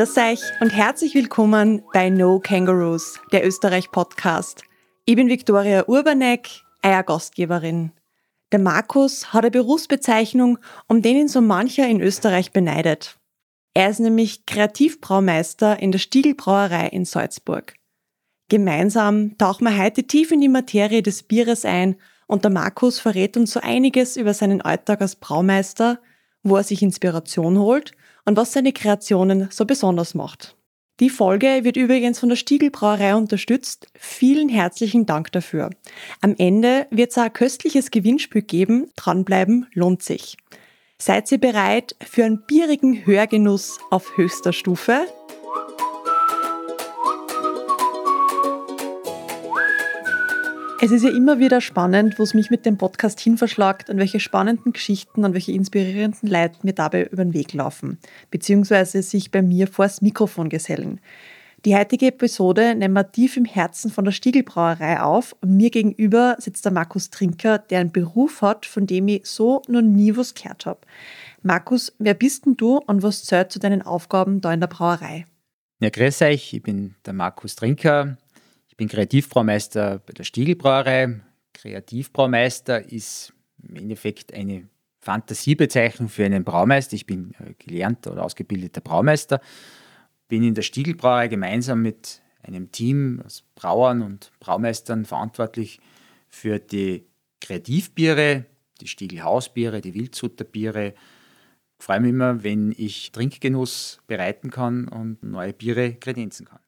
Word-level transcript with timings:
Grüß 0.00 0.16
euch 0.16 0.40
und 0.62 0.70
herzlich 0.70 1.14
willkommen 1.14 1.82
bei 1.92 2.08
No 2.08 2.40
Kangaroos, 2.40 3.20
der 3.32 3.46
Österreich-Podcast. 3.46 4.62
Ich 5.04 5.14
bin 5.14 5.28
Viktoria 5.28 5.86
Urbanek, 5.88 6.48
euer 6.82 7.02
Gastgeberin. 7.02 7.92
Der 8.50 8.60
Markus 8.60 9.34
hat 9.34 9.44
eine 9.44 9.50
Berufsbezeichnung, 9.50 10.58
um 10.88 11.02
den 11.02 11.18
ihn 11.18 11.28
so 11.28 11.42
mancher 11.42 11.86
in 11.86 12.00
Österreich 12.00 12.50
beneidet. 12.50 13.18
Er 13.74 13.90
ist 13.90 14.00
nämlich 14.00 14.46
Kreativbraumeister 14.46 15.78
in 15.80 15.92
der 15.92 15.98
Stiegelbrauerei 15.98 16.86
in 16.86 17.04
Salzburg. 17.04 17.74
Gemeinsam 18.48 19.36
tauchen 19.36 19.66
wir 19.66 19.76
heute 19.76 20.04
tief 20.04 20.30
in 20.30 20.40
die 20.40 20.48
Materie 20.48 21.02
des 21.02 21.24
Bieres 21.24 21.66
ein 21.66 21.96
und 22.26 22.44
der 22.44 22.50
Markus 22.50 22.98
verrät 22.98 23.36
uns 23.36 23.52
so 23.52 23.60
einiges 23.60 24.16
über 24.16 24.32
seinen 24.32 24.62
Alltag 24.62 25.02
als 25.02 25.16
Braumeister, 25.16 26.00
wo 26.42 26.56
er 26.56 26.64
sich 26.64 26.80
Inspiration 26.80 27.58
holt 27.58 27.92
und 28.24 28.36
was 28.36 28.52
seine 28.52 28.72
Kreationen 28.72 29.48
so 29.50 29.64
besonders 29.64 30.14
macht. 30.14 30.56
Die 31.00 31.08
Folge 31.08 31.60
wird 31.62 31.78
übrigens 31.78 32.18
von 32.18 32.28
der 32.28 32.36
Stiegelbrauerei 32.36 33.14
unterstützt. 33.14 33.86
Vielen 33.94 34.50
herzlichen 34.50 35.06
Dank 35.06 35.32
dafür. 35.32 35.70
Am 36.20 36.34
Ende 36.36 36.86
wird 36.90 37.10
es 37.12 37.18
ein 37.18 37.32
köstliches 37.32 37.90
Gewinnspiel 37.90 38.42
geben. 38.42 38.90
Dranbleiben 38.96 39.66
lohnt 39.72 40.02
sich. 40.02 40.36
Seid 40.98 41.32
ihr 41.32 41.38
bereit 41.38 41.96
für 42.02 42.26
einen 42.26 42.44
bierigen 42.46 43.06
Hörgenuss 43.06 43.78
auf 43.90 44.18
höchster 44.18 44.52
Stufe? 44.52 45.06
Es 50.82 50.92
ist 50.92 51.02
ja 51.02 51.10
immer 51.10 51.38
wieder 51.38 51.60
spannend, 51.60 52.18
wo 52.18 52.22
es 52.22 52.32
mich 52.32 52.48
mit 52.48 52.64
dem 52.64 52.78
Podcast 52.78 53.20
hinverschlagt, 53.20 53.90
an 53.90 53.98
welche 53.98 54.18
spannenden 54.18 54.72
Geschichten, 54.72 55.26
an 55.26 55.34
welche 55.34 55.52
inspirierenden 55.52 56.26
Leute 56.26 56.60
mir 56.62 56.72
dabei 56.72 57.04
über 57.04 57.22
den 57.22 57.34
Weg 57.34 57.52
laufen, 57.52 57.98
beziehungsweise 58.30 59.02
sich 59.02 59.30
bei 59.30 59.42
mir 59.42 59.66
vors 59.66 60.00
Mikrofon 60.00 60.48
gesellen. 60.48 60.98
Die 61.66 61.76
heutige 61.76 62.06
Episode 62.06 62.74
nehmen 62.74 62.94
wir 62.94 63.12
tief 63.12 63.36
im 63.36 63.44
Herzen 63.44 63.90
von 63.90 64.06
der 64.06 64.12
Stiegelbrauerei 64.12 65.02
auf 65.02 65.36
und 65.42 65.54
mir 65.54 65.68
gegenüber 65.68 66.36
sitzt 66.38 66.64
der 66.64 66.72
Markus 66.72 67.10
Trinker, 67.10 67.58
der 67.58 67.80
einen 67.80 67.92
Beruf 67.92 68.40
hat, 68.40 68.64
von 68.64 68.86
dem 68.86 69.08
ich 69.08 69.26
so 69.26 69.60
noch 69.68 69.82
nie 69.82 70.16
was 70.16 70.34
gehört 70.34 70.64
habe. 70.64 70.80
Markus, 71.42 71.92
wer 71.98 72.14
bist 72.14 72.46
denn 72.46 72.56
du 72.56 72.78
und 72.78 73.02
was 73.02 73.24
zählt 73.24 73.52
zu 73.52 73.58
deinen 73.58 73.82
Aufgaben 73.82 74.40
da 74.40 74.50
in 74.54 74.60
der 74.60 74.68
Brauerei? 74.68 75.26
Ja, 75.80 75.90
grüß 75.90 76.22
euch, 76.22 76.54
ich 76.54 76.62
bin 76.62 76.94
der 77.04 77.12
Markus 77.12 77.56
Trinker, 77.56 78.16
bin 78.80 78.88
Kreativbraumeister 78.88 79.98
bei 79.98 80.14
der 80.14 80.24
Stiegelbrauerei. 80.24 81.20
Kreativbraumeister 81.52 82.90
ist 82.90 83.34
im 83.62 83.76
Endeffekt 83.76 84.32
eine 84.32 84.70
Fantasiebezeichnung 85.00 86.08
für 86.08 86.24
einen 86.24 86.44
Braumeister. 86.44 86.94
Ich 86.94 87.04
bin 87.04 87.34
äh, 87.40 87.52
gelernter 87.58 88.12
oder 88.12 88.24
ausgebildeter 88.24 88.80
Braumeister, 88.80 89.42
bin 90.28 90.42
in 90.42 90.54
der 90.54 90.62
Stiegelbrauerei 90.62 91.28
gemeinsam 91.28 91.82
mit 91.82 92.22
einem 92.42 92.72
Team 92.72 93.20
aus 93.22 93.44
Brauern 93.54 94.00
und 94.00 94.32
Braumeistern 94.40 95.04
verantwortlich 95.04 95.78
für 96.30 96.58
die 96.58 97.04
Kreativbiere, 97.42 98.46
die 98.80 98.86
Stiegelhausbiere, 98.86 99.82
die 99.82 99.92
Wildsutterbiere. 99.92 100.94
Ich 101.78 101.84
freue 101.84 102.00
mich 102.00 102.10
immer, 102.12 102.42
wenn 102.42 102.74
ich 102.74 103.12
Trinkgenuss 103.12 104.00
bereiten 104.06 104.50
kann 104.50 104.88
und 104.88 105.22
neue 105.22 105.52
Biere 105.52 105.96
kredenzen 105.96 106.46
kann. 106.46 106.60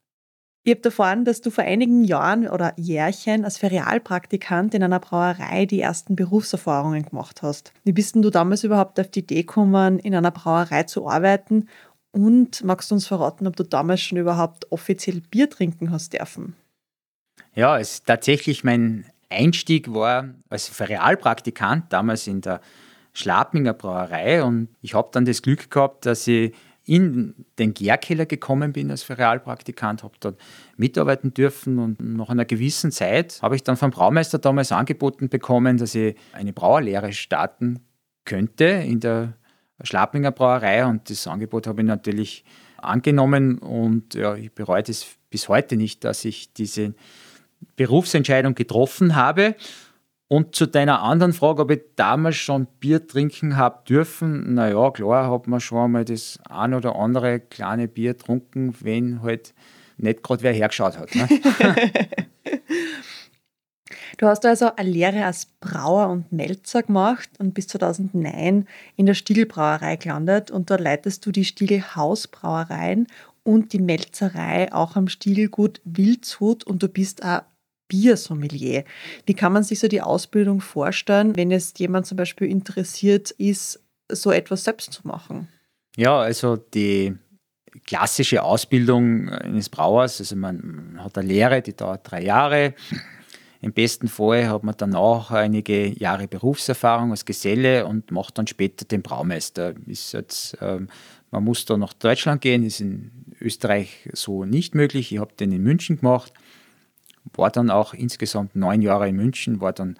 Ich 0.65 0.71
habe 0.71 0.83
erfahren, 0.85 1.25
dass 1.25 1.41
du 1.41 1.49
vor 1.49 1.65
einigen 1.65 2.05
Jahren 2.05 2.47
oder 2.47 2.73
Jährchen 2.77 3.43
als 3.43 3.57
Ferialpraktikant 3.57 4.73
in 4.73 4.81
einer 4.81 5.01
Brauerei 5.01 5.65
die 5.65 5.81
ersten 5.81 6.15
Berufserfahrungen 6.15 7.03
gemacht 7.03 7.41
hast. 7.41 7.73
Wie 7.83 7.91
bist 7.91 8.15
denn 8.15 8.21
du 8.21 8.29
damals 8.29 8.63
überhaupt 8.63 8.97
auf 8.97 9.09
die 9.09 9.19
Idee 9.19 9.41
gekommen, 9.41 9.99
in 9.99 10.15
einer 10.15 10.31
Brauerei 10.31 10.83
zu 10.83 11.05
arbeiten? 11.09 11.67
Und 12.11 12.63
magst 12.63 12.91
du 12.91 12.95
uns 12.95 13.07
verraten, 13.07 13.45
ob 13.45 13.57
du 13.57 13.63
damals 13.63 14.01
schon 14.01 14.17
überhaupt 14.17 14.71
offiziell 14.71 15.19
Bier 15.19 15.49
trinken 15.49 15.91
hast 15.91 16.13
dürfen? 16.13 16.55
Ja, 17.55 17.77
es 17.77 18.03
tatsächlich 18.03 18.63
mein 18.63 19.05
Einstieg 19.29 19.93
war 19.93 20.29
als 20.49 20.69
Ferialpraktikant 20.69 21.91
damals 21.91 22.25
in 22.27 22.39
der 22.39 22.61
Schlapminger 23.11 23.73
Brauerei 23.73 24.41
und 24.43 24.69
ich 24.81 24.93
habe 24.93 25.09
dann 25.11 25.25
das 25.25 25.41
Glück 25.41 25.69
gehabt, 25.69 26.05
dass 26.05 26.25
ich 26.25 26.53
in 26.85 27.33
den 27.59 27.73
Gärkeller 27.73 28.25
gekommen 28.25 28.73
bin 28.73 28.91
als 28.91 29.09
Realpraktikant, 29.09 30.03
habe 30.03 30.15
dort 30.19 30.39
mitarbeiten 30.75 31.33
dürfen 31.33 31.79
und 31.79 31.99
nach 31.99 32.29
einer 32.29 32.45
gewissen 32.45 32.91
Zeit 32.91 33.39
habe 33.41 33.55
ich 33.55 33.63
dann 33.63 33.77
vom 33.77 33.91
Braumeister 33.91 34.37
damals 34.37 34.71
angeboten 34.71 35.29
bekommen, 35.29 35.77
dass 35.77 35.95
ich 35.95 36.15
eine 36.33 36.51
Brauerlehre 36.51 37.13
starten 37.13 37.79
könnte 38.25 38.65
in 38.65 38.99
der 38.99 39.33
Schlappinger 39.81 40.31
Brauerei 40.31 40.85
und 40.85 41.09
das 41.09 41.27
Angebot 41.27 41.67
habe 41.67 41.81
ich 41.81 41.87
natürlich 41.87 42.45
angenommen 42.77 43.59
und 43.59 44.13
ja, 44.13 44.35
ich 44.35 44.51
bereue 44.51 44.83
es 44.85 45.05
bis 45.29 45.47
heute 45.49 45.77
nicht, 45.77 46.03
dass 46.03 46.25
ich 46.25 46.53
diese 46.53 46.93
Berufsentscheidung 47.75 48.55
getroffen 48.55 49.15
habe 49.15 49.55
und 50.27 50.55
zu 50.55 50.65
deiner 50.65 51.01
anderen 51.01 51.33
Frage, 51.33 51.61
ob 51.61 51.71
ich 51.71 51.81
damals 51.95 52.37
schon 52.37 52.65
Bier 52.79 53.05
trinken 53.05 53.57
habe 53.57 53.83
dürfen, 53.87 54.53
naja, 54.55 54.89
klar, 54.91 55.31
hat 55.31 55.47
man 55.47 55.59
schon 55.59 55.85
einmal 55.85 56.05
das 56.05 56.39
ein 56.49 56.73
oder 56.73 56.95
andere 56.95 57.39
kleine 57.39 57.87
Bier 57.87 58.13
getrunken, 58.13 58.73
wenn 58.81 59.21
halt 59.21 59.53
nicht 59.97 60.23
gerade 60.23 60.43
wer 60.43 60.53
hergeschaut 60.53 60.97
hat. 60.97 61.13
Ne? 61.13 61.27
du 64.17 64.27
hast 64.27 64.45
also 64.45 64.75
eine 64.75 64.89
Lehre 64.89 65.25
als 65.25 65.45
Brauer 65.59 66.07
und 66.07 66.31
Melzer 66.31 66.83
gemacht 66.83 67.29
und 67.37 67.53
bis 67.53 67.67
2009 67.67 68.67
in 68.95 69.05
der 69.05 69.13
Stiegelbrauerei 69.13 69.97
gelandet 69.97 70.51
und 70.51 70.69
dort 70.69 70.81
leitest 70.81 71.25
du 71.25 71.31
die 71.31 71.45
Stiegelhausbrauereien 71.45 73.07
und 73.43 73.73
die 73.73 73.79
Melzerei 73.79 74.73
auch 74.73 74.95
am 74.95 75.09
Stiegelgut 75.09 75.81
Wildshut 75.83 76.63
und 76.63 76.81
du 76.81 76.87
bist 76.87 77.23
auch 77.23 77.41
Biersommelier. 77.93 78.85
Wie 79.27 79.35
kann 79.35 79.53
man 79.53 79.63
sich 79.63 79.79
so 79.79 79.87
die 79.87 80.01
Ausbildung 80.01 80.61
vorstellen, 80.61 81.35
wenn 81.35 81.51
jetzt 81.51 81.77
jemand 81.77 82.07
zum 82.07 82.17
Beispiel 82.17 82.49
interessiert 82.49 83.29
ist, 83.31 83.83
so 84.11 84.31
etwas 84.31 84.63
selbst 84.63 84.93
zu 84.93 85.07
machen? 85.07 85.47
Ja, 85.95 86.17
also 86.19 86.57
die 86.57 87.15
klassische 87.85 88.41
Ausbildung 88.41 89.29
eines 89.29 89.69
Brauers, 89.69 90.19
also 90.19 90.35
man 90.35 90.97
hat 90.97 91.19
eine 91.19 91.27
Lehre, 91.27 91.61
die 91.61 91.75
dauert 91.75 92.09
drei 92.09 92.23
Jahre. 92.23 92.73
Im 93.61 93.73
besten 93.73 94.07
Fall 94.07 94.49
hat 94.49 94.63
man 94.63 94.75
dann 94.75 94.95
auch 94.95 95.29
einige 95.29 95.87
Jahre 95.87 96.27
Berufserfahrung 96.27 97.11
als 97.11 97.25
Geselle 97.25 97.85
und 97.85 98.09
macht 98.09 98.39
dann 98.39 98.47
später 98.47 98.85
den 98.85 99.03
Braumeister. 99.03 99.75
Ist 99.85 100.13
jetzt, 100.13 100.57
ähm, 100.61 100.89
man 101.29 101.43
muss 101.43 101.65
da 101.65 101.77
nach 101.77 101.93
Deutschland 101.93 102.41
gehen, 102.41 102.63
ist 102.63 102.81
in 102.81 103.11
Österreich 103.39 104.09
so 104.13 104.45
nicht 104.45 104.73
möglich. 104.73 105.11
Ich 105.11 105.19
habe 105.19 105.33
den 105.39 105.51
in 105.51 105.61
München 105.61 105.99
gemacht 105.99 106.33
war 107.33 107.49
dann 107.49 107.69
auch 107.69 107.93
insgesamt 107.93 108.55
neun 108.55 108.81
Jahre 108.81 109.09
in 109.09 109.15
München, 109.15 109.61
war 109.61 109.73
dann 109.73 109.97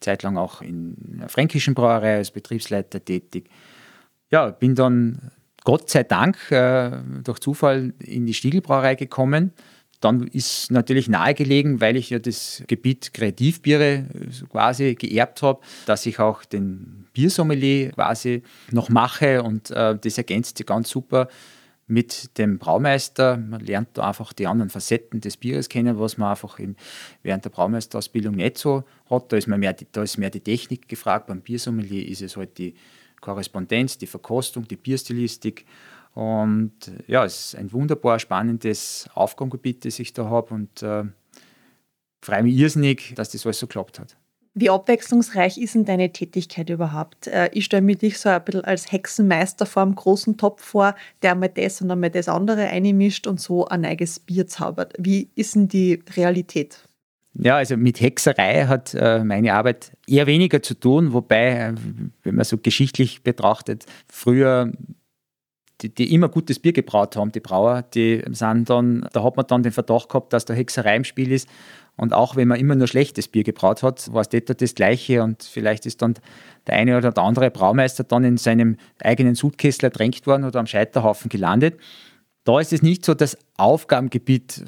zeitlang 0.00 0.36
auch 0.36 0.62
in 0.62 1.18
der 1.18 1.28
fränkischen 1.28 1.74
Brauerei 1.74 2.16
als 2.16 2.30
Betriebsleiter 2.30 3.04
tätig. 3.04 3.48
Ja, 4.30 4.50
bin 4.50 4.74
dann 4.74 5.30
Gott 5.64 5.90
sei 5.90 6.02
Dank 6.02 6.50
äh, 6.50 6.90
durch 7.22 7.38
Zufall 7.38 7.92
in 8.00 8.26
die 8.26 8.34
Stiegelbrauerei 8.34 8.96
gekommen. 8.96 9.52
Dann 10.00 10.26
ist 10.26 10.72
natürlich 10.72 11.08
nahegelegen, 11.08 11.80
weil 11.80 11.96
ich 11.96 12.10
ja 12.10 12.18
das 12.18 12.64
Gebiet 12.66 13.14
Kreativbiere 13.14 14.06
quasi 14.50 14.96
geerbt 14.96 15.42
habe, 15.42 15.60
dass 15.86 16.06
ich 16.06 16.18
auch 16.18 16.44
den 16.44 17.06
Biersommelier 17.12 17.92
quasi 17.92 18.42
noch 18.72 18.88
mache 18.88 19.44
und 19.44 19.70
äh, 19.70 19.96
das 19.96 20.18
ergänzt 20.18 20.64
ganz 20.66 20.90
super 20.90 21.28
mit 21.92 22.38
dem 22.38 22.58
Braumeister. 22.58 23.36
Man 23.36 23.60
lernt 23.60 23.90
da 23.94 24.08
einfach 24.08 24.32
die 24.32 24.46
anderen 24.46 24.70
Facetten 24.70 25.20
des 25.20 25.36
Bieres 25.36 25.68
kennen, 25.68 25.98
was 25.98 26.16
man 26.16 26.30
einfach 26.30 26.58
im, 26.58 26.74
während 27.22 27.44
der 27.44 27.50
Braumeisterausbildung 27.50 28.34
nicht 28.34 28.58
so 28.58 28.84
hat. 29.10 29.30
Da 29.30 29.36
ist, 29.36 29.46
man 29.46 29.60
mehr, 29.60 29.76
da 29.92 30.02
ist 30.02 30.16
mehr 30.16 30.30
die 30.30 30.40
Technik 30.40 30.88
gefragt. 30.88 31.26
Beim 31.26 31.42
Biersommelier 31.42 32.08
ist 32.08 32.22
es 32.22 32.36
halt 32.36 32.56
die 32.58 32.74
Korrespondenz, 33.20 33.98
die 33.98 34.06
Verkostung, 34.06 34.66
die 34.66 34.76
Bierstilistik. 34.76 35.66
Und 36.14 36.72
ja, 37.06 37.24
es 37.24 37.46
ist 37.46 37.56
ein 37.56 37.72
wunderbar 37.72 38.18
spannendes 38.18 39.08
Aufgabengebiet, 39.14 39.84
das 39.84 39.98
ich 39.98 40.12
da 40.12 40.24
habe 40.28 40.54
und 40.54 40.82
äh, 40.82 41.04
freue 42.22 42.42
mich 42.42 42.56
irrsinnig, 42.56 43.14
dass 43.16 43.30
das 43.30 43.44
alles 43.44 43.58
so 43.58 43.66
geklappt 43.66 43.98
hat. 43.98 44.16
Wie 44.54 44.68
abwechslungsreich 44.68 45.56
ist 45.56 45.74
denn 45.74 45.86
deine 45.86 46.12
Tätigkeit 46.12 46.68
überhaupt? 46.68 47.26
Äh, 47.26 47.48
ich 47.52 47.64
stelle 47.64 47.80
mir 47.80 47.96
dich 47.96 48.18
so 48.18 48.28
ein 48.28 48.44
bisschen 48.44 48.64
als 48.64 48.92
Hexenmeister 48.92 49.64
vor 49.64 49.82
einem 49.82 49.94
großen 49.94 50.36
Topf 50.36 50.62
vor, 50.62 50.94
der 51.22 51.32
einmal 51.32 51.48
das 51.48 51.80
und 51.80 51.90
einmal 51.90 52.10
das 52.10 52.28
andere 52.28 52.66
einmischt 52.66 53.26
und 53.26 53.40
so 53.40 53.66
ein 53.66 53.86
eigenes 53.86 54.20
Bier 54.20 54.46
zaubert. 54.46 54.92
Wie 54.98 55.30
ist 55.36 55.54
denn 55.54 55.68
die 55.68 56.02
Realität? 56.16 56.86
Ja, 57.34 57.56
also 57.56 57.78
mit 57.78 58.02
Hexerei 58.02 58.66
hat 58.66 58.92
äh, 58.92 59.24
meine 59.24 59.54
Arbeit 59.54 59.92
eher 60.06 60.26
weniger 60.26 60.62
zu 60.62 60.74
tun, 60.74 61.14
wobei, 61.14 61.52
äh, 61.52 61.74
wenn 62.22 62.34
man 62.34 62.44
so 62.44 62.58
geschichtlich 62.58 63.22
betrachtet, 63.22 63.86
früher 64.06 64.70
die, 65.80 65.94
die, 65.94 66.14
immer 66.14 66.28
gutes 66.28 66.58
Bier 66.58 66.74
gebraut 66.74 67.16
haben, 67.16 67.32
die 67.32 67.40
Brauer, 67.40 67.82
die 67.82 68.22
sind 68.30 68.68
dann, 68.68 69.08
da 69.14 69.24
hat 69.24 69.36
man 69.36 69.46
dann 69.46 69.62
den 69.62 69.72
Verdacht 69.72 70.10
gehabt, 70.10 70.34
dass 70.34 70.44
da 70.44 70.52
Hexerei 70.52 70.94
im 70.94 71.04
Spiel 71.04 71.32
ist 71.32 71.48
und 71.96 72.14
auch 72.14 72.36
wenn 72.36 72.48
man 72.48 72.58
immer 72.58 72.74
nur 72.74 72.86
schlechtes 72.86 73.28
Bier 73.28 73.44
gebraut 73.44 73.82
hat, 73.82 74.12
war 74.12 74.22
es 74.22 74.28
etwa 74.32 74.54
das 74.54 74.74
Gleiche. 74.74 75.22
Und 75.22 75.42
vielleicht 75.42 75.86
ist 75.86 76.00
dann 76.02 76.14
der 76.66 76.74
eine 76.74 76.96
oder 76.96 77.12
der 77.12 77.22
andere 77.22 77.50
Braumeister 77.50 78.02
dann 78.04 78.24
in 78.24 78.38
seinem 78.38 78.76
eigenen 79.00 79.34
Sudkessel 79.34 79.84
ertränkt 79.86 80.26
worden 80.26 80.44
oder 80.44 80.58
am 80.58 80.66
Scheiterhaufen 80.66 81.28
gelandet. 81.28 81.78
Da 82.44 82.58
ist 82.60 82.72
es 82.72 82.82
nicht 82.82 83.04
so 83.04 83.14
das 83.14 83.36
Aufgabengebiet 83.56 84.64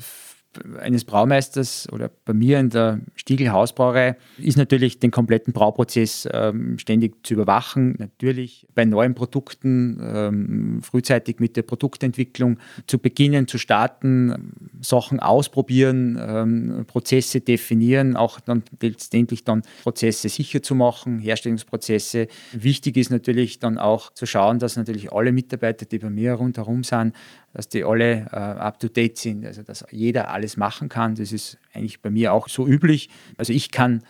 eines 0.80 1.04
Braumeisters 1.04 1.88
oder 1.92 2.10
bei 2.24 2.32
mir 2.32 2.58
in 2.58 2.70
der 2.70 3.00
Stiegel 3.14 3.52
Hausbrauerei 3.52 4.16
ist 4.38 4.56
natürlich 4.56 4.98
den 4.98 5.10
kompletten 5.10 5.52
Brauprozess 5.52 6.28
ähm, 6.32 6.78
ständig 6.78 7.26
zu 7.26 7.34
überwachen. 7.34 7.94
Natürlich 7.98 8.66
bei 8.74 8.84
neuen 8.84 9.14
Produkten 9.14 10.00
ähm, 10.02 10.82
frühzeitig 10.82 11.40
mit 11.40 11.56
der 11.56 11.62
Produktentwicklung 11.62 12.58
zu 12.86 12.98
beginnen, 12.98 13.48
zu 13.48 13.58
starten, 13.58 14.52
Sachen 14.80 15.20
ausprobieren, 15.20 16.18
ähm, 16.20 16.84
Prozesse 16.86 17.40
definieren, 17.40 18.16
auch 18.16 18.40
dann 18.40 18.62
letztendlich 18.80 19.44
dann 19.44 19.62
Prozesse 19.82 20.28
sicher 20.28 20.62
zu 20.62 20.74
machen, 20.74 21.18
Herstellungsprozesse. 21.18 22.28
Wichtig 22.52 22.96
ist 22.96 23.10
natürlich 23.10 23.58
dann 23.58 23.78
auch 23.78 24.12
zu 24.12 24.26
schauen, 24.26 24.58
dass 24.58 24.76
natürlich 24.76 25.12
alle 25.12 25.32
Mitarbeiter, 25.32 25.86
die 25.86 25.98
bei 25.98 26.10
mir 26.10 26.34
rundherum 26.34 26.84
sind, 26.84 27.14
dass 27.54 27.68
die 27.68 27.84
alle 27.84 28.26
äh, 28.32 28.36
up-to-date 28.36 29.16
sind, 29.16 29.46
also 29.46 29.62
dass 29.62 29.86
jeder 29.90 30.30
alles 30.30 30.56
machen 30.56 30.88
kann. 30.88 31.14
Das 31.14 31.32
ist 31.32 31.56
eigentlich 31.72 32.02
bei 32.02 32.10
mir 32.10 32.32
auch 32.34 32.48
so 32.48 32.66
üblich. 32.66 33.08
Also 33.38 33.52
ich 33.52 33.70
kann 33.70 34.02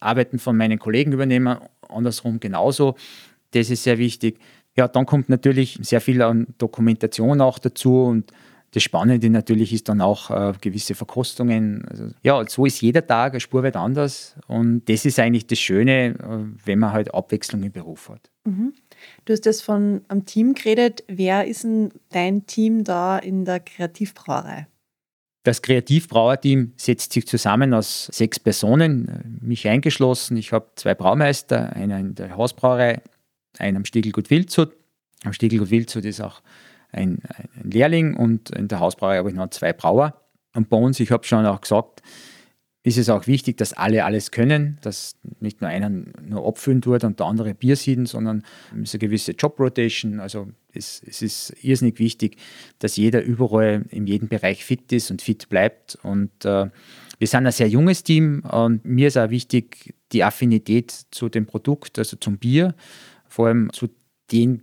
Arbeiten 0.00 0.38
von 0.38 0.56
meinen 0.56 0.78
Kollegen 0.78 1.12
übernehmen, 1.12 1.58
andersrum 1.88 2.40
genauso. 2.40 2.94
Das 3.50 3.70
ist 3.70 3.82
sehr 3.82 3.98
wichtig. 3.98 4.38
Ja, 4.76 4.88
dann 4.88 5.04
kommt 5.04 5.28
natürlich 5.28 5.78
sehr 5.82 6.00
viel 6.00 6.22
an 6.22 6.46
Dokumentation 6.58 7.40
auch 7.40 7.58
dazu 7.58 8.04
und 8.04 8.32
das 8.70 8.82
Spannende 8.82 9.28
natürlich 9.28 9.72
ist 9.74 9.88
dann 9.90 10.00
auch 10.00 10.30
äh, 10.30 10.54
gewisse 10.58 10.94
Verkostungen. 10.94 11.84
Also, 11.90 12.08
ja, 12.22 12.42
so 12.48 12.64
ist 12.64 12.80
jeder 12.80 13.06
Tag 13.06 13.32
eine 13.32 13.40
Spur 13.40 13.62
weit 13.62 13.76
anders 13.76 14.34
und 14.46 14.88
das 14.88 15.04
ist 15.04 15.18
eigentlich 15.18 15.46
das 15.46 15.58
Schöne, 15.58 16.14
äh, 16.14 16.64
wenn 16.64 16.78
man 16.78 16.92
halt 16.92 17.12
Abwechslung 17.12 17.62
im 17.64 17.72
Beruf 17.72 18.08
hat. 18.08 18.30
Mhm. 18.44 18.72
Du 19.24 19.32
hast 19.32 19.46
jetzt 19.46 19.62
von 19.62 20.02
einem 20.08 20.24
Team 20.24 20.54
geredet. 20.54 21.04
Wer 21.08 21.46
ist 21.46 21.64
denn 21.64 21.90
dein 22.10 22.46
Team 22.46 22.84
da 22.84 23.18
in 23.18 23.44
der 23.44 23.60
Kreativbrauerei? 23.60 24.66
Das 25.44 25.60
Kreativbrauerteam 25.60 26.72
setzt 26.76 27.12
sich 27.12 27.26
zusammen 27.26 27.74
aus 27.74 28.06
sechs 28.12 28.38
Personen, 28.38 29.40
mich 29.42 29.66
eingeschlossen. 29.66 30.36
Ich 30.36 30.52
habe 30.52 30.68
zwei 30.76 30.94
Braumeister, 30.94 31.72
einer 31.72 31.98
in 31.98 32.14
der 32.14 32.36
Hausbrauerei, 32.36 33.02
einen 33.58 33.78
am 33.78 33.84
Stiegelgut 33.84 34.30
Wildshut. 34.30 34.76
Am 35.24 35.32
Stiegelgut 35.32 35.70
Wildshut 35.70 36.04
ist 36.04 36.20
auch 36.20 36.42
ein, 36.92 37.22
ein, 37.28 37.70
Lehrling 37.70 38.16
und 38.16 38.50
in 38.50 38.68
der 38.68 38.78
Hausbrauerei 38.78 39.18
habe 39.18 39.30
ich 39.30 39.34
noch 39.34 39.50
zwei 39.50 39.72
Brauer. 39.72 40.14
Und 40.54 40.68
bei 40.68 40.76
uns, 40.76 41.00
ich 41.00 41.10
habe 41.10 41.24
schon 41.24 41.44
auch 41.44 41.60
gesagt, 41.60 42.02
ist 42.84 42.98
es 42.98 43.08
auch 43.08 43.26
wichtig, 43.26 43.56
dass 43.58 43.72
alle 43.72 44.04
alles 44.04 44.32
können, 44.32 44.78
dass 44.82 45.16
nicht 45.40 45.60
nur 45.60 45.70
einer 45.70 45.88
nur 45.88 46.46
abfüllen 46.46 46.82
tut 46.82 47.04
und 47.04 47.20
der 47.20 47.26
andere 47.26 47.54
Bier 47.54 47.76
sieht, 47.76 48.08
sondern 48.08 48.42
es 48.72 48.88
ist 48.88 48.94
eine 48.94 49.00
gewisse 49.00 49.32
Job-Rotation. 49.32 50.18
Also 50.18 50.48
es, 50.72 51.00
es, 51.06 51.22
ist 51.22 51.54
irrsinnig 51.62 52.00
wichtig, 52.00 52.38
dass 52.80 52.96
jeder 52.96 53.22
überall 53.22 53.84
in 53.90 54.06
jedem 54.06 54.28
Bereich 54.28 54.64
fit 54.64 54.90
ist 54.92 55.12
und 55.12 55.22
fit 55.22 55.48
bleibt. 55.48 55.96
Und 56.02 56.44
äh, 56.44 56.70
wir 57.18 57.28
sind 57.28 57.46
ein 57.46 57.52
sehr 57.52 57.68
junges 57.68 58.02
Team 58.02 58.40
und 58.40 58.84
mir 58.84 59.08
ist 59.08 59.16
auch 59.16 59.30
wichtig 59.30 59.94
die 60.10 60.24
Affinität 60.24 60.90
zu 61.12 61.28
dem 61.28 61.46
Produkt, 61.46 61.98
also 61.98 62.16
zum 62.16 62.38
Bier, 62.38 62.74
vor 63.28 63.46
allem 63.46 63.72
zu 63.72 63.90
den 64.32 64.62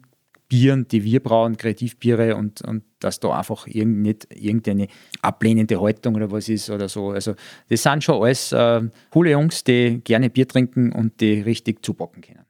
Bieren, 0.49 0.87
die 0.87 1.03
wir 1.03 1.21
brauen, 1.21 1.57
Kreativbiere 1.57 2.35
und, 2.35 2.61
und 2.63 2.83
dass 2.99 3.19
da 3.19 3.37
einfach 3.37 3.67
irgend, 3.67 4.01
nicht 4.01 4.27
irgendeine 4.35 4.87
ablehnende 5.21 5.79
Haltung 5.79 6.15
oder 6.15 6.31
was 6.31 6.49
ist 6.49 6.71
oder 6.71 6.89
so. 6.89 7.11
Also 7.11 7.35
das 7.69 7.83
sind 7.83 8.03
schon 8.03 8.21
alles 8.21 8.51
äh, 8.51 8.81
coole 9.11 9.31
Jungs, 9.31 9.63
die 9.63 10.01
gerne 10.03 10.31
Bier 10.31 10.47
trinken 10.47 10.91
und 10.91 11.21
die 11.21 11.41
richtig 11.41 11.85
zubocken 11.85 12.23
können. 12.23 12.45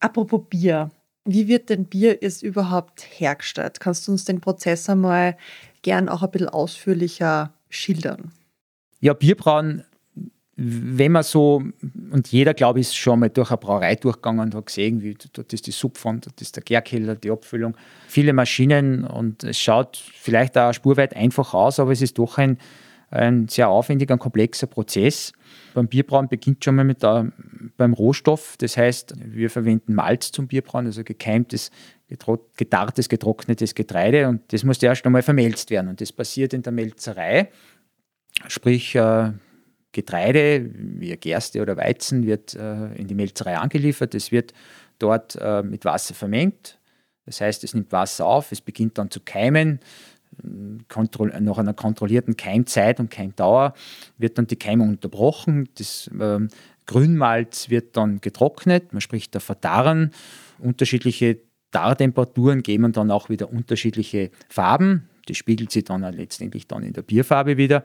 Apropos 0.00 0.42
Bier, 0.50 0.90
wie 1.24 1.48
wird 1.48 1.70
denn 1.70 1.86
Bier 1.86 2.18
jetzt 2.20 2.42
überhaupt 2.42 3.06
hergestellt? 3.18 3.80
Kannst 3.80 4.06
du 4.06 4.12
uns 4.12 4.24
den 4.26 4.40
Prozess 4.40 4.88
einmal 4.90 5.36
gern 5.82 6.10
auch 6.10 6.22
ein 6.22 6.30
bisschen 6.30 6.48
ausführlicher 6.50 7.54
schildern? 7.70 8.32
Ja, 9.00 9.14
Bierbrauen 9.14 9.84
wenn 10.62 11.12
man 11.12 11.22
so, 11.22 11.62
und 12.10 12.28
jeder, 12.28 12.52
glaube 12.52 12.80
ich, 12.80 12.88
ist 12.88 12.96
schon 12.96 13.20
mal 13.20 13.30
durch 13.30 13.50
eine 13.50 13.56
Brauerei 13.56 13.94
durchgegangen 13.94 14.40
und 14.40 14.54
hat 14.54 14.66
gesehen, 14.66 15.00
wie 15.00 15.16
dort 15.32 15.50
ist 15.54 15.66
die 15.66 15.70
Subfond, 15.70 16.26
dort 16.26 16.38
ist 16.42 16.54
der 16.54 16.62
Gärkeller, 16.62 17.14
die 17.14 17.30
Abfüllung, 17.30 17.74
viele 18.08 18.34
Maschinen 18.34 19.04
und 19.04 19.42
es 19.42 19.58
schaut 19.58 19.96
vielleicht 19.96 20.58
auch 20.58 20.74
spurweit 20.74 21.16
einfach 21.16 21.54
aus, 21.54 21.80
aber 21.80 21.92
es 21.92 22.02
ist 22.02 22.18
doch 22.18 22.36
ein, 22.36 22.58
ein 23.10 23.48
sehr 23.48 23.70
aufwendiger, 23.70 24.18
komplexer 24.18 24.66
Prozess. 24.66 25.32
Beim 25.72 25.88
Bierbrauen 25.88 26.28
beginnt 26.28 26.62
schon 26.62 26.74
mal 26.74 26.84
mit 26.84 27.02
der, 27.02 27.32
beim 27.78 27.94
Rohstoff, 27.94 28.56
das 28.58 28.76
heißt, 28.76 29.14
wir 29.16 29.48
verwenden 29.48 29.94
Malz 29.94 30.30
zum 30.30 30.46
Bierbrauen, 30.46 30.84
also 30.84 31.02
gekeimtes, 31.04 31.70
gedarrtes, 32.56 33.08
getrocknetes 33.08 33.74
Getreide 33.74 34.28
und 34.28 34.52
das 34.52 34.64
muss 34.64 34.82
erst 34.82 35.06
einmal 35.06 35.22
vermelzt 35.22 35.70
werden. 35.70 35.88
Und 35.88 36.02
das 36.02 36.12
passiert 36.12 36.52
in 36.52 36.60
der 36.60 36.72
Melzerei, 36.72 37.48
sprich, 38.46 38.94
äh, 38.94 39.32
Getreide, 39.92 40.70
wie 40.74 41.16
Gerste 41.16 41.62
oder 41.62 41.76
Weizen, 41.76 42.26
wird 42.26 42.54
äh, 42.54 42.94
in 42.94 43.08
die 43.08 43.14
Melzerei 43.14 43.58
angeliefert. 43.58 44.14
Es 44.14 44.30
wird 44.30 44.52
dort 44.98 45.36
äh, 45.40 45.62
mit 45.62 45.84
Wasser 45.84 46.14
vermengt. 46.14 46.78
Das 47.26 47.40
heißt, 47.40 47.64
es 47.64 47.74
nimmt 47.74 47.92
Wasser 47.92 48.26
auf, 48.26 48.52
es 48.52 48.60
beginnt 48.60 48.98
dann 48.98 49.10
zu 49.10 49.20
keimen. 49.20 49.80
Nach 50.42 51.58
einer 51.58 51.74
kontrollierten 51.74 52.36
Keimzeit 52.36 53.00
und 53.00 53.10
Keimdauer 53.10 53.74
wird 54.16 54.38
dann 54.38 54.46
die 54.46 54.56
Keimung 54.56 54.90
unterbrochen. 54.90 55.68
Das 55.76 56.08
äh, 56.08 56.40
Grünmalz 56.86 57.68
wird 57.68 57.96
dann 57.96 58.20
getrocknet, 58.20 58.92
man 58.92 59.00
spricht 59.00 59.34
der 59.34 59.40
Verdarren. 59.40 60.12
Unterschiedliche 60.58 61.38
Dartemperaturen 61.70 62.62
geben 62.62 62.92
dann 62.92 63.10
auch 63.10 63.28
wieder 63.28 63.52
unterschiedliche 63.52 64.30
Farben. 64.48 65.08
Das 65.26 65.36
spiegelt 65.36 65.70
sich 65.70 65.84
dann 65.84 66.02
letztendlich 66.14 66.66
dann 66.66 66.82
in 66.82 66.92
der 66.92 67.02
Bierfarbe 67.02 67.56
wieder. 67.56 67.84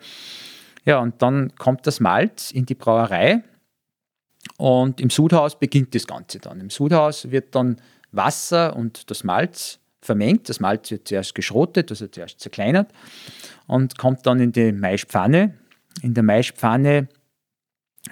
Ja, 0.85 0.99
und 0.99 1.21
dann 1.21 1.55
kommt 1.55 1.87
das 1.87 1.99
Malz 1.99 2.51
in 2.51 2.65
die 2.65 2.75
Brauerei 2.75 3.43
und 4.57 5.01
im 5.01 5.09
Sudhaus 5.09 5.57
beginnt 5.59 5.95
das 5.95 6.05
Ganze 6.05 6.39
dann. 6.39 6.61
Im 6.61 6.69
Sudhaus 6.69 7.31
wird 7.31 7.55
dann 7.55 7.81
Wasser 8.11 8.75
und 8.75 9.09
das 9.09 9.23
Malz 9.23 9.79
vermengt. 10.01 10.47
Das 10.47 10.59
Malz 10.59 10.91
wird 10.91 11.07
zuerst 11.07 11.33
geschrotet, 11.35 11.89
also 11.89 12.07
zuerst 12.07 12.39
zerkleinert 12.39 12.91
und 13.67 13.97
kommt 13.97 14.25
dann 14.25 14.39
in 14.39 14.51
die 14.51 14.71
Maispfanne. 14.71 15.55
In 16.01 16.13
der 16.13 16.23
Maispfanne 16.23 17.07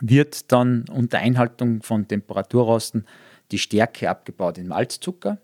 wird 0.02 0.52
dann 0.52 0.86
unter 0.90 1.20
Einhaltung 1.20 1.84
von 1.84 2.08
Temperaturrosten 2.08 3.06
die 3.52 3.60
Stärke 3.60 4.10
abgebaut 4.10 4.58
in 4.58 4.68
Malzzucker 4.68 5.38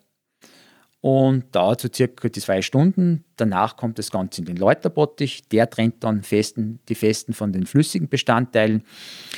und 1.01 1.55
dauert 1.55 1.79
so 1.79 1.87
circa 1.93 2.31
zwei 2.31 2.61
Stunden. 2.61 3.23
Danach 3.37 3.77
kommt 3.77 3.97
das 3.99 4.11
Ganze 4.11 4.41
in 4.41 4.45
den 4.45 4.57
Läuterbottich. 4.57 5.47
Der 5.47 5.69
trennt 5.69 6.03
dann 6.03 6.23
festen, 6.23 6.79
die 6.89 6.95
festen 6.95 7.33
von 7.33 7.53
den 7.53 7.65
flüssigen 7.65 8.09
Bestandteilen. 8.09 8.83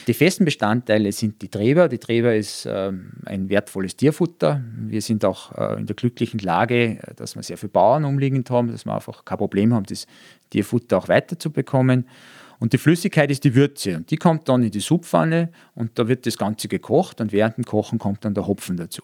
Die 0.07 0.15
festen 0.15 0.43
Bestandteile 0.43 1.11
sind 1.11 1.41
die 1.43 1.49
Treber. 1.49 1.87
Die 1.87 1.99
Treber 1.99 2.35
ist 2.35 2.65
äh, 2.65 2.91
ein 3.25 3.49
wertvolles 3.49 3.95
Tierfutter. 3.95 4.63
Wir 4.75 5.01
sind 5.03 5.23
auch 5.23 5.55
äh, 5.55 5.79
in 5.79 5.85
der 5.85 5.95
glücklichen 5.95 6.39
Lage, 6.39 6.99
dass 7.15 7.35
wir 7.35 7.43
sehr 7.43 7.57
viele 7.57 7.69
Bauern 7.69 8.05
umliegend 8.05 8.49
haben, 8.49 8.71
dass 8.71 8.85
wir 8.85 8.95
einfach 8.95 9.23
kein 9.23 9.37
Problem 9.37 9.71
haben, 9.71 9.85
das 9.85 10.07
Tierfutter 10.49 10.97
auch 10.97 11.09
weiterzubekommen. 11.09 12.07
Und 12.57 12.73
die 12.73 12.79
Flüssigkeit 12.79 13.29
ist 13.29 13.43
die 13.43 13.53
Würze 13.53 13.97
und 13.97 14.09
die 14.09 14.17
kommt 14.17 14.49
dann 14.49 14.63
in 14.63 14.71
die 14.71 14.79
Subpfanne 14.79 15.51
und 15.73 15.97
da 15.97 16.07
wird 16.07 16.25
das 16.25 16.37
Ganze 16.37 16.67
gekocht 16.67 17.19
und 17.21 17.31
während 17.31 17.57
dem 17.57 17.65
Kochen 17.65 17.97
kommt 17.97 18.23
dann 18.23 18.35
der 18.35 18.47
Hopfen 18.47 18.77
dazu. 18.77 19.01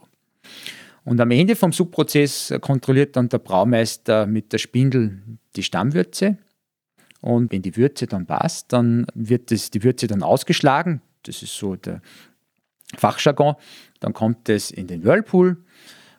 Und 1.08 1.22
am 1.22 1.32
Ende 1.32 1.56
vom 1.56 1.72
Subprozess 1.72 2.54
kontrolliert 2.60 3.16
dann 3.16 3.30
der 3.30 3.38
Braumeister 3.38 4.26
mit 4.28 4.52
der 4.52 4.58
Spindel 4.58 5.22
die 5.56 5.64
Stammwürze. 5.64 6.38
Und 7.22 7.50
wenn 7.54 7.62
die 7.62 7.78
Würze 7.78 8.08
dann 8.08 8.26
passt, 8.26 8.74
dann 8.74 9.08
wird 9.14 9.52
das, 9.52 9.72
die 9.72 9.84
Würze 9.84 10.08
dann 10.08 10.22
ausgeschlagen. 10.22 11.02
Das 11.24 11.42
ist 11.42 11.56
so 11.56 11.78
der 11.78 12.02
Fachjargon. 12.98 13.56
Dann 14.02 14.12
kommt 14.12 14.50
es 14.50 14.70
in 14.70 14.88
den 14.88 15.06
Whirlpool. 15.06 15.56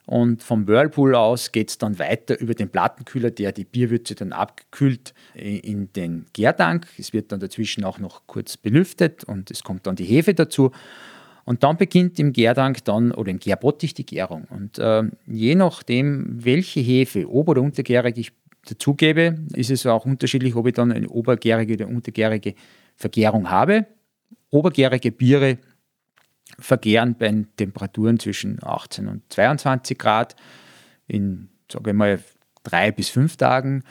Und 0.07 0.43
vom 0.43 0.67
Whirlpool 0.67 1.15
aus 1.15 1.53
geht 1.53 1.69
es 1.69 1.77
dann 1.77 1.99
weiter 1.99 2.41
über 2.41 2.55
den 2.55 2.71
Plattenkühler, 2.71 3.31
der 3.31 3.53
die 3.53 3.65
Bierwürze 3.65 4.15
dann 4.15 4.33
abgekühlt 4.33 5.13
in 5.35 5.93
den 5.93 6.25
Gärtank. 6.33 6.87
Es 6.97 7.13
wird 7.13 7.31
dann 7.31 7.41
dazwischen 7.41 7.85
auch 7.85 7.99
noch 7.99 8.27
kurz 8.27 8.57
belüftet 8.57 9.23
und 9.23 9.51
es 9.51 9.63
kommt 9.63 9.87
dann 9.87 9.97
die 9.97 10.07
Hefe 10.07 10.33
dazu. 10.33 10.73
Und 11.49 11.63
dann 11.63 11.79
beginnt 11.79 12.19
im 12.19 12.35
Gärtank 12.35 12.85
dann 12.85 13.11
oder 13.11 13.31
im 13.31 13.39
Gärbottich 13.39 13.95
die 13.95 14.05
Gärung. 14.05 14.45
Und 14.51 14.79
äh, 14.79 15.05
je 15.27 15.55
nachdem, 15.55 16.45
welche 16.45 16.81
Hefe, 16.81 17.27
ober- 17.27 17.53
oder 17.53 17.63
untergärig 17.63 18.19
ich 18.19 18.33
dazugebe, 18.67 19.39
ist 19.55 19.71
es 19.71 19.87
auch 19.87 20.05
unterschiedlich, 20.05 20.55
ob 20.57 20.67
ich 20.67 20.75
dann 20.75 20.93
eine 20.93 21.09
obergärige 21.09 21.73
oder 21.73 21.89
untergärige 21.89 22.55
Vergärung 22.97 23.49
habe. 23.49 23.87
Obergärige 24.51 25.11
Biere 25.11 25.57
vergären 26.59 27.17
bei 27.19 27.47
Temperaturen 27.57 28.19
zwischen 28.19 28.63
18 28.63 29.09
und 29.09 29.23
22 29.33 29.97
Grad 29.97 30.37
in, 31.07 31.49
sage 31.73 31.93
ich 31.93 31.97
mal, 31.97 32.23
drei 32.63 32.93
bis 32.93 33.09
fünf 33.09 33.39
Tagen. 33.39 33.85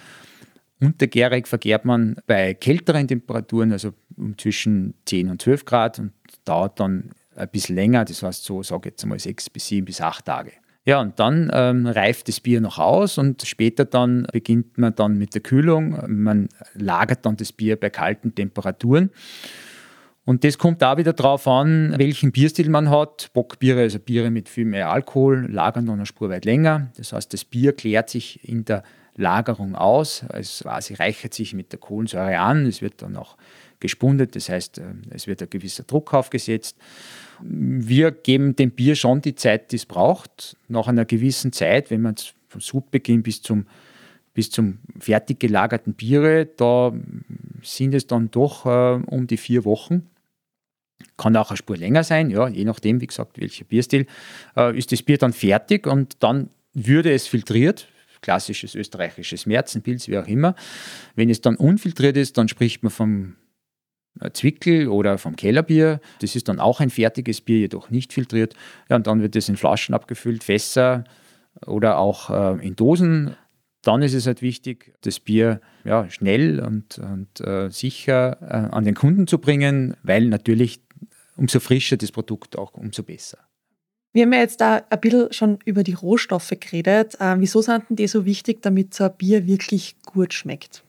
Untergärig 0.79 1.47
vergärt 1.47 1.85
man 1.85 2.17
bei 2.27 2.53
kälteren 2.53 3.07
Temperaturen, 3.07 3.71
also 3.71 3.95
um 4.15 4.37
zwischen 4.37 4.93
10 5.05 5.31
und 5.31 5.41
12 5.41 5.65
Grad 5.65 5.97
und 5.97 6.11
dauert 6.45 6.79
dann 6.79 7.09
ein 7.37 7.49
bisschen 7.49 7.75
länger, 7.75 8.05
das 8.05 8.23
heißt 8.23 8.43
so, 8.43 8.63
sage 8.63 8.89
ich 8.89 8.93
jetzt 8.93 9.05
mal 9.05 9.19
sechs 9.19 9.49
bis 9.49 9.67
sieben 9.67 9.85
bis 9.85 10.01
acht 10.01 10.25
Tage. 10.25 10.51
Ja, 10.85 11.01
und 11.01 11.19
dann 11.19 11.51
ähm, 11.53 11.85
reift 11.85 12.29
das 12.29 12.39
Bier 12.39 12.61
noch 12.61 12.79
aus 12.79 13.17
und 13.17 13.45
später 13.45 13.83
dann 13.83 14.25
beginnt 14.31 14.77
man 14.77 14.95
dann 14.95 15.17
mit 15.17 15.33
der 15.33 15.41
Kühlung. 15.41 15.99
Man 16.07 16.47
lagert 16.75 17.25
dann 17.25 17.35
das 17.35 17.51
Bier 17.51 17.77
bei 17.77 17.89
kalten 17.89 18.33
Temperaturen. 18.33 19.11
Und 20.23 20.43
das 20.43 20.57
kommt 20.57 20.81
da 20.81 20.97
wieder 20.97 21.11
darauf 21.13 21.47
an, 21.47 21.93
welchen 21.97 22.31
Bierstil 22.31 22.69
man 22.69 22.89
hat. 22.89 23.31
Bockbiere, 23.33 23.81
also 23.81 23.99
Biere 23.99 24.29
mit 24.29 24.47
viel 24.47 24.65
mehr 24.65 24.89
Alkohol, 24.89 25.47
lagern 25.49 25.85
dann 25.85 25.95
eine 25.95 26.05
Spur 26.05 26.29
weit 26.29 26.45
länger. 26.45 26.91
Das 26.97 27.11
heißt, 27.11 27.33
das 27.33 27.43
Bier 27.43 27.73
klärt 27.73 28.09
sich 28.09 28.47
in 28.47 28.63
der 28.63 28.83
Lagerung 29.15 29.75
aus. 29.75 30.23
Es 30.29 30.59
quasi 30.63 30.93
reichert 30.93 31.33
sich 31.33 31.53
mit 31.53 31.73
der 31.73 31.79
Kohlensäure 31.79 32.39
an. 32.39 32.65
Es 32.65 32.81
wird 32.81 33.01
dann 33.01 33.17
auch 33.17 33.35
gespundet, 33.79 34.35
das 34.35 34.49
heißt, 34.49 34.77
äh, 34.77 34.83
es 35.09 35.27
wird 35.27 35.41
ein 35.41 35.49
gewisser 35.49 35.83
Druck 35.83 36.13
aufgesetzt. 36.13 36.77
Wir 37.41 38.11
geben 38.11 38.55
dem 38.55 38.71
Bier 38.71 38.95
schon 38.95 39.21
die 39.21 39.35
Zeit, 39.35 39.71
die 39.71 39.75
es 39.75 39.85
braucht. 39.85 40.57
Nach 40.67 40.87
einer 40.87 41.05
gewissen 41.05 41.51
Zeit, 41.51 41.91
wenn 41.91 42.01
man 42.01 42.15
vom 42.47 42.61
Subbeginn 42.61 43.23
bis 43.23 43.41
zum, 43.41 43.67
bis 44.33 44.49
zum 44.49 44.79
fertig 44.99 45.39
gelagerten 45.39 45.93
Biere, 45.93 46.45
da 46.45 46.93
sind 47.63 47.93
es 47.93 48.07
dann 48.07 48.31
doch 48.31 48.65
äh, 48.65 49.01
um 49.05 49.27
die 49.27 49.37
vier 49.37 49.65
Wochen. 49.65 50.07
Kann 51.17 51.35
auch 51.35 51.49
eine 51.49 51.57
Spur 51.57 51.77
länger 51.77 52.03
sein, 52.03 52.29
ja, 52.29 52.47
je 52.47 52.63
nachdem, 52.63 53.01
wie 53.01 53.07
gesagt, 53.07 53.39
welcher 53.39 53.65
Bierstil, 53.65 54.05
äh, 54.55 54.77
ist 54.77 54.91
das 54.91 55.03
Bier 55.03 55.17
dann 55.17 55.33
fertig 55.33 55.87
und 55.87 56.23
dann 56.23 56.49
würde 56.73 57.11
es 57.11 57.27
filtriert, 57.27 57.87
klassisches 58.21 58.75
österreichisches 58.75 59.45
Märzenpilz, 59.45 60.07
wie 60.07 60.17
auch 60.17 60.27
immer. 60.27 60.55
Wenn 61.15 61.29
es 61.29 61.41
dann 61.41 61.55
unfiltriert 61.55 62.17
ist, 62.17 62.37
dann 62.37 62.47
spricht 62.47 62.83
man 62.83 62.91
vom 62.91 63.35
Zwickel 64.33 64.87
oder 64.87 65.17
vom 65.17 65.35
Kellerbier. 65.35 65.99
Das 66.21 66.35
ist 66.35 66.47
dann 66.47 66.59
auch 66.59 66.79
ein 66.79 66.89
fertiges 66.89 67.41
Bier, 67.41 67.59
jedoch 67.59 67.89
nicht 67.89 68.13
filtriert. 68.13 68.55
Ja, 68.89 68.95
und 68.95 69.07
dann 69.07 69.21
wird 69.21 69.35
das 69.35 69.49
in 69.49 69.57
Flaschen 69.57 69.95
abgefüllt, 69.95 70.43
Fässer 70.43 71.03
oder 71.65 71.97
auch 71.97 72.29
äh, 72.29 72.65
in 72.65 72.75
Dosen. 72.75 73.35
Dann 73.83 74.01
ist 74.01 74.13
es 74.13 74.27
halt 74.27 74.41
wichtig, 74.41 74.93
das 75.01 75.19
Bier 75.19 75.61
ja, 75.85 76.09
schnell 76.09 76.59
und, 76.59 76.99
und 76.99 77.39
äh, 77.41 77.69
sicher 77.69 78.37
äh, 78.41 78.75
an 78.75 78.83
den 78.83 78.95
Kunden 78.95 79.27
zu 79.27 79.37
bringen, 79.37 79.95
weil 80.03 80.25
natürlich 80.27 80.81
umso 81.35 81.59
frischer 81.59 81.97
das 81.97 82.11
Produkt 82.11 82.57
auch 82.57 82.73
umso 82.73 83.03
besser. 83.03 83.37
Wir 84.13 84.23
haben 84.23 84.33
ja 84.33 84.39
jetzt 84.39 84.61
da 84.61 84.81
ein 84.89 84.99
bisschen 84.99 85.31
schon 85.31 85.59
über 85.63 85.83
die 85.83 85.93
Rohstoffe 85.93 86.53
geredet. 86.59 87.15
Äh, 87.19 87.35
wieso 87.37 87.61
sind 87.61 87.89
denn 87.89 87.95
die 87.97 88.07
so 88.07 88.25
wichtig, 88.25 88.61
damit 88.61 88.93
so 88.93 89.03
ein 89.03 89.15
Bier 89.15 89.45
wirklich 89.45 89.95
gut 90.01 90.33
schmeckt? 90.33 90.83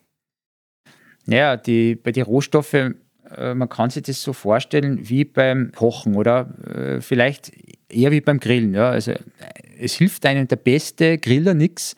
Ja, 1.27 1.55
die, 1.55 1.95
bei 1.95 2.11
den 2.11 2.23
Rohstoffen 2.23 2.93
äh, 2.93 2.95
man 3.37 3.69
kann 3.69 3.89
sich 3.89 4.03
das 4.03 4.21
so 4.21 4.33
vorstellen 4.33 5.07
wie 5.09 5.23
beim 5.23 5.71
Kochen 5.75 6.15
oder 6.15 6.49
äh, 6.67 7.01
vielleicht 7.01 7.51
eher 7.89 8.11
wie 8.11 8.21
beim 8.21 8.39
Grillen. 8.39 8.73
Ja? 8.73 8.89
Also, 8.89 9.13
es 9.79 9.93
hilft 9.93 10.25
einem 10.25 10.47
der 10.47 10.55
beste 10.55 11.17
Griller 11.17 11.53
nichts, 11.53 11.95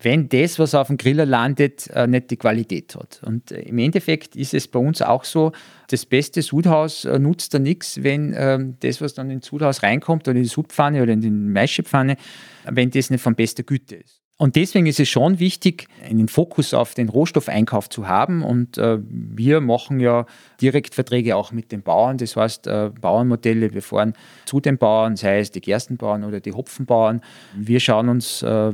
wenn 0.00 0.28
das, 0.28 0.58
was 0.58 0.74
auf 0.74 0.86
dem 0.86 0.96
Griller 0.96 1.26
landet, 1.26 1.88
äh, 1.88 2.06
nicht 2.06 2.30
die 2.30 2.36
Qualität 2.36 2.94
hat. 2.94 3.20
Und 3.24 3.50
im 3.50 3.78
Endeffekt 3.78 4.36
ist 4.36 4.54
es 4.54 4.68
bei 4.68 4.78
uns 4.78 5.02
auch 5.02 5.24
so, 5.24 5.52
das 5.88 6.06
beste 6.06 6.42
Sudhaus 6.42 7.04
nutzt 7.04 7.54
da 7.54 7.58
nichts, 7.58 8.02
wenn 8.02 8.32
ähm, 8.36 8.76
das, 8.80 9.00
was 9.00 9.14
dann 9.14 9.30
ins 9.30 9.46
Sudhaus 9.46 9.82
reinkommt 9.82 10.28
oder 10.28 10.36
in 10.36 10.44
die 10.44 10.48
Sudpfanne 10.48 11.02
oder 11.02 11.14
in 11.14 11.20
die 11.20 11.30
Maischepfanne, 11.30 12.16
wenn 12.64 12.90
das 12.90 13.10
nicht 13.10 13.22
von 13.22 13.34
bester 13.34 13.64
Güte 13.64 13.96
ist. 13.96 14.17
Und 14.40 14.54
deswegen 14.54 14.86
ist 14.86 15.00
es 15.00 15.08
schon 15.08 15.40
wichtig, 15.40 15.88
einen 16.08 16.28
Fokus 16.28 16.72
auf 16.72 16.94
den 16.94 17.08
Rohstoffeinkauf 17.08 17.90
zu 17.90 18.06
haben. 18.06 18.44
Und 18.44 18.78
äh, 18.78 18.98
wir 19.02 19.60
machen 19.60 19.98
ja 19.98 20.26
Direktverträge 20.60 21.34
auch 21.34 21.50
mit 21.50 21.72
den 21.72 21.82
Bauern. 21.82 22.18
Das 22.18 22.36
heißt, 22.36 22.68
äh, 22.68 22.92
Bauernmodelle, 23.00 23.74
wir 23.74 23.82
fahren 23.82 24.14
zu 24.44 24.60
den 24.60 24.78
Bauern, 24.78 25.16
sei 25.16 25.40
es 25.40 25.50
die 25.50 25.60
Gerstenbauern 25.60 26.22
oder 26.22 26.38
die 26.38 26.52
Hopfenbauern. 26.52 27.20
Wir 27.56 27.80
schauen 27.80 28.08
uns 28.08 28.42
äh, 28.42 28.72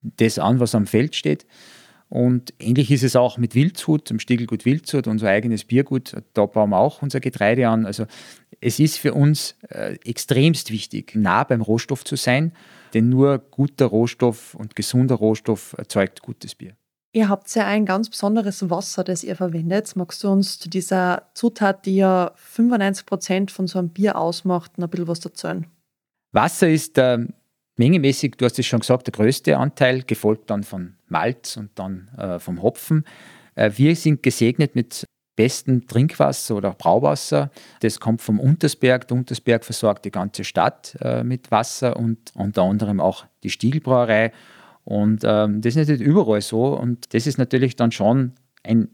das 0.00 0.38
an, 0.38 0.58
was 0.58 0.74
am 0.74 0.86
Feld 0.86 1.14
steht. 1.16 1.46
Und 2.08 2.54
ähnlich 2.58 2.90
ist 2.90 3.04
es 3.04 3.14
auch 3.14 3.36
mit 3.36 3.54
Wildshut, 3.54 4.08
zum 4.08 4.18
Stiegelgut 4.18 4.64
Wildshut, 4.64 5.06
unser 5.06 5.28
eigenes 5.28 5.64
Biergut. 5.64 6.14
Da 6.32 6.46
bauen 6.46 6.70
wir 6.70 6.78
auch 6.78 7.02
unser 7.02 7.20
Getreide 7.20 7.68
an. 7.68 7.84
Also 7.84 8.06
es 8.62 8.80
ist 8.80 8.96
für 8.96 9.12
uns 9.12 9.54
äh, 9.68 9.96
extremst 10.04 10.70
wichtig, 10.70 11.14
nah 11.14 11.44
beim 11.44 11.60
Rohstoff 11.60 12.04
zu 12.04 12.16
sein 12.16 12.52
denn 12.94 13.08
nur 13.08 13.38
guter 13.38 13.86
Rohstoff 13.86 14.54
und 14.54 14.76
gesunder 14.76 15.16
Rohstoff 15.16 15.74
erzeugt 15.78 16.22
gutes 16.22 16.54
Bier. 16.54 16.76
Ihr 17.14 17.28
habt 17.28 17.54
ja 17.54 17.66
ein 17.66 17.84
ganz 17.84 18.08
besonderes 18.08 18.70
Wasser, 18.70 19.04
das 19.04 19.22
ihr 19.22 19.36
verwendet. 19.36 19.94
Magst 19.96 20.24
du 20.24 20.30
uns 20.30 20.58
zu 20.58 20.70
dieser 20.70 21.30
Zutat, 21.34 21.84
die 21.84 21.96
ja 21.96 22.32
95 22.36 23.04
Prozent 23.04 23.50
von 23.50 23.66
so 23.66 23.78
einem 23.78 23.90
Bier 23.90 24.16
ausmacht, 24.16 24.78
noch 24.78 24.88
ein 24.88 24.90
bisschen 24.90 25.08
was 25.08 25.24
erzählen? 25.24 25.66
Wasser 26.32 26.70
ist 26.70 26.96
äh, 26.96 27.18
mengemäßig, 27.76 28.36
du 28.38 28.46
hast 28.46 28.58
es 28.58 28.64
schon 28.64 28.80
gesagt, 28.80 29.08
der 29.08 29.12
größte 29.12 29.58
Anteil, 29.58 30.02
gefolgt 30.04 30.48
dann 30.48 30.64
von 30.64 30.94
Malz 31.08 31.58
und 31.58 31.70
dann 31.74 32.08
äh, 32.16 32.38
vom 32.38 32.62
Hopfen. 32.62 33.04
Äh, 33.54 33.72
wir 33.76 33.94
sind 33.94 34.22
gesegnet 34.22 34.74
mit 34.74 35.04
besten 35.42 35.88
Trinkwasser 35.88 36.54
oder 36.54 36.70
Brauwasser. 36.70 37.50
Das 37.80 37.98
kommt 37.98 38.22
vom 38.22 38.38
Untersberg. 38.38 39.08
Der 39.08 39.16
Untersberg 39.16 39.64
versorgt 39.64 40.04
die 40.04 40.12
ganze 40.12 40.44
Stadt 40.44 40.96
äh, 41.00 41.24
mit 41.24 41.50
Wasser 41.50 41.96
und 41.96 42.30
unter 42.36 42.62
anderem 42.62 43.00
auch 43.00 43.26
die 43.42 43.50
Stiegelbrauerei. 43.50 44.30
Und 44.84 45.22
ähm, 45.24 45.60
das 45.60 45.74
ist 45.74 45.88
nicht 45.88 46.00
überall 46.00 46.40
so. 46.42 46.78
Und 46.78 47.12
das 47.12 47.26
ist 47.26 47.38
natürlich 47.38 47.74
dann 47.74 47.90
schon 47.90 48.34
ein 48.62 48.88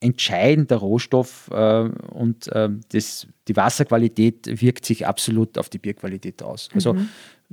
entscheidender 0.00 0.78
Rohstoff 0.78 1.48
äh, 1.52 1.88
und 2.10 2.48
äh, 2.48 2.68
das, 2.90 3.28
die 3.46 3.54
Wasserqualität 3.54 4.60
wirkt 4.60 4.84
sich 4.84 5.06
absolut 5.06 5.56
auf 5.56 5.68
die 5.68 5.78
Bierqualität 5.78 6.42
aus. 6.42 6.68
Also 6.74 6.94
mhm. 6.94 7.08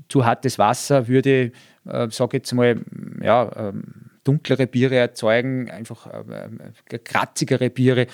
zu 0.07 0.25
hartes 0.25 0.57
Wasser 0.57 1.07
würde, 1.07 1.51
äh, 1.85 2.09
sage 2.09 2.37
jetzt 2.37 2.51
mal, 2.53 2.81
ja, 3.21 3.51
ähm, 3.55 4.08
dunklere 4.23 4.67
Biere 4.67 4.95
erzeugen, 4.95 5.69
einfach 5.69 6.07
äh, 6.07 6.49
äh, 6.91 6.99
kratzigere 6.99 7.69
Biere. 7.69 8.07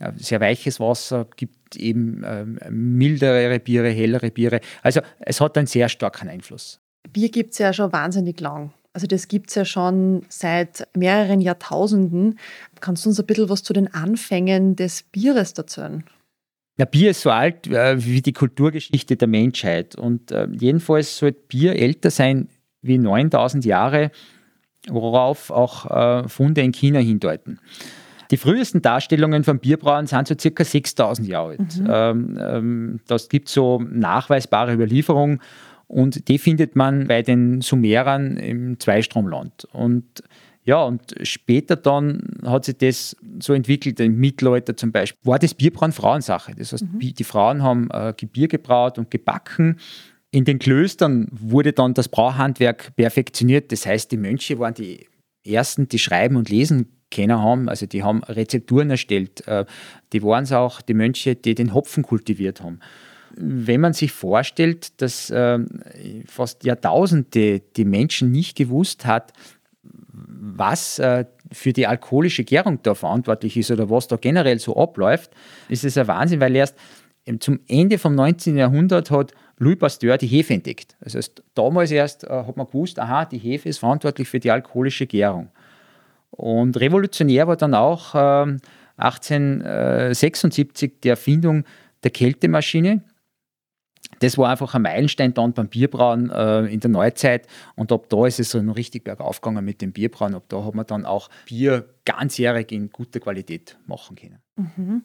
Äh, 0.00 0.12
sehr 0.16 0.40
weiches 0.40 0.80
Wasser 0.80 1.26
gibt 1.36 1.76
eben 1.76 2.22
ähm, 2.24 2.58
mildere 2.70 3.58
Biere, 3.60 3.90
hellere 3.90 4.30
Biere. 4.30 4.60
Also 4.82 5.00
es 5.20 5.40
hat 5.40 5.56
einen 5.58 5.66
sehr 5.66 5.88
starken 5.88 6.28
Einfluss. 6.28 6.80
Bier 7.12 7.30
gibt 7.30 7.52
es 7.52 7.58
ja 7.58 7.72
schon 7.72 7.92
wahnsinnig 7.92 8.40
lang. 8.40 8.72
Also 8.92 9.06
das 9.06 9.28
gibt 9.28 9.50
es 9.50 9.54
ja 9.54 9.64
schon 9.64 10.22
seit 10.28 10.88
mehreren 10.96 11.40
Jahrtausenden. 11.40 12.38
Kannst 12.80 13.04
du 13.04 13.10
uns 13.10 13.20
ein 13.20 13.26
bisschen 13.26 13.48
was 13.48 13.62
zu 13.62 13.72
den 13.72 13.92
Anfängen 13.92 14.74
des 14.74 15.04
Bieres 15.04 15.52
erzählen? 15.52 16.04
Ja, 16.76 16.86
Bier 16.86 17.10
ist 17.10 17.20
so 17.20 17.30
alt 17.30 17.66
äh, 17.66 18.04
wie 18.04 18.22
die 18.22 18.32
Kulturgeschichte 18.32 19.16
der 19.16 19.28
Menschheit. 19.28 19.96
Und 19.96 20.32
äh, 20.32 20.48
jedenfalls 20.50 21.18
sollte 21.18 21.40
Bier 21.46 21.76
älter 21.76 22.10
sein 22.10 22.48
wie 22.82 22.98
9000 22.98 23.64
Jahre 23.64 24.10
worauf 24.88 25.50
auch 25.50 25.90
äh, 25.90 26.28
Funde 26.28 26.62
in 26.62 26.72
China 26.72 26.98
hindeuten. 26.98 27.58
Die 28.30 28.36
frühesten 28.36 28.80
Darstellungen 28.80 29.42
von 29.42 29.58
Bierbrauen 29.58 30.06
sind 30.06 30.28
so 30.28 30.34
circa 30.38 30.64
6000 30.64 31.26
Jahre 31.26 31.50
alt. 31.50 31.58
Mhm. 31.58 31.88
Ähm, 31.88 32.38
ähm, 32.40 33.00
das 33.06 33.28
gibt 33.28 33.48
so 33.48 33.80
nachweisbare 33.80 34.72
Überlieferungen 34.72 35.40
und 35.88 36.28
die 36.28 36.38
findet 36.38 36.76
man 36.76 37.08
bei 37.08 37.22
den 37.22 37.60
Sumerern 37.60 38.36
im 38.36 38.78
Zweistromland. 38.78 39.66
Und 39.72 40.22
ja, 40.62 40.82
und 40.82 41.14
später 41.22 41.74
dann 41.74 42.22
hat 42.44 42.66
sich 42.66 42.76
das 42.78 43.16
so 43.40 43.54
entwickelt, 43.54 43.98
im 43.98 44.16
Mittelalter 44.20 44.76
zum 44.76 44.92
Beispiel, 44.92 45.18
war 45.24 45.38
das 45.38 45.54
Bierbrauen 45.54 45.90
Frauensache. 45.90 46.54
Das 46.54 46.72
heißt, 46.72 46.84
mhm. 46.84 47.00
die 47.00 47.24
Frauen 47.24 47.62
haben 47.62 47.88
äh, 47.90 48.14
Bier 48.30 48.46
gebraut 48.46 48.98
und 48.98 49.10
gebacken 49.10 49.78
in 50.30 50.44
den 50.44 50.58
Klöstern 50.58 51.28
wurde 51.30 51.72
dann 51.72 51.94
das 51.94 52.08
Brauhandwerk 52.08 52.94
perfektioniert. 52.96 53.72
Das 53.72 53.86
heißt, 53.86 54.12
die 54.12 54.16
Mönche 54.16 54.58
waren 54.58 54.74
die 54.74 55.08
ersten, 55.44 55.88
die 55.88 55.98
schreiben 55.98 56.36
und 56.36 56.48
lesen 56.48 57.00
kennen 57.10 57.38
haben. 57.38 57.68
Also 57.68 57.86
die 57.86 58.02
haben 58.02 58.22
Rezepturen 58.24 58.90
erstellt. 58.90 59.46
Äh, 59.48 59.64
die 60.12 60.22
waren 60.22 60.44
es 60.44 60.52
auch, 60.52 60.80
die 60.80 60.94
Mönche, 60.94 61.34
die 61.34 61.54
den 61.54 61.74
Hopfen 61.74 62.04
kultiviert 62.04 62.62
haben. 62.62 62.78
Wenn 63.36 63.80
man 63.80 63.92
sich 63.92 64.12
vorstellt, 64.12 65.00
dass 65.00 65.32
ähm, 65.34 65.68
fast 66.26 66.64
Jahrtausende 66.64 67.60
die 67.60 67.84
Menschen 67.84 68.30
nicht 68.30 68.56
gewusst 68.56 69.06
hat, 69.06 69.32
was 70.12 70.98
äh, 70.98 71.24
für 71.52 71.72
die 71.72 71.86
alkoholische 71.86 72.44
Gärung 72.44 72.80
da 72.82 72.94
verantwortlich 72.94 73.56
ist 73.56 73.70
oder 73.70 73.88
was 73.90 74.08
da 74.08 74.16
generell 74.16 74.58
so 74.58 74.76
abläuft, 74.76 75.30
ist 75.68 75.84
es 75.84 75.96
ein 75.96 76.08
Wahnsinn, 76.08 76.40
weil 76.40 76.54
erst 76.54 76.76
zum 77.38 77.60
Ende 77.68 77.98
vom 77.98 78.14
19. 78.14 78.56
Jahrhundert 78.56 79.10
hat 79.10 79.32
Louis 79.60 79.76
Pasteur 79.76 80.16
die 80.16 80.26
Hefe 80.26 80.54
entdeckt. 80.54 80.96
Das 81.00 81.14
heißt, 81.14 81.42
damals 81.54 81.90
erst 81.90 82.24
äh, 82.24 82.28
hat 82.28 82.56
man 82.56 82.66
gewusst, 82.66 82.98
aha, 82.98 83.26
die 83.26 83.38
Hefe 83.38 83.68
ist 83.68 83.78
verantwortlich 83.78 84.26
für 84.26 84.40
die 84.40 84.50
alkoholische 84.50 85.06
Gärung. 85.06 85.50
Und 86.30 86.80
revolutionär 86.80 87.46
war 87.46 87.56
dann 87.56 87.74
auch 87.74 88.14
äh, 88.14 88.56
1876 88.96 91.00
die 91.04 91.10
Erfindung 91.10 91.64
der 92.02 92.10
Kältemaschine. 92.10 93.04
Das 94.20 94.38
war 94.38 94.48
einfach 94.48 94.74
ein 94.74 94.82
Meilenstein 94.82 95.34
dann 95.34 95.52
beim 95.52 95.68
Bierbrauen 95.68 96.30
äh, 96.30 96.64
in 96.64 96.80
der 96.80 96.88
Neuzeit. 96.88 97.46
Und 97.76 97.92
ab 97.92 98.06
da 98.08 98.26
ist 98.26 98.40
es 98.40 98.52
so 98.52 98.58
richtig 98.58 99.04
bergauf 99.04 99.42
gegangen 99.42 99.64
mit 99.64 99.82
dem 99.82 99.92
Bierbrauen. 99.92 100.34
Ab 100.34 100.44
da 100.48 100.64
hat 100.64 100.74
man 100.74 100.86
dann 100.86 101.04
auch 101.04 101.28
Bier 101.44 101.86
ganzjährig 102.06 102.72
in 102.72 102.90
guter 102.90 103.20
Qualität 103.20 103.76
machen 103.86 104.16
können. 104.16 104.38
Mhm. 104.56 105.02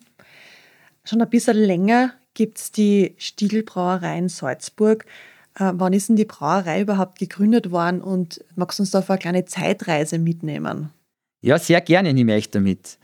Schon 1.04 1.22
ein 1.22 1.30
bisschen 1.30 1.58
länger 1.58 2.14
gibt 2.36 2.60
es 2.60 2.72
die 2.72 3.16
Stiegelbrauerei 3.18 4.20
in 4.20 4.30
Salzburg. 4.30 5.06
Äh, 5.58 5.72
wann 5.74 5.94
ist 5.94 6.10
denn 6.10 6.16
die 6.16 6.26
Brauerei 6.26 6.82
überhaupt 6.82 7.18
gegründet 7.18 7.72
worden 7.72 8.02
und 8.02 8.44
magst 8.56 8.78
du 8.78 8.84
uns 8.84 8.92
da 8.92 9.00
auf 9.00 9.10
eine 9.10 9.20
kleine 9.20 9.46
Zeitreise 9.46 10.20
mitnehmen? 10.20 10.92
Ja, 11.42 11.58
sehr 11.58 11.82
gerne 11.82 12.14
nehme 12.14 12.38
ich 12.38 12.52
damit. 12.52 13.00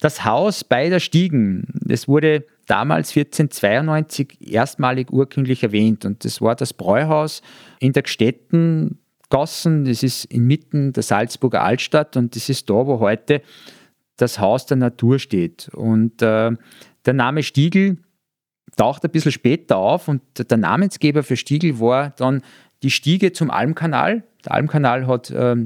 Das 0.00 0.24
Haus 0.24 0.62
bei 0.62 0.88
der 0.88 1.00
Stiegen, 1.00 1.66
das 1.74 2.06
wurde 2.06 2.44
damals 2.66 3.16
1492 3.16 4.52
erstmalig 4.52 5.10
urkundlich 5.10 5.64
erwähnt 5.64 6.04
und 6.04 6.24
das 6.24 6.40
war 6.40 6.54
das 6.54 6.72
Bräuhaus 6.72 7.42
in 7.80 7.92
der 7.92 8.04
Gstettengassen, 8.04 9.84
das 9.84 10.02
ist 10.02 10.26
inmitten 10.26 10.92
der 10.92 11.02
Salzburger 11.02 11.64
Altstadt 11.64 12.16
und 12.16 12.36
das 12.36 12.48
ist 12.48 12.70
da, 12.70 12.86
wo 12.86 13.00
heute 13.00 13.42
das 14.18 14.38
Haus 14.38 14.66
der 14.66 14.76
Natur 14.76 15.18
steht. 15.18 15.68
Und 15.72 16.22
äh, 16.22 16.50
der 17.06 17.14
Name 17.14 17.42
Stiegel 17.42 17.98
taucht 18.78 19.04
ein 19.04 19.10
bisschen 19.10 19.32
später 19.32 19.76
auf 19.76 20.08
und 20.08 20.22
der 20.50 20.56
Namensgeber 20.56 21.22
für 21.22 21.36
Stiegel 21.36 21.80
war 21.80 22.10
dann 22.10 22.42
die 22.82 22.90
Stiege 22.90 23.32
zum 23.32 23.50
Almkanal. 23.50 24.22
Der 24.44 24.52
Almkanal 24.52 25.06
hat 25.06 25.30
äh, 25.30 25.56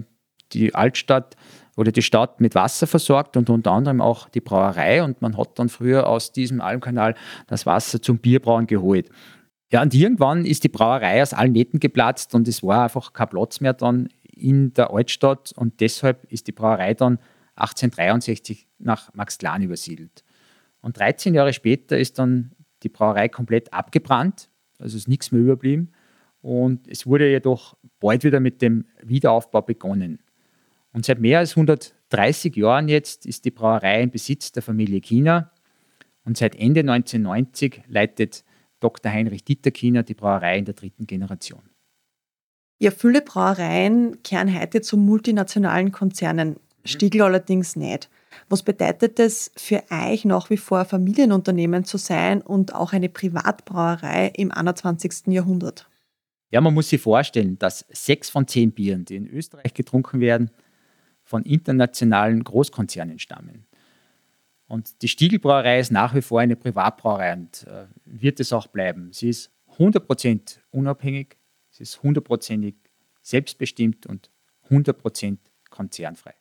die 0.53 0.75
Altstadt 0.75 1.37
oder 1.77 1.93
die 1.93 2.03
Stadt 2.03 2.41
mit 2.41 2.55
Wasser 2.55 2.87
versorgt 2.87 3.37
und 3.37 3.51
unter 3.51 3.73
anderem 3.73 4.01
auch 4.01 4.29
die 4.29 4.41
Brauerei 4.41 5.03
und 5.03 5.23
man 5.23 5.37
hat 5.37 5.59
dann 5.59 5.69
früher 5.69 6.07
aus 6.07 6.33
diesem 6.33 6.61
Almkanal 6.61 7.15
das 7.47 7.67
Wasser 7.67 8.01
zum 8.01 8.19
Bierbrauen 8.19 8.67
geholt. 8.67 9.09
Ja, 9.71 9.81
und 9.83 9.95
irgendwann 9.95 10.45
ist 10.45 10.65
die 10.65 10.69
Brauerei 10.69 11.23
aus 11.23 11.33
allen 11.33 11.53
Nähten 11.53 11.81
geplatzt 11.81 12.35
und 12.35 12.49
es 12.49 12.63
war 12.63 12.85
einfach 12.85 13.13
kein 13.13 13.29
Platz 13.29 13.61
mehr 13.61 13.73
dann 13.73 14.09
in 14.23 14.75
der 14.75 14.91
Altstadt 14.91 15.53
und 15.57 15.81
deshalb 15.81 16.31
ist 16.31 16.47
die 16.47 16.53
Brauerei 16.53 16.95
dann 16.95 17.19
1863 17.57 18.67
nach 18.79 19.13
Maxglan 19.15 19.63
übersiedelt. 19.63 20.25
Und 20.81 20.99
13 20.99 21.35
Jahre 21.35 21.53
später 21.53 21.99
ist 21.99 22.19
dann 22.19 22.53
die 22.83 22.89
Brauerei 22.89 23.29
komplett 23.29 23.73
abgebrannt, 23.73 24.51
also 24.79 24.97
ist 24.97 25.09
nichts 25.09 25.33
mehr 25.33 25.41
überblieben. 25.41 25.93
Und 26.41 26.89
es 26.89 27.07
wurde 27.07 27.31
jedoch 27.31 27.77
bald 28.01 28.25
wieder 28.25 28.41
mit 28.41 28.63
dem 28.63 28.85
Wiederaufbau 29.03 29.63
begonnen. 29.63 30.19
Und 30.93 31.05
seit 31.05 31.21
mehr 31.21 31.39
als 31.39 31.53
130 31.53 32.57
Jahren 32.57 32.89
jetzt 32.89 33.27
ist 33.27 33.45
die 33.45 33.51
Brauerei 33.51 34.03
im 34.03 34.11
Besitz 34.11 34.53
der 34.53 34.63
Familie 34.63 35.01
China. 35.01 35.53
Und 36.25 36.37
seit 36.37 36.55
Ende 36.55 36.81
1990 36.81 37.83
leitet 37.87 38.45
Dr. 38.81 39.13
Heinrich 39.13 39.45
Dieter 39.45 39.71
China 39.71 40.03
die 40.03 40.15
Brauerei 40.15 40.59
in 40.59 40.65
der 40.65 40.75
dritten 40.75 41.07
Generation. 41.07 41.63
Ja, 42.79 42.91
viele 42.91 43.23
Brauereien 43.23 44.23
kehren 44.25 44.59
heute 44.59 44.81
zu 44.81 44.97
multinationalen 44.97 45.93
Konzernen. 45.93 46.57
Stiegel 46.85 47.23
allerdings 47.23 47.77
nicht. 47.77 48.11
Was 48.49 48.63
bedeutet 48.63 49.19
es 49.21 49.53
für 49.57 49.83
euch 49.91 50.25
nach 50.25 50.51
wie 50.51 50.57
vor 50.57 50.85
Familienunternehmen 50.85 51.85
zu 51.85 51.97
sein 51.97 52.43
und 52.43 52.75
auch 52.75 52.93
eine 52.93 53.09
Privatbrauerei 53.09 54.33
im 54.37 54.51
21. 54.51 55.29
Jahrhundert? 55.29 55.89
Ja, 56.51 56.61
man 56.61 56.75
muss 56.75 56.89
sich 56.89 57.01
vorstellen, 57.01 57.59
dass 57.59 57.87
sechs 57.91 58.29
von 58.29 58.47
zehn 58.47 58.73
Bieren, 58.73 59.05
die 59.05 59.17
in 59.17 59.27
Österreich 59.27 59.73
getrunken 59.75 60.21
werden, 60.21 60.51
von 61.23 61.45
internationalen 61.45 62.45
Großkonzernen 62.45 63.19
stammen. 63.19 63.67
Und 64.67 65.03
die 65.03 65.09
Stiegelbrauerei 65.09 65.79
ist 65.79 65.93
nach 65.93 66.15
wie 66.15 66.23
vor 66.23 66.41
eine 66.41 66.57
Privatbrauerei 66.57 67.35
und 67.35 67.67
äh, 67.67 67.87
wird 68.05 68.41
es 68.41 68.53
auch 68.53 68.67
bleiben. 68.67 69.13
Sie 69.13 69.29
ist 69.29 69.51
100% 69.79 70.59
unabhängig, 70.71 71.37
sie 71.71 71.85
ist 71.85 71.99
100%ig 72.01 72.77
selbstbestimmt 73.23 74.07
und 74.07 74.31
100% 74.69 75.39
konzernfrei. 75.71 76.35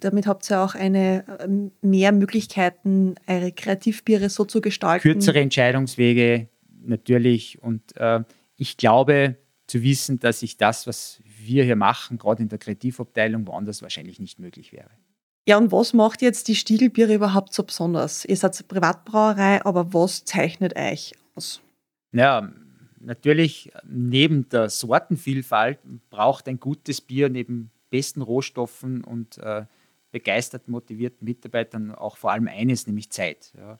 Damit 0.00 0.26
habt 0.26 0.50
ihr 0.50 0.60
auch 0.60 0.74
eine, 0.74 1.24
ähm, 1.40 1.72
mehr 1.80 2.12
Möglichkeiten, 2.12 3.14
eure 3.26 3.52
Kreativbiere 3.52 4.28
so 4.28 4.44
zu 4.44 4.60
gestalten. 4.60 5.02
Kürzere 5.02 5.40
Entscheidungswege 5.40 6.48
natürlich 6.82 7.62
und 7.62 7.96
äh, 7.96 8.20
ich 8.56 8.76
glaube 8.76 9.36
zu 9.66 9.82
wissen, 9.82 10.18
dass 10.18 10.42
ich 10.42 10.56
das, 10.56 10.86
was 10.86 11.20
wir 11.24 11.64
hier 11.64 11.76
machen, 11.76 12.18
gerade 12.18 12.42
in 12.42 12.48
der 12.48 12.58
Kreativabteilung, 12.58 13.46
woanders 13.46 13.82
wahrscheinlich 13.82 14.18
nicht 14.18 14.38
möglich 14.38 14.72
wäre. 14.72 14.90
Ja, 15.46 15.58
und 15.58 15.72
was 15.72 15.92
macht 15.92 16.22
jetzt 16.22 16.48
die 16.48 16.54
Stiegelbiere 16.54 17.14
überhaupt 17.14 17.52
so 17.52 17.64
besonders? 17.64 18.24
Ihr 18.24 18.36
seid 18.36 18.56
eine 18.56 18.66
Privatbrauerei, 18.66 19.64
aber 19.64 19.92
was 19.92 20.24
zeichnet 20.24 20.76
euch 20.76 21.12
aus? 21.34 21.60
Ja, 22.12 22.50
natürlich 22.98 23.70
neben 23.86 24.48
der 24.48 24.70
Sortenvielfalt 24.70 25.80
braucht 26.08 26.48
ein 26.48 26.60
gutes 26.60 27.00
Bier 27.00 27.28
neben 27.28 27.70
besten 27.94 28.22
Rohstoffen 28.22 29.04
und 29.04 29.38
äh, 29.38 29.66
begeistert 30.10 30.66
motivierten 30.66 31.24
Mitarbeitern 31.24 31.94
auch 31.94 32.16
vor 32.16 32.32
allem 32.32 32.48
eines, 32.48 32.88
nämlich 32.88 33.10
Zeit. 33.10 33.52
Ja. 33.56 33.78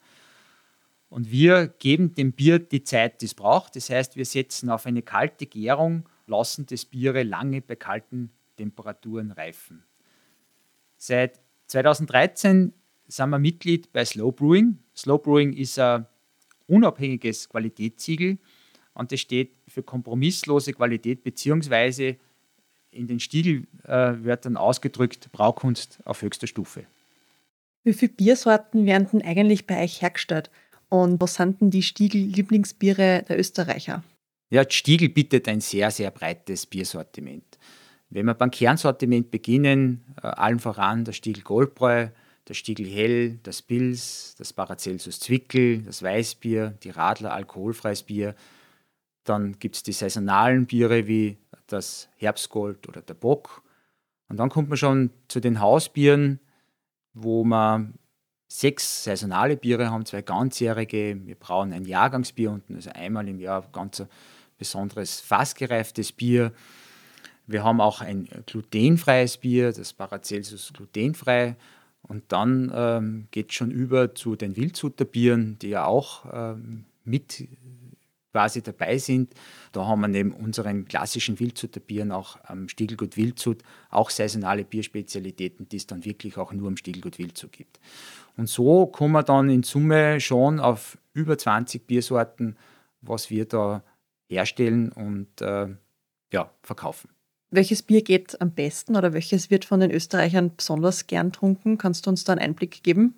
Und 1.09 1.33
wir 1.33 1.67
geben 1.67 2.15
dem 2.15 2.33
Bier 2.33 2.61
die 2.61 2.85
Zeit, 2.85 3.21
die 3.21 3.27
es 3.27 3.35
braucht. 3.35 3.75
Das 3.75 3.91
heißt, 3.91 4.15
wir 4.15 4.25
setzen 4.25 4.71
auf 4.71 4.87
eine 4.87 5.03
kalte 5.03 5.47
Gärung 5.47 6.09
lassen 6.27 6.65
das 6.67 6.85
Biere 6.85 7.25
lange 7.25 7.61
bei 7.61 7.75
kalten 7.75 8.31
Temperaturen 8.57 9.33
reifen. 9.33 9.83
Seit 10.97 11.41
2013 11.67 12.73
sind 13.09 13.31
wir 13.31 13.39
Mitglied 13.41 13.93
bei 13.93 14.05
Slow 14.05 14.31
Brewing. 14.31 14.79
Slow 14.97 15.19
Brewing 15.19 15.53
ist 15.55 15.79
ein 15.81 16.07
unabhängiges 16.69 17.49
Qualitätssiegel 17.49 18.39
und 18.95 19.11
das 19.11 19.21
steht 19.21 19.57
für 19.67 19.83
kompromisslose 19.83 20.73
Qualität 20.73 21.25
beziehungsweise 21.25 22.17
in 22.95 23.07
den 23.07 23.21
Stiegelwörtern 23.21 24.57
ausgedrückt 24.57 25.31
Braukunst 25.33 25.99
auf 26.05 26.23
höchster 26.23 26.47
Stufe. 26.47 26.85
Wie 27.83 27.93
viele 27.93 28.13
Biersorten 28.13 28.87
werden 28.87 29.09
denn 29.13 29.23
eigentlich 29.23 29.67
bei 29.67 29.83
euch 29.83 30.01
hergestellt? 30.01 30.51
Und 30.89 31.21
was 31.21 31.35
sind 31.35 31.61
denn 31.61 31.71
die 31.71 31.83
Stiegel-Lieblingsbiere 31.83 33.25
der 33.29 33.39
Österreicher? 33.39 34.03
Ja, 34.51 34.65
Stiegel 34.69 35.09
bietet 35.09 35.49
ein 35.49 35.61
sehr, 35.61 35.91
sehr 35.91 36.11
breites 36.11 36.67
Biersortiment. 36.67 37.59
Wenn 38.11 38.27
wir 38.27 38.35
beim 38.35 38.51
Kernsortiment 38.51 39.31
beginnen, 39.31 40.05
äh, 40.23 40.29
allen 40.29 40.61
voran 40.61 41.05
der 41.05 41.13
Stiegel 41.13 41.43
Goldbräu, 41.43 42.09
der 42.47 42.55
Stiegel 42.55 42.87
Hell, 42.87 43.39
das 43.43 43.63
Pils, 43.63 44.35
das 44.39 44.53
Paracelsus 44.53 45.19
Zwickel, 45.19 45.83
das 45.83 46.03
Weißbier, 46.03 46.75
die 46.83 46.91
Radler 46.91 47.33
alkoholfreies 47.33 48.03
Bier. 48.03 48.35
Dann 49.25 49.59
gibt 49.59 49.77
es 49.77 49.83
die 49.83 49.93
saisonalen 49.93 50.67
Biere 50.67 51.07
wie 51.07 51.39
das 51.67 52.09
Herbstgold 52.17 52.89
oder 52.89 53.01
der 53.01 53.15
Bock. 53.15 53.63
Und 54.29 54.37
dann 54.39 54.51
kommt 54.51 54.69
man 54.69 54.79
schon 54.79 55.11
zu 55.29 55.41
den 55.41 55.61
Hausbieren, 55.61 56.41
wo 57.13 57.45
man 57.45 57.95
sechs 58.49 59.05
saisonale 59.05 59.57
Biere 59.57 59.91
haben, 59.91 60.07
zwei 60.07 60.23
ganzjährige. 60.23 61.19
Wir 61.25 61.35
brauen 61.35 61.73
ein 61.73 61.85
Jahrgangsbier 61.85 62.51
unten, 62.51 62.77
also 62.77 62.91
einmal 62.91 63.27
im 63.29 63.41
Jahr 63.41 63.67
ganz 63.73 64.03
besonderes 64.59 65.21
fassgereiftes 65.21 66.13
Bier. 66.13 66.53
Wir 67.47 67.65
haben 67.65 67.81
auch 67.81 68.01
ein 68.01 68.29
glutenfreies 68.47 69.39
Bier, 69.39 69.73
das 69.73 69.93
Paracelsus 69.93 70.73
glutenfrei. 70.73 71.57
Und 72.03 72.25
dann 72.29 72.71
ähm, 72.75 73.29
geht 73.31 73.51
es 73.51 73.57
schon 73.57 73.71
über 73.71 74.15
zu 74.15 74.37
den 74.37 74.57
Wildzuterbieren, 74.57 75.59
die 75.61 75.71
ja 75.71 75.87
auch 75.87 76.25
ähm, 76.33 76.85
mit 77.05 77.49
quasi 78.35 78.63
dabei 78.63 78.99
sind. 78.99 79.33
Da 79.71 79.87
haben 79.87 80.01
wir 80.01 80.09
neben 80.09 80.33
unseren 80.33 80.87
klassischen 80.87 81.39
Wildzuterbieren 81.39 82.11
auch 82.11 82.37
am 82.43 82.69
Stiegelgut 82.69 83.17
Wildzut 83.17 83.63
auch 83.91 84.11
saisonale 84.11 84.65
Bierspezialitäten, 84.65 85.69
die 85.69 85.77
es 85.77 85.87
dann 85.87 86.05
wirklich 86.05 86.37
auch 86.37 86.53
nur 86.53 86.67
am 86.67 86.77
Stiegelgut 86.77 87.21
Wildzut 87.21 87.53
gibt. 87.53 87.79
Und 88.37 88.49
so 88.49 88.87
kommen 88.87 89.13
wir 89.13 89.23
dann 89.23 89.49
in 89.51 89.63
Summe 89.63 90.21
schon 90.21 90.59
auf 90.59 90.99
über 91.13 91.39
20 91.39 91.87
Biersorten, 91.87 92.57
was 93.03 93.31
wir 93.31 93.45
da 93.45 93.85
herstellen 94.29 94.91
und 94.91 95.41
äh, 95.41 95.69
ja, 96.33 96.51
verkaufen. 96.65 97.11
Welches 97.51 97.83
Bier 97.85 98.03
geht 98.03 98.41
am 98.41 98.51
besten 98.51 98.97
oder 98.97 99.13
welches 99.13 99.49
wird 99.49 99.65
von 99.65 99.79
den 99.79 99.93
Österreichern 99.93 100.57
besonders 100.57 101.07
gern 101.07 101.31
trunken? 101.31 101.79
Kannst 101.79 102.07
du 102.07 102.11
uns 102.11 102.25
da 102.25 102.33
einen 102.33 102.43
Einblick 102.43 102.83
geben? 102.83 103.15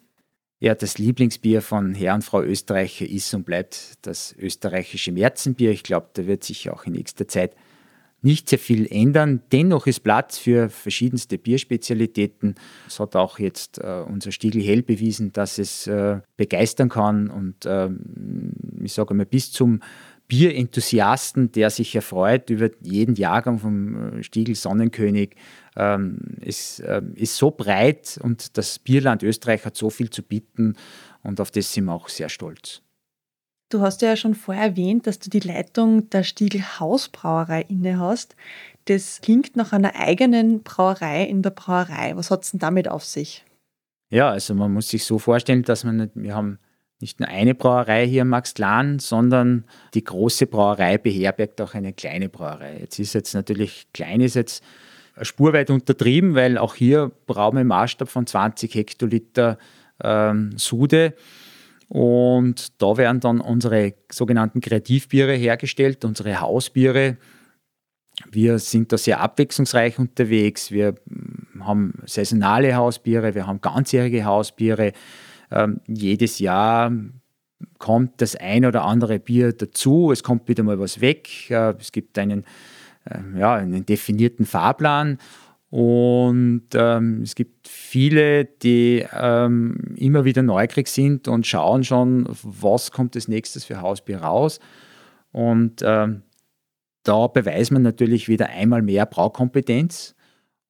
Ja, 0.58 0.74
das 0.74 0.96
Lieblingsbier 0.96 1.60
von 1.60 1.94
Herr 1.94 2.14
und 2.14 2.24
Frau 2.24 2.42
Österreicher 2.42 3.06
ist 3.06 3.34
und 3.34 3.44
bleibt 3.44 3.98
das 4.02 4.34
österreichische 4.38 5.12
Märzenbier. 5.12 5.70
Ich 5.70 5.82
glaube, 5.82 6.08
da 6.14 6.26
wird 6.26 6.44
sich 6.44 6.70
auch 6.70 6.84
in 6.86 6.94
nächster 6.94 7.28
Zeit 7.28 7.54
nicht 8.22 8.48
sehr 8.48 8.58
viel 8.58 8.86
ändern. 8.90 9.42
Dennoch 9.52 9.86
ist 9.86 10.00
Platz 10.00 10.38
für 10.38 10.70
verschiedenste 10.70 11.36
Bierspezialitäten. 11.36 12.54
Es 12.86 12.98
hat 12.98 13.14
auch 13.16 13.38
jetzt 13.38 13.78
äh, 13.78 14.02
unser 14.08 14.32
Stiegel 14.32 14.62
Hell 14.62 14.82
bewiesen, 14.82 15.30
dass 15.32 15.58
es 15.58 15.86
äh, 15.86 16.20
begeistern 16.38 16.88
kann 16.88 17.28
und 17.28 17.66
äh, 17.66 17.90
ich 18.82 18.94
sage 18.94 19.12
mal 19.12 19.26
bis 19.26 19.52
zum 19.52 19.80
Bierenthusiasten, 20.28 21.52
der 21.52 21.70
sich 21.70 21.94
erfreut 21.94 22.50
über 22.50 22.70
jeden 22.80 23.14
Jahrgang 23.14 23.58
vom 23.58 24.18
äh, 24.18 24.22
Stiegel 24.22 24.54
Sonnenkönig. 24.54 25.36
Ähm, 25.76 26.18
es 26.40 26.80
äh, 26.80 27.02
ist 27.14 27.36
so 27.36 27.50
breit 27.50 28.18
und 28.22 28.56
das 28.56 28.78
Bierland 28.78 29.22
Österreich 29.22 29.64
hat 29.64 29.76
so 29.76 29.90
viel 29.90 30.10
zu 30.10 30.22
bieten 30.22 30.74
und 31.22 31.40
auf 31.40 31.50
das 31.50 31.72
sind 31.72 31.84
wir 31.84 31.92
auch 31.92 32.08
sehr 32.08 32.28
stolz. 32.28 32.82
Du 33.68 33.80
hast 33.80 34.00
ja 34.02 34.14
schon 34.14 34.34
vorher 34.34 34.64
erwähnt, 34.64 35.08
dass 35.08 35.18
du 35.18 35.28
die 35.28 35.40
Leitung 35.40 36.08
der 36.10 36.22
Stiegel 36.22 36.62
Hausbrauerei 36.78 37.62
inne 37.68 37.98
hast. 37.98 38.36
Das 38.84 39.20
klingt 39.20 39.56
nach 39.56 39.72
einer 39.72 39.96
eigenen 39.96 40.62
Brauerei 40.62 41.24
in 41.24 41.42
der 41.42 41.50
Brauerei. 41.50 42.16
Was 42.16 42.30
hat 42.30 42.44
es 42.44 42.52
denn 42.52 42.60
damit 42.60 42.86
auf 42.86 43.04
sich? 43.04 43.44
Ja, 44.08 44.30
also 44.30 44.54
man 44.54 44.72
muss 44.72 44.88
sich 44.88 45.04
so 45.04 45.18
vorstellen, 45.18 45.62
dass 45.64 45.82
man, 45.82 46.10
wir 46.14 46.34
haben 46.34 46.60
nicht 47.00 47.20
nur 47.20 47.28
eine 47.28 47.54
Brauerei 47.54 48.06
hier 48.06 48.22
in 48.22 48.28
Maxglan, 48.28 48.98
sondern 48.98 49.64
die 49.94 50.04
große 50.04 50.46
Brauerei 50.46 50.98
beherbergt 50.98 51.60
auch 51.60 51.74
eine 51.74 51.92
kleine 51.92 52.28
Brauerei. 52.28 52.78
Jetzt 52.80 52.98
ist 52.98 53.12
jetzt 53.12 53.34
natürlich, 53.34 53.86
klein 53.92 54.20
ist 54.20 54.34
jetzt 54.34 54.64
spurweit 55.22 55.70
untertrieben, 55.70 56.34
weil 56.34 56.58
auch 56.58 56.74
hier 56.74 57.12
brauen 57.26 57.54
wir 57.54 57.62
im 57.62 57.68
Maßstab 57.68 58.08
von 58.08 58.26
20 58.26 58.74
Hektoliter 58.74 59.58
ähm, 60.02 60.52
Sude. 60.56 61.14
Und 61.88 62.82
da 62.82 62.96
werden 62.96 63.20
dann 63.20 63.40
unsere 63.40 63.94
sogenannten 64.10 64.60
Kreativbiere 64.60 65.34
hergestellt, 65.34 66.04
unsere 66.04 66.40
Hausbiere. 66.40 67.16
Wir 68.30 68.58
sind 68.58 68.92
da 68.92 68.98
sehr 68.98 69.20
abwechslungsreich 69.20 69.98
unterwegs. 69.98 70.70
Wir 70.70 70.94
haben 71.60 71.94
saisonale 72.06 72.74
Hausbiere, 72.74 73.34
wir 73.34 73.46
haben 73.46 73.60
ganzjährige 73.60 74.24
Hausbiere. 74.24 74.92
Ähm, 75.50 75.80
jedes 75.86 76.38
Jahr 76.38 76.92
kommt 77.78 78.20
das 78.20 78.36
ein 78.36 78.64
oder 78.64 78.84
andere 78.84 79.18
Bier 79.18 79.52
dazu. 79.52 80.10
Es 80.12 80.22
kommt 80.22 80.48
wieder 80.48 80.62
mal 80.62 80.78
was 80.78 81.00
weg. 81.00 81.50
Äh, 81.50 81.74
es 81.78 81.92
gibt 81.92 82.18
einen, 82.18 82.44
äh, 83.04 83.38
ja, 83.38 83.54
einen 83.54 83.86
definierten 83.86 84.46
Fahrplan. 84.46 85.18
Und 85.68 86.68
ähm, 86.74 87.22
es 87.22 87.34
gibt 87.34 87.66
viele, 87.68 88.44
die 88.44 89.04
ähm, 89.12 89.94
immer 89.96 90.24
wieder 90.24 90.42
neugierig 90.42 90.88
sind 90.88 91.28
und 91.28 91.46
schauen 91.46 91.82
schon, 91.84 92.26
was 92.42 92.92
kommt 92.92 93.16
als 93.16 93.28
nächstes 93.28 93.64
für 93.64 93.80
Hausbier 93.80 94.18
raus. 94.18 94.60
Und 95.32 95.82
ähm, 95.84 96.22
da 97.02 97.26
beweist 97.26 97.72
man 97.72 97.82
natürlich 97.82 98.28
wieder 98.28 98.48
einmal 98.48 98.82
mehr 98.82 99.06
Braukompetenz 99.06 100.14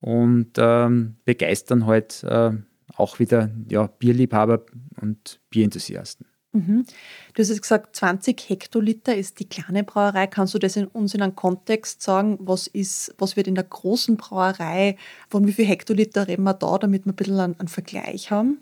und 0.00 0.52
ähm, 0.58 1.16
begeistern 1.24 1.86
halt 1.86 2.24
äh, 2.24 2.52
auch 2.96 3.18
wieder 3.18 3.50
ja, 3.68 3.86
Bierliebhaber 3.86 4.64
und 5.00 5.40
Bierenthusiasten. 5.50 6.26
Mhm. 6.56 6.86
Du 7.34 7.42
hast 7.42 7.50
jetzt 7.50 7.62
gesagt, 7.62 7.96
20 7.96 8.48
Hektoliter 8.48 9.14
ist 9.14 9.40
die 9.40 9.48
kleine 9.48 9.84
Brauerei. 9.84 10.26
Kannst 10.26 10.54
du 10.54 10.58
das 10.58 10.76
in 10.76 10.86
uns 10.86 11.14
in 11.14 11.22
einem 11.22 11.36
Kontext 11.36 12.02
sagen? 12.02 12.38
Was, 12.40 12.66
ist, 12.66 13.14
was 13.18 13.36
wird 13.36 13.46
in 13.46 13.54
der 13.54 13.64
großen 13.64 14.16
Brauerei, 14.16 14.96
von 15.28 15.46
wie 15.46 15.52
viel 15.52 15.66
Hektoliter 15.66 16.28
reden 16.28 16.44
wir 16.44 16.54
da, 16.54 16.78
damit 16.78 17.04
wir 17.04 17.12
ein 17.12 17.16
bisschen 17.16 17.38
einen, 17.38 17.60
einen 17.60 17.68
Vergleich 17.68 18.30
haben? 18.30 18.58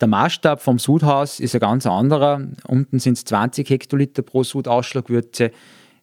Der 0.00 0.08
Maßstab 0.08 0.60
vom 0.60 0.78
Sudhaus 0.78 1.40
ist 1.40 1.54
ein 1.54 1.60
ganz 1.60 1.86
anderer. 1.86 2.40
Unten 2.66 2.98
sind 2.98 3.16
es 3.16 3.24
20 3.24 3.68
Hektoliter 3.68 4.22
pro 4.22 4.42
Sudausschlagwürze. 4.42 5.52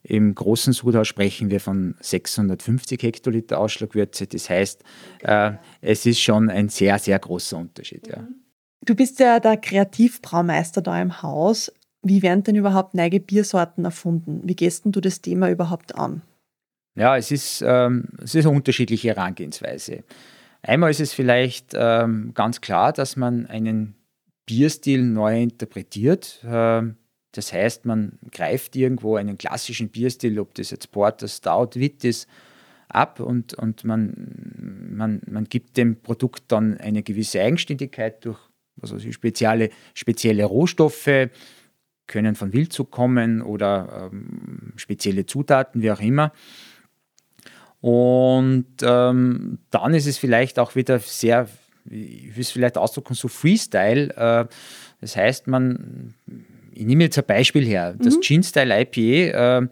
Im 0.03 0.33
großen 0.33 0.73
Sudhaus 0.73 1.07
sprechen 1.07 1.49
wir 1.49 1.59
von 1.59 1.95
650 1.99 3.01
Hektoliter 3.01 3.59
Ausschlagwürze. 3.59 4.27
Das 4.27 4.49
heißt, 4.49 4.83
äh, 5.23 5.53
es 5.81 6.05
ist 6.05 6.19
schon 6.19 6.49
ein 6.49 6.69
sehr, 6.69 6.97
sehr 6.99 7.19
großer 7.19 7.57
Unterschied. 7.57 8.07
Ja. 8.07 8.27
Du 8.83 8.95
bist 8.95 9.19
ja 9.19 9.39
der 9.39 9.57
Kreativbraumeister 9.57 10.81
da 10.81 10.99
im 10.99 11.21
Haus. 11.21 11.71
Wie 12.01 12.23
werden 12.23 12.43
denn 12.43 12.55
überhaupt 12.55 12.95
neue 12.95 13.19
Biersorten 13.19 13.85
erfunden? 13.85 14.41
Wie 14.43 14.55
gehst 14.55 14.85
du 14.85 15.01
das 15.01 15.21
Thema 15.21 15.51
überhaupt 15.51 15.93
an? 15.95 16.23
Ja, 16.95 17.15
es 17.15 17.31
ist, 17.31 17.63
ähm, 17.65 18.09
es 18.23 18.33
ist 18.33 18.45
eine 18.45 18.55
unterschiedliche 18.55 19.09
Herangehensweise. 19.09 20.03
Einmal 20.63 20.91
ist 20.91 20.99
es 20.99 21.13
vielleicht 21.13 21.73
ähm, 21.75 22.31
ganz 22.33 22.59
klar, 22.59 22.91
dass 22.91 23.15
man 23.15 23.45
einen 23.45 23.95
Bierstil 24.45 25.03
neu 25.03 25.41
interpretiert. 25.41 26.43
Ähm, 26.43 26.97
das 27.31 27.53
heißt, 27.53 27.85
man 27.85 28.19
greift 28.31 28.75
irgendwo 28.75 29.15
einen 29.15 29.37
klassischen 29.37 29.89
Bierstil, 29.89 30.39
ob 30.39 30.53
das 30.55 30.71
jetzt 30.71 30.91
Porter, 30.91 31.27
Stout, 31.27 31.71
Wit 31.75 32.03
ist, 32.03 32.27
ab 32.89 33.19
und, 33.19 33.53
und 33.53 33.85
man, 33.85 34.89
man, 34.91 35.21
man 35.25 35.45
gibt 35.45 35.77
dem 35.77 36.01
Produkt 36.01 36.43
dann 36.49 36.77
eine 36.77 37.03
gewisse 37.03 37.41
Eigenständigkeit 37.41 38.25
durch 38.25 38.39
also 38.81 38.97
spezielle, 39.11 39.69
spezielle 39.93 40.45
Rohstoffe, 40.45 41.29
können 42.07 42.35
von 42.35 42.51
Wildzug 42.51 42.91
kommen 42.91 43.41
oder 43.41 44.09
ähm, 44.11 44.73
spezielle 44.75 45.25
Zutaten, 45.25 45.81
wie 45.81 45.91
auch 45.91 46.01
immer. 46.01 46.33
Und 47.79 48.67
ähm, 48.81 49.59
dann 49.69 49.93
ist 49.93 50.07
es 50.07 50.17
vielleicht 50.17 50.59
auch 50.59 50.75
wieder 50.75 50.99
sehr, 50.99 51.47
ich 51.85 52.35
will 52.35 52.41
es 52.41 52.51
vielleicht 52.51 52.77
ausdrücken, 52.77 53.13
so 53.13 53.27
Freestyle. 53.27 54.13
Äh, 54.15 54.45
das 54.99 55.15
heißt, 55.15 55.47
man 55.47 56.13
ich 56.81 56.87
nehme 56.87 57.03
jetzt 57.03 57.17
ein 57.19 57.25
Beispiel 57.25 57.63
her, 57.63 57.93
das 57.99 58.15
mhm. 58.15 58.21
Gin-Style 58.21 58.81
IPA. 58.81 59.59
Äh, 59.59 59.67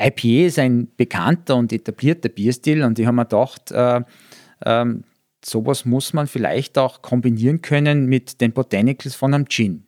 IPA 0.00 0.46
ist 0.46 0.58
ein 0.58 0.88
bekannter 0.96 1.56
und 1.56 1.70
etablierter 1.70 2.30
Bierstil 2.30 2.82
und 2.82 2.98
ich 2.98 3.06
habe 3.06 3.14
mir 3.14 3.26
gedacht, 3.26 3.70
äh, 3.70 4.00
äh, 4.64 4.84
sowas 5.44 5.84
muss 5.84 6.14
man 6.14 6.26
vielleicht 6.26 6.78
auch 6.78 7.02
kombinieren 7.02 7.60
können 7.60 8.06
mit 8.06 8.40
den 8.40 8.52
Botanicals 8.52 9.14
von 9.14 9.34
einem 9.34 9.48
Gin. 9.48 9.84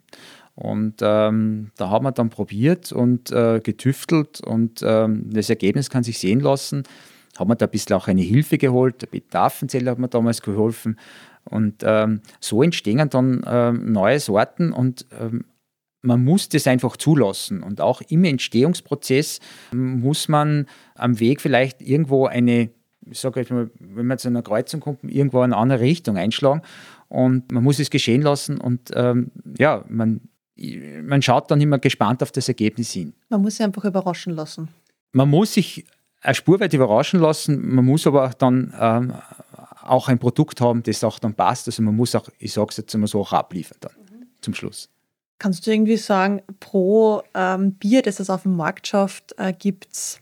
Und 0.55 0.96
ähm, 1.01 1.70
da 1.77 1.88
haben 1.88 2.05
wir 2.05 2.12
dann 2.12 2.29
probiert 2.29 2.92
und 2.92 3.31
äh, 3.31 3.61
getüftelt 3.61 4.40
und 4.42 4.83
ähm, 4.83 5.31
das 5.31 5.49
Ergebnis 5.49 5.88
kann 5.88 6.03
sich 6.03 6.18
sehen 6.18 6.40
lassen. 6.40 6.83
Haben 7.38 7.51
wir 7.51 7.57
da 7.57 7.66
ein 7.66 7.70
bisschen 7.70 7.96
auch 7.96 8.09
eine 8.09 8.22
Hilfe 8.22 8.59
geholt, 8.59 9.01
der 9.01 9.07
Peter 9.07 9.40
Affenzeller 9.40 9.92
hat 9.92 9.99
mir 9.99 10.09
damals 10.09 10.42
geholfen. 10.42 10.99
Und 11.44 11.83
ähm, 11.83 12.20
so 12.40 12.62
entstehen 12.62 13.09
dann 13.09 13.42
ähm, 13.46 13.92
neue 13.92 14.20
Sorten 14.20 14.72
und 14.72 15.07
ähm, 15.18 15.44
man 16.07 16.25
muss 16.25 16.49
das 16.49 16.66
einfach 16.66 16.97
zulassen. 16.97 17.62
Und 17.62 17.81
auch 17.81 18.01
im 18.09 18.25
Entstehungsprozess 18.25 19.40
muss 19.73 20.29
man 20.29 20.66
am 20.95 21.19
Weg 21.19 21.40
vielleicht 21.40 21.83
irgendwo 21.83 22.27
eine, 22.27 22.71
ich 23.11 23.19
sage 23.19 23.40
jetzt 23.40 23.51
mal, 23.51 23.71
wenn 23.79 24.07
man 24.07 24.19
zu 24.19 24.29
einer 24.29 24.42
Kreuzung 24.42 24.81
kommt, 24.81 25.03
irgendwo 25.03 25.38
in 25.38 25.53
eine 25.53 25.57
andere 25.57 25.81
Richtung 25.81 26.16
einschlagen. 26.16 26.62
Und 27.09 27.51
man 27.53 27.64
muss 27.64 27.79
es 27.79 27.90
geschehen 27.90 28.23
lassen. 28.23 28.59
Und 28.59 28.90
ähm, 28.95 29.33
ja, 29.59 29.85
man, 29.88 30.21
man 31.03 31.23
schaut 31.23 31.51
dann 31.51 31.61
immer 31.61 31.79
gespannt 31.79 32.23
auf 32.23 32.31
das 32.31 32.49
Ergebnis 32.49 32.92
hin. 32.92 33.12
Man 33.29 33.42
muss 33.42 33.57
sich 33.57 33.66
einfach 33.66 33.85
überraschen 33.85 34.35
lassen. 34.35 34.69
Man 35.12 35.29
muss 35.29 35.55
sich 35.55 35.85
eine 36.21 36.35
Spur 36.35 36.61
weit 36.61 36.73
überraschen 36.73 37.21
lassen. 37.21 37.75
Man 37.75 37.85
muss 37.85 38.07
aber 38.07 38.31
dann 38.38 38.73
ähm, 38.79 39.12
auch 39.83 40.09
ein 40.09 40.19
Produkt 40.19 40.61
haben, 40.61 40.83
das 40.85 41.03
auch 41.03 41.19
dann 41.19 41.35
passt. 41.35 41.66
Also 41.66 41.83
man 41.83 41.97
muss 41.97 42.14
auch, 42.14 42.29
ich 42.38 42.53
sage 42.53 42.69
es 42.71 42.77
jetzt 42.77 42.95
immer 42.95 43.07
so, 43.09 43.21
auch 43.21 43.33
abliefern 43.33 43.79
dann 43.81 43.92
mhm. 43.92 44.27
zum 44.40 44.55
Schluss. 44.55 44.88
Kannst 45.38 45.66
du 45.66 45.70
irgendwie 45.70 45.96
sagen, 45.96 46.42
pro 46.61 47.22
ähm, 47.35 47.75
Bier, 47.75 48.03
das 48.03 48.20
es 48.20 48.31
auf 48.31 48.42
dem 48.42 48.57
Markt 48.57 48.87
schafft, 48.87 49.35
äh, 49.38 49.53
gibt 49.53 49.88
es 49.92 50.20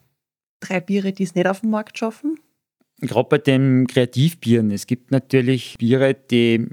drei 0.60 0.80
Biere, 0.80 1.12
die 1.12 1.22
es 1.22 1.34
nicht 1.34 1.46
auf 1.46 1.60
dem 1.60 1.70
Markt 1.70 1.98
schaffen? 1.98 2.38
Gerade 3.00 3.28
bei 3.28 3.38
den 3.38 3.86
Kreativbieren. 3.86 4.70
Es 4.70 4.86
gibt 4.86 5.10
natürlich 5.10 5.76
Biere, 5.78 6.14
die 6.14 6.66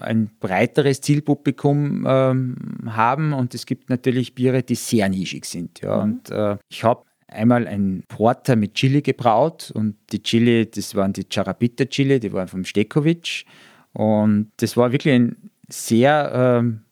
ein 0.00 0.30
breiteres 0.40 1.00
Zielpublikum 1.00 2.04
ähm, 2.06 2.56
haben 2.86 3.32
und 3.32 3.54
es 3.54 3.66
gibt 3.66 3.90
natürlich 3.90 4.34
Biere, 4.34 4.62
die 4.62 4.74
sehr 4.74 5.08
nischig 5.08 5.44
sind. 5.44 5.80
Ja. 5.80 5.96
Mhm. 5.96 6.02
Und 6.02 6.30
äh, 6.30 6.56
ich 6.68 6.84
habe 6.84 7.04
einmal 7.28 7.66
ein 7.66 8.04
Porter 8.08 8.56
mit 8.56 8.74
Chili 8.74 9.02
gebraut 9.02 9.72
und 9.74 9.96
die 10.12 10.22
Chili, 10.22 10.70
das 10.70 10.94
waren 10.94 11.12
die 11.12 11.26
Charapita 11.28 11.86
Chili, 11.86 12.20
die 12.20 12.32
waren 12.32 12.48
vom 12.48 12.64
Stekovic 12.64 13.44
und 13.92 14.50
das 14.58 14.76
war 14.76 14.92
wirklich 14.92 15.14
ein 15.14 15.50
sehr 15.68 16.32
ähm, 16.34 16.82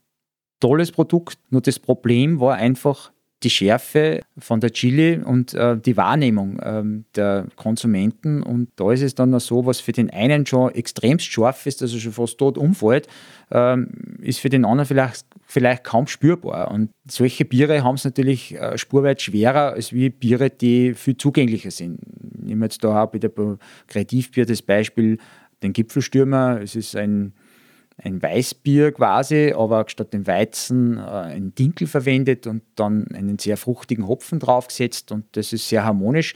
tolles 0.62 0.92
Produkt, 0.92 1.38
nur 1.50 1.60
das 1.60 1.78
Problem 1.78 2.40
war 2.40 2.54
einfach 2.54 3.12
die 3.42 3.50
Schärfe 3.50 4.20
von 4.38 4.60
der 4.60 4.72
Chili 4.72 5.18
und 5.18 5.52
äh, 5.54 5.76
die 5.76 5.96
Wahrnehmung 5.96 6.60
äh, 6.60 6.84
der 7.16 7.48
Konsumenten. 7.56 8.42
Und 8.42 8.68
da 8.76 8.92
ist 8.92 9.02
es 9.02 9.16
dann 9.16 9.36
so, 9.40 9.66
was 9.66 9.80
für 9.80 9.90
den 9.90 10.10
einen 10.10 10.46
schon 10.46 10.72
extremst 10.72 11.26
scharf 11.26 11.66
ist, 11.66 11.82
also 11.82 11.98
schon 11.98 12.12
fast 12.12 12.38
tot 12.38 12.56
umfällt, 12.56 13.08
äh, 13.50 13.76
ist 14.20 14.38
für 14.38 14.48
den 14.48 14.64
anderen 14.64 14.86
vielleicht, 14.86 15.26
vielleicht 15.44 15.82
kaum 15.82 16.06
spürbar. 16.06 16.70
Und 16.70 16.90
solche 17.08 17.44
Biere 17.44 17.82
haben 17.82 17.96
es 17.96 18.04
natürlich 18.04 18.54
äh, 18.54 18.78
spurweit 18.78 19.20
schwerer 19.20 19.72
als 19.72 19.92
wie 19.92 20.10
Biere, 20.10 20.48
die 20.48 20.94
viel 20.94 21.16
zugänglicher 21.16 21.72
sind. 21.72 21.98
Ich 22.38 22.44
nehme 22.44 22.66
jetzt 22.66 22.84
da 22.84 23.02
auch 23.02 23.12
wieder 23.12 23.28
bei 23.28 23.56
Kreativbier 23.88 24.46
das 24.46 24.62
Beispiel, 24.62 25.18
den 25.64 25.72
Gipfelstürmer. 25.72 26.60
Es 26.62 26.76
ist 26.76 26.94
ein 26.94 27.32
ein 28.04 28.22
Weißbier 28.22 28.92
quasi, 28.92 29.52
aber 29.56 29.84
statt 29.88 30.12
dem 30.12 30.26
Weizen 30.26 30.98
äh, 30.98 31.00
ein 31.00 31.54
Dinkel 31.54 31.86
verwendet 31.86 32.46
und 32.46 32.62
dann 32.74 33.06
einen 33.14 33.38
sehr 33.38 33.56
fruchtigen 33.56 34.08
Hopfen 34.08 34.40
draufgesetzt 34.40 35.12
und 35.12 35.24
das 35.36 35.52
ist 35.52 35.68
sehr 35.68 35.84
harmonisch. 35.84 36.34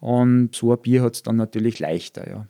Und 0.00 0.54
so 0.54 0.72
ein 0.72 0.80
Bier 0.80 1.02
hat 1.02 1.14
es 1.14 1.22
dann 1.22 1.36
natürlich 1.36 1.78
leichter, 1.78 2.28
ja. 2.28 2.46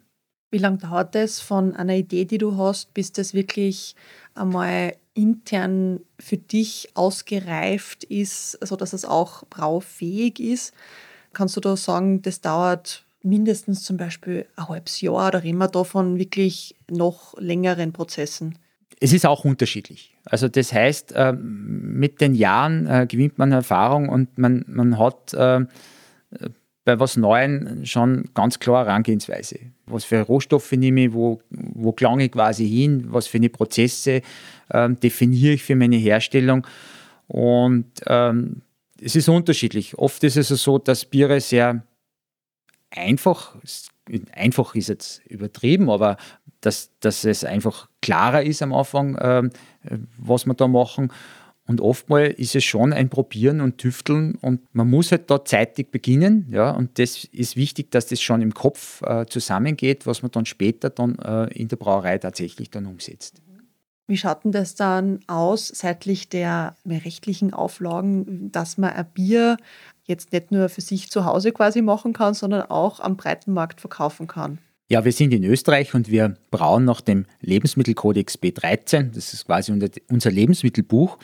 Wie 0.50 0.58
lange 0.58 0.78
dauert 0.78 1.16
es 1.16 1.40
von 1.40 1.74
einer 1.74 1.96
Idee, 1.96 2.26
die 2.26 2.38
du 2.38 2.58
hast, 2.58 2.92
bis 2.92 3.10
das 3.12 3.32
wirklich 3.32 3.96
einmal 4.34 4.94
intern 5.14 6.00
für 6.18 6.36
dich 6.36 6.90
ausgereift 6.94 8.04
ist, 8.04 8.58
sodass 8.66 8.92
es 8.92 9.06
auch 9.06 9.44
braufähig 9.46 10.40
ist? 10.40 10.74
Kannst 11.32 11.56
du 11.56 11.60
da 11.60 11.74
sagen, 11.76 12.20
das 12.20 12.42
dauert 12.42 13.06
mindestens 13.22 13.82
zum 13.82 13.96
Beispiel 13.96 14.46
ein 14.56 14.68
halbes 14.68 15.00
Jahr 15.00 15.28
oder 15.28 15.42
reden 15.42 15.58
wir 15.58 15.68
da 15.68 15.84
von 15.84 16.18
wirklich 16.18 16.76
noch 16.90 17.34
längeren 17.38 17.92
Prozessen? 17.92 18.58
Es 19.00 19.12
ist 19.12 19.26
auch 19.26 19.44
unterschiedlich. 19.44 20.16
Also 20.24 20.48
das 20.48 20.72
heißt, 20.72 21.12
äh, 21.12 21.32
mit 21.32 22.20
den 22.20 22.34
Jahren 22.34 22.86
äh, 22.86 23.06
gewinnt 23.08 23.38
man 23.38 23.52
Erfahrung 23.52 24.08
und 24.08 24.38
man, 24.38 24.64
man 24.68 24.98
hat 24.98 25.34
äh, 25.34 25.60
bei 26.84 26.98
was 26.98 27.16
Neuem 27.16 27.84
schon 27.84 28.30
ganz 28.34 28.58
klar 28.58 28.86
Herangehensweise. 28.86 29.58
Was 29.86 30.04
für 30.04 30.20
Rohstoffe 30.20 30.72
nehme 30.72 31.06
ich, 31.06 31.12
wo, 31.12 31.40
wo 31.50 31.92
klange 31.92 32.24
ich 32.24 32.32
quasi 32.32 32.68
hin, 32.68 33.06
was 33.08 33.26
für 33.26 33.38
eine 33.38 33.50
Prozesse 33.50 34.22
ähm, 34.72 34.98
definiere 34.98 35.54
ich 35.54 35.62
für 35.62 35.76
meine 35.76 35.96
Herstellung. 35.96 36.66
Und 37.28 37.86
ähm, 38.06 38.62
es 39.00 39.16
ist 39.16 39.28
unterschiedlich. 39.28 39.98
Oft 39.98 40.22
ist 40.24 40.36
es 40.36 40.48
so, 40.48 40.78
dass 40.78 41.04
Biere 41.04 41.40
sehr 41.40 41.82
einfach, 42.94 43.56
einfach 44.32 44.74
ist 44.74 44.88
jetzt 44.88 45.24
übertrieben, 45.26 45.90
aber 45.90 46.16
dass, 46.60 46.90
dass 47.00 47.24
es 47.24 47.44
einfach 47.44 47.88
klarer 48.00 48.42
ist 48.42 48.62
am 48.62 48.72
Anfang, 48.72 49.16
äh, 49.16 49.50
was 50.18 50.46
wir 50.46 50.54
da 50.54 50.68
machen. 50.68 51.12
Und 51.64 51.80
oftmals 51.80 52.38
ist 52.38 52.56
es 52.56 52.64
schon 52.64 52.92
ein 52.92 53.08
Probieren 53.08 53.60
und 53.60 53.78
Tüfteln 53.78 54.34
und 54.34 54.60
man 54.74 54.90
muss 54.90 55.12
halt 55.12 55.30
da 55.30 55.44
zeitig 55.44 55.92
beginnen. 55.92 56.48
Ja, 56.50 56.72
und 56.72 56.98
das 56.98 57.24
ist 57.24 57.56
wichtig, 57.56 57.90
dass 57.92 58.06
das 58.06 58.20
schon 58.20 58.42
im 58.42 58.52
Kopf 58.52 59.00
äh, 59.02 59.26
zusammengeht, 59.26 60.06
was 60.06 60.22
man 60.22 60.32
dann 60.32 60.44
später 60.44 60.90
dann 60.90 61.18
äh, 61.20 61.44
in 61.54 61.68
der 61.68 61.76
Brauerei 61.76 62.18
tatsächlich 62.18 62.70
dann 62.70 62.86
umsetzt. 62.86 63.40
Wie 64.06 64.16
schaut 64.16 64.44
denn 64.44 64.52
das 64.52 64.74
dann 64.74 65.20
aus 65.26 65.68
seitlich 65.68 66.28
der 66.28 66.74
rechtlichen 66.86 67.54
Auflagen, 67.54 68.50
dass 68.50 68.76
man 68.76 68.90
ein 68.90 69.06
Bier 69.14 69.56
jetzt 70.04 70.32
nicht 70.32 70.50
nur 70.50 70.68
für 70.68 70.80
sich 70.80 71.10
zu 71.10 71.24
Hause 71.24 71.52
quasi 71.52 71.82
machen 71.82 72.12
kann, 72.12 72.34
sondern 72.34 72.62
auch 72.62 73.00
am 73.00 73.16
breiten 73.16 73.52
Markt 73.52 73.80
verkaufen 73.80 74.26
kann? 74.26 74.58
Ja, 74.88 75.04
wir 75.04 75.12
sind 75.12 75.32
in 75.32 75.44
Österreich 75.44 75.94
und 75.94 76.10
wir 76.10 76.36
brauen 76.50 76.84
nach 76.84 77.00
dem 77.00 77.24
Lebensmittelkodex 77.40 78.36
B13. 78.36 79.12
Das 79.14 79.32
ist 79.32 79.46
quasi 79.46 79.72
unser 80.10 80.30
Lebensmittelbuch. 80.30 81.18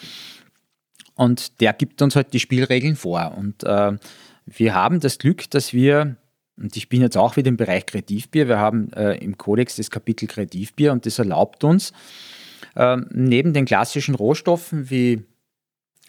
Und 1.14 1.60
der 1.60 1.72
gibt 1.72 2.00
uns 2.00 2.16
halt 2.16 2.32
die 2.32 2.40
Spielregeln 2.40 2.96
vor. 2.96 3.34
Und 3.36 3.64
äh, 3.64 3.92
wir 4.46 4.74
haben 4.74 5.00
das 5.00 5.18
Glück, 5.18 5.50
dass 5.50 5.72
wir, 5.74 6.16
und 6.56 6.76
ich 6.76 6.88
bin 6.88 7.02
jetzt 7.02 7.16
auch 7.16 7.36
wieder 7.36 7.48
im 7.48 7.56
Bereich 7.56 7.86
Kreativbier, 7.86 8.48
wir 8.48 8.58
haben 8.58 8.92
äh, 8.92 9.16
im 9.16 9.36
Kodex 9.36 9.76
das 9.76 9.90
Kapitel 9.90 10.28
Kreativbier 10.28 10.92
und 10.92 11.04
das 11.04 11.18
erlaubt 11.18 11.64
uns, 11.64 11.92
äh, 12.78 12.96
neben 13.10 13.52
den 13.52 13.66
klassischen 13.66 14.14
Rohstoffen 14.14 14.88
wie 14.88 15.24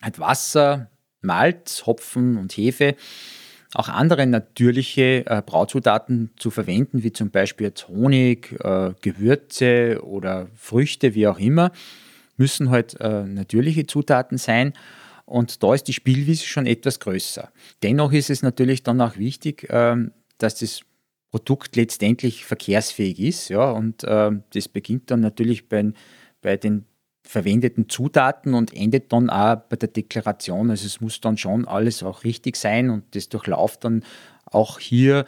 halt 0.02 0.20
Wasser, 0.20 0.90
Malz, 1.22 1.86
Hopfen 1.86 2.38
und 2.38 2.54
Hefe, 2.54 2.96
auch 3.74 3.90
andere 3.90 4.26
natürliche 4.26 5.26
äh, 5.26 5.42
Brauzutaten 5.46 6.32
zu 6.38 6.50
verwenden, 6.50 7.04
wie 7.04 7.12
zum 7.12 7.30
Beispiel 7.30 7.72
Honig, 7.88 8.56
äh, 8.64 8.94
Gewürze 9.02 10.02
oder 10.04 10.48
Früchte, 10.56 11.14
wie 11.14 11.28
auch 11.28 11.40
immer, 11.40 11.72
müssen 12.38 12.70
halt 12.70 13.00
äh, 13.00 13.24
natürliche 13.24 13.86
Zutaten 13.86 14.38
sein. 14.38 14.74
Und 15.26 15.62
da 15.62 15.76
ist 15.76 15.84
die 15.84 15.94
Spielwiese 15.94 16.46
schon 16.46 16.66
etwas 16.66 17.00
größer. 17.00 17.52
Dennoch 17.84 18.12
ist 18.12 18.32
es 18.32 18.42
natürlich 18.42 18.82
dann 18.82 19.02
auch 19.02 19.18
wichtig, 19.18 19.68
ähm, 19.70 20.12
dass 20.40 20.56
das 20.56 20.82
Produkt 21.30 21.76
letztendlich 21.76 22.46
verkehrsfähig 22.46 23.20
ist. 23.20 23.50
Ja, 23.50 23.70
und 23.70 24.04
ähm, 24.08 24.44
das 24.54 24.68
beginnt 24.68 25.12
dann 25.12 25.20
natürlich 25.20 25.70
bei, 25.70 25.92
bei 26.42 26.58
den 26.58 26.86
verwendeten 27.24 27.90
Zutaten 27.90 28.54
und 28.54 28.74
endet 28.74 29.12
dann 29.14 29.30
auch 29.30 29.56
bei 29.56 29.76
der 29.76 29.90
Deklaration. 29.90 30.70
Also 30.70 30.86
es 30.86 31.02
muss 31.02 31.22
dann 31.22 31.38
schon 31.38 31.68
alles 31.68 32.02
auch 32.02 32.24
richtig 32.24 32.56
sein 32.56 32.90
und 32.90 33.16
das 33.16 33.30
durchlauft 33.30 33.84
dann 33.84 34.04
auch 34.46 34.80
hier 34.80 35.26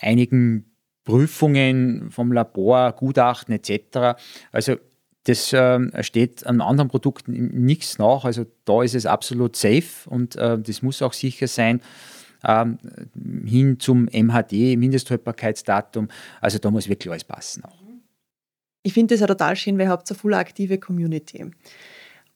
einigen 0.00 0.64
Prüfungen 1.04 2.10
vom 2.10 2.32
Labor, 2.32 2.92
Gutachten 2.92 3.54
etc. 3.54 4.18
Also 4.50 4.76
das 5.24 5.52
äh, 5.52 6.02
steht 6.02 6.46
an 6.46 6.60
anderen 6.60 6.88
Produkten 6.88 7.32
nichts 7.64 7.98
nach. 7.98 8.24
Also 8.24 8.46
da 8.64 8.82
ist 8.82 8.94
es 8.94 9.06
absolut 9.06 9.54
safe 9.56 10.08
und 10.08 10.36
äh, 10.36 10.58
das 10.58 10.82
muss 10.82 11.02
auch 11.02 11.12
sicher 11.12 11.46
sein. 11.46 11.80
Ähm, 12.46 12.78
hin 13.46 13.80
zum 13.80 14.06
MHD, 14.06 14.76
Mindesthaltbarkeitsdatum. 14.76 16.08
Also 16.40 16.58
da 16.58 16.70
muss 16.70 16.88
wirklich 16.88 17.10
alles 17.10 17.24
passen 17.24 17.64
auch 17.64 17.83
ich 18.84 18.92
finde 18.92 19.14
das 19.14 19.20
ja 19.20 19.26
total 19.26 19.56
schön, 19.56 19.76
weil 19.78 19.86
ihr 19.86 19.90
habt 19.90 20.08
eine 20.08 20.18
voll 20.18 20.34
aktive 20.34 20.78
Community. 20.78 21.50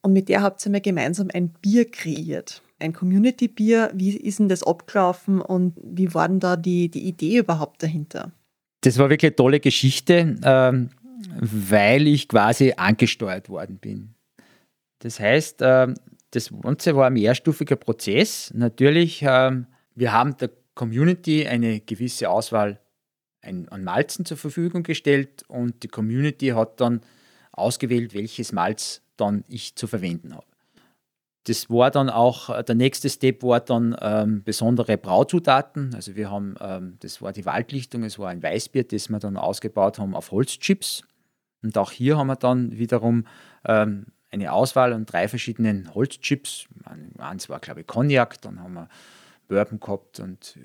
Und 0.00 0.12
mit 0.12 0.28
der 0.28 0.42
habt 0.42 0.64
ihr 0.66 0.72
mal 0.72 0.80
gemeinsam 0.80 1.28
ein 1.32 1.50
Bier 1.50 1.88
kreiert. 1.88 2.62
Ein 2.80 2.92
Community-Bier. 2.92 3.90
Wie 3.94 4.16
ist 4.16 4.38
denn 4.38 4.48
das 4.48 4.62
abgelaufen 4.62 5.40
und 5.40 5.74
wie 5.82 6.12
war 6.14 6.26
denn 6.26 6.40
da 6.40 6.56
die, 6.56 6.90
die 6.90 7.06
Idee 7.06 7.38
überhaupt 7.38 7.82
dahinter? 7.82 8.32
Das 8.80 8.98
war 8.98 9.10
wirklich 9.10 9.30
eine 9.30 9.36
tolle 9.36 9.60
Geschichte, 9.60 10.36
ähm, 10.42 10.90
weil 11.40 12.06
ich 12.06 12.28
quasi 12.28 12.72
angesteuert 12.76 13.48
worden 13.48 13.78
bin. 13.78 14.14
Das 15.00 15.20
heißt, 15.20 15.58
ähm, 15.60 15.94
das 16.30 16.50
Ganze 16.62 16.96
war 16.96 17.08
ein 17.08 17.14
mehrstufiger 17.14 17.76
Prozess. 17.76 18.52
Natürlich, 18.54 19.22
ähm, 19.26 19.66
wir 19.94 20.12
haben 20.12 20.36
der 20.38 20.50
Community 20.74 21.46
eine 21.46 21.80
gewisse 21.80 22.30
Auswahl 22.30 22.80
ein, 23.48 23.68
an 23.68 23.84
Malzen 23.84 24.24
zur 24.24 24.36
Verfügung 24.36 24.82
gestellt 24.82 25.44
und 25.48 25.82
die 25.82 25.88
Community 25.88 26.48
hat 26.48 26.80
dann 26.80 27.00
ausgewählt, 27.52 28.14
welches 28.14 28.52
Malz 28.52 29.02
dann 29.16 29.44
ich 29.48 29.74
zu 29.74 29.86
verwenden 29.86 30.34
habe. 30.34 30.46
Das 31.44 31.70
war 31.70 31.90
dann 31.90 32.10
auch, 32.10 32.62
der 32.62 32.74
nächste 32.74 33.08
Step 33.08 33.42
war 33.42 33.60
dann 33.60 33.96
ähm, 34.02 34.42
besondere 34.44 34.98
Brauzutaten. 34.98 35.94
Also 35.94 36.14
wir 36.14 36.30
haben, 36.30 36.56
ähm, 36.60 36.98
das 37.00 37.22
war 37.22 37.32
die 37.32 37.46
Waldlichtung, 37.46 38.04
es 38.04 38.18
war 38.18 38.28
ein 38.28 38.42
Weißbier, 38.42 38.84
das 38.84 39.08
wir 39.08 39.18
dann 39.18 39.38
ausgebaut 39.38 39.98
haben 39.98 40.14
auf 40.14 40.30
Holzchips. 40.30 41.02
Und 41.62 41.76
auch 41.78 41.90
hier 41.90 42.18
haben 42.18 42.26
wir 42.26 42.36
dann 42.36 42.78
wiederum 42.78 43.26
ähm, 43.64 44.06
eine 44.30 44.52
Auswahl 44.52 44.92
an 44.92 45.06
drei 45.06 45.26
verschiedenen 45.26 45.94
Holzchips. 45.94 46.66
Eins 47.16 47.48
war, 47.48 47.60
glaube 47.60 47.80
ich, 47.80 47.86
Cognac, 47.86 48.42
dann 48.42 48.60
haben 48.60 48.74
wir 48.74 48.88
Bourbon 49.48 49.80
gehabt 49.80 50.20
und 50.20 50.58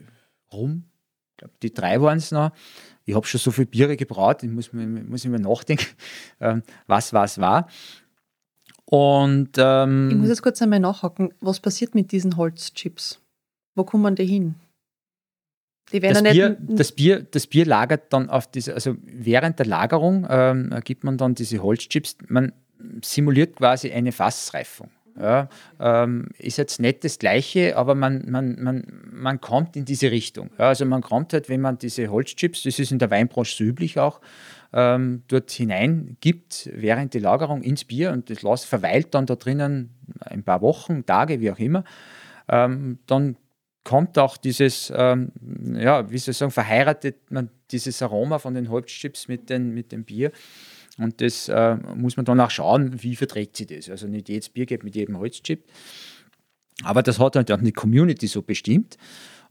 Rum 0.51 0.83
die 1.61 1.73
drei 1.73 2.01
waren 2.01 2.17
es 2.17 2.31
noch. 2.31 2.51
Ich 3.05 3.15
habe 3.15 3.27
schon 3.27 3.39
so 3.39 3.51
viele 3.51 3.67
Biere 3.67 3.97
gebraut, 3.97 4.43
ich 4.43 4.49
muss, 4.49 4.71
muss 4.71 5.25
immer 5.25 5.39
nachdenken, 5.39 5.85
ähm, 6.39 6.63
was 6.87 7.13
was 7.13 7.39
war. 7.39 7.67
Und, 8.85 9.51
ähm, 9.57 10.09
ich 10.11 10.17
muss 10.17 10.29
jetzt 10.29 10.43
kurz 10.43 10.61
einmal 10.61 10.79
nachhaken, 10.79 11.33
was 11.39 11.59
passiert 11.59 11.95
mit 11.95 12.11
diesen 12.11 12.37
Holzchips? 12.37 13.19
Wo 13.75 13.83
kommen 13.83 14.15
die 14.15 14.25
hin? 14.25 14.55
Die 15.91 15.99
das, 15.99 16.23
Bier, 16.23 16.57
das, 16.59 16.91
Bier, 16.91 17.23
das 17.23 17.47
Bier 17.47 17.65
lagert 17.65 18.13
dann 18.13 18.29
auf 18.29 18.47
diese, 18.47 18.73
also 18.73 18.95
während 19.01 19.59
der 19.59 19.65
Lagerung 19.65 20.25
ähm, 20.29 20.73
gibt 20.83 21.03
man 21.03 21.17
dann 21.17 21.35
diese 21.35 21.61
Holzchips, 21.61 22.17
man 22.27 22.53
simuliert 23.03 23.55
quasi 23.55 23.91
eine 23.91 24.11
Fassreifung. 24.11 24.89
Ja, 25.19 25.47
ähm, 25.79 26.29
ist 26.39 26.57
jetzt 26.57 26.79
nicht 26.79 27.03
das 27.03 27.19
Gleiche, 27.19 27.77
aber 27.77 27.93
man, 27.93 28.23
man, 28.27 28.55
man, 28.59 28.83
man 29.11 29.39
kommt 29.41 29.75
in 29.75 29.85
diese 29.85 30.09
Richtung. 30.09 30.49
Ja, 30.57 30.69
also 30.69 30.85
man 30.85 31.01
kommt 31.01 31.33
halt, 31.33 31.49
wenn 31.49 31.61
man 31.61 31.77
diese 31.77 32.07
Holzchips, 32.07 32.63
das 32.63 32.79
ist 32.79 32.91
in 32.91 32.97
der 32.97 33.11
Weinbranche 33.11 33.55
so 33.55 33.63
üblich 33.63 33.99
auch, 33.99 34.21
ähm, 34.73 35.21
dort 35.27 35.51
hineingibt 35.51 36.69
während 36.73 37.13
der 37.13 37.21
Lagerung 37.21 37.61
ins 37.61 37.85
Bier 37.85 38.11
und 38.11 38.31
das 38.31 38.39
Glas 38.39 38.65
verweilt 38.65 39.13
dann 39.13 39.27
da 39.27 39.35
drinnen 39.35 39.91
ein 40.19 40.43
paar 40.43 40.61
Wochen, 40.61 41.05
Tage, 41.05 41.39
wie 41.39 41.51
auch 41.51 41.59
immer, 41.59 41.83
ähm, 42.49 42.97
dann 43.05 43.37
kommt 43.83 44.17
auch 44.17 44.37
dieses, 44.37 44.91
ähm, 44.95 45.31
ja, 45.75 46.09
wie 46.09 46.17
soll 46.17 46.31
ich 46.31 46.37
sagen, 46.37 46.51
verheiratet 46.51 47.29
man 47.29 47.49
dieses 47.69 48.01
Aroma 48.01 48.39
von 48.39 48.53
den 48.53 48.69
Holzchips 48.69 49.27
mit, 49.27 49.49
den, 49.49 49.73
mit 49.73 49.91
dem 49.91 50.05
Bier. 50.05 50.31
Und 50.97 51.21
das 51.21 51.49
äh, 51.49 51.75
muss 51.95 52.17
man 52.17 52.25
dann 52.25 52.39
auch 52.39 52.51
schauen, 52.51 53.01
wie 53.01 53.15
verträgt 53.15 53.57
sie 53.57 53.65
das. 53.65 53.89
Also 53.89 54.07
nicht 54.07 54.29
jedes 54.29 54.49
Bier 54.49 54.65
geht 54.65 54.83
mit 54.83 54.95
jedem 54.95 55.17
Holzchip. 55.17 55.63
Aber 56.83 57.01
das 57.03 57.19
hat 57.19 57.35
halt 57.35 57.51
auch 57.51 57.61
die 57.61 57.71
Community 57.71 58.27
so 58.27 58.41
bestimmt. 58.41 58.97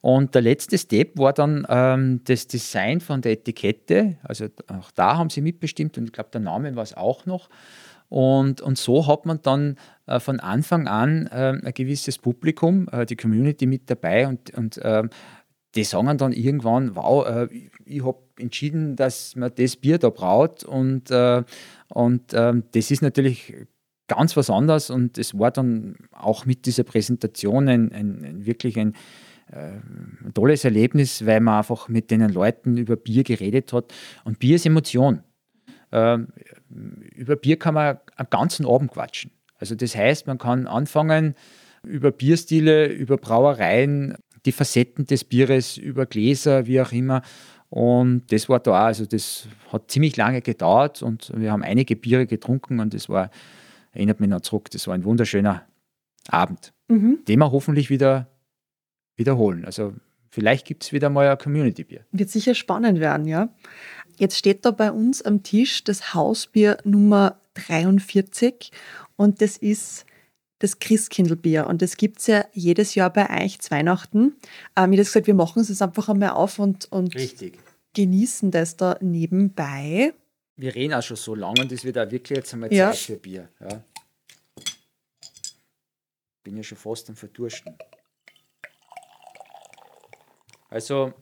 Und 0.01 0.35
der 0.35 0.43
letzte 0.43 0.77
Step 0.79 1.17
war 1.17 1.33
dann 1.33 1.65
ähm, 1.69 2.21
das 2.25 2.49
Design 2.49 3.01
von 3.01 3.23
der 3.23 3.33
Etikette. 3.33 4.17
Also 4.25 4.47
auch 4.67 4.91
da 4.91 5.17
haben 5.17 5.31
sie 5.31 5.41
mitbestimmt 5.41 5.97
und 5.97 6.07
ich 6.07 6.13
glaube, 6.13 6.31
der 6.33 6.41
Name 6.41 6.75
war 6.75 6.83
es 6.83 6.95
auch 6.97 7.25
noch. 7.25 7.49
Und, 8.09 8.61
und 8.61 8.77
so 8.77 9.07
hat 9.07 9.27
man 9.27 9.41
dann 9.43 9.77
äh, 10.07 10.21
von 10.21 10.41
Anfang 10.41 10.87
an 10.87 11.29
äh, 11.29 11.59
ein 11.65 11.73
gewisses 11.73 12.19
Publikum, 12.19 12.89
äh, 12.93 13.07
die 13.07 13.17
Community 13.17 13.67
mit 13.67 13.89
dabei 13.89 14.29
und, 14.29 14.53
und 14.55 14.81
ähm, 14.83 15.09
die 15.75 15.85
sagen 15.85 16.19
dann 16.19 16.33
irgendwann, 16.33 16.95
wow, 16.95 17.27
äh, 17.27 17.49
ich 17.87 18.05
habe 18.05 18.19
entschieden, 18.39 18.97
dass 18.97 19.37
man 19.37 19.53
das 19.55 19.77
Bier 19.77 19.99
da 19.99 20.11
braut 20.11 20.65
und, 20.65 21.11
äh, 21.11 21.43
und 21.89 22.33
äh, 22.33 22.55
das 22.73 22.91
ist 22.91 23.03
natürlich 23.03 23.55
ganz 24.09 24.37
was 24.37 24.51
anderes 24.51 24.91
und 24.91 25.19
es 25.19 25.39
war 25.39 25.51
dann 25.51 25.97
auch 26.11 26.45
mit 26.45 26.67
dieser 26.67 26.85
Präsentation 26.85 27.69
ein, 27.69 27.93
ein, 27.93 28.25
ein 28.25 28.47
wirklich 28.47 28.79
ein, 28.79 28.95
ein 29.49 30.25
äh, 30.29 30.33
tolles 30.33 30.65
Erlebnis, 30.65 31.25
weil 31.27 31.41
man 31.41 31.59
einfach 31.59 31.89
mit 31.89 32.11
den 32.11 32.29
Leuten 32.29 32.77
über 32.77 32.97
Bier 32.97 33.23
geredet 33.23 33.73
hat 33.73 33.93
und 34.25 34.39
Bier 34.39 34.57
ist 34.57 34.67
Emotion. 34.67 35.23
Ähm, 35.93 36.29
über 37.15 37.37
Bier 37.37 37.59
kann 37.59 37.75
man 37.75 37.99
einen 38.17 38.31
ganzen 38.31 38.67
Abend 38.67 38.93
quatschen. 38.93 39.31
Also 39.57 39.75
das 39.75 39.95
heißt, 39.95 40.27
man 40.27 40.39
kann 40.39 40.67
anfangen 40.67 41.35
über 41.85 42.11
Bierstile, 42.11 42.87
über 42.87 43.17
Brauereien, 43.17 44.17
die 44.45 44.53
Facetten 44.53 45.07
des 45.07 45.25
Bieres 45.25 45.77
über 45.77 46.07
Gläser, 46.07 46.67
wie 46.67 46.81
auch 46.81 46.93
immer. 46.93 47.23
Und 47.73 48.31
das 48.31 48.51
war 48.51 48.61
da, 48.61 48.85
also 48.85 49.07
das 49.07 49.49
hat 49.73 49.91
ziemlich 49.91 50.19
lange 50.19 50.43
gedauert 50.43 51.01
und 51.01 51.33
wir 51.35 51.53
haben 51.53 51.63
einige 51.63 51.97
Biere 51.97 52.27
getrunken 52.27 52.81
und 52.81 52.93
das 52.93 53.09
war, 53.09 53.31
erinnert 53.93 54.21
mich 54.21 54.29
noch 54.29 54.43
zurück, 54.43 54.71
das 54.71 54.87
war 54.87 54.95
ein 54.95 55.05
wunderschöner 55.05 55.65
Abend, 56.29 56.75
mhm. 56.89 57.21
den 57.27 57.39
wir 57.39 57.51
hoffentlich 57.51 57.89
wieder 57.89 58.29
wiederholen. 59.17 59.65
Also 59.65 59.95
vielleicht 60.29 60.67
gibt 60.67 60.85
es 60.85 60.93
wieder 60.93 61.09
mal 61.09 61.27
ein 61.27 61.39
Community-Bier. 61.39 62.05
Wird 62.13 62.29
sicher 62.29 62.55
spannend 62.55 63.01
werden, 63.01 63.27
ja. 63.27 63.49
Jetzt 64.19 64.37
steht 64.37 64.67
da 64.67 64.71
bei 64.71 64.93
uns 64.93 65.23
am 65.23 65.43
Tisch 65.43 65.83
das 65.83 66.13
Hausbier 66.13 66.77
Nummer 66.85 67.41
43 67.55 68.71
und 69.17 69.41
das 69.41 69.57
ist 69.57 70.05
das 70.63 70.79
Christkindlbier. 70.79 71.67
Und 71.67 71.83
das 71.83 71.97
gibt 71.97 72.21
es 72.21 72.27
ja 72.29 72.45
jedes 72.53 72.95
Jahr 72.95 73.13
bei 73.13 73.45
euch 73.45 73.61
zu 73.61 73.71
Weihnachten. 73.71 74.37
Ähm, 74.77 74.93
ich 74.93 74.99
habe 74.99 75.05
gesagt, 75.05 75.27
wir 75.27 75.35
machen 75.35 75.61
es 75.63 75.69
jetzt 75.69 75.83
einfach 75.83 76.09
einmal 76.09 76.31
auf 76.31 76.59
und, 76.59 76.91
und 76.93 77.15
Richtig. 77.15 77.59
genießen 77.95 78.51
das 78.51 78.77
da 78.77 78.97
nebenbei. 79.01 80.15
Wir 80.57 80.75
reden 80.75 80.95
auch 80.95 81.03
schon 81.03 81.17
so 81.17 81.35
lange 81.35 81.63
und 81.63 81.73
es 81.73 81.83
wird 81.85 81.99
auch 81.99 82.11
wirklich 82.11 82.37
jetzt 82.37 82.53
einmal 82.53 82.73
Ja. 82.73 82.91
Zeit 82.93 82.99
für 82.99 83.17
Bier. 83.17 83.49
Ja. 83.61 83.83
Bin 86.45 86.57
ja 86.57 86.63
schon 86.63 86.79
fast 86.79 87.09
am 87.09 87.17
Verdursten. 87.17 87.77
Also, 90.69 91.13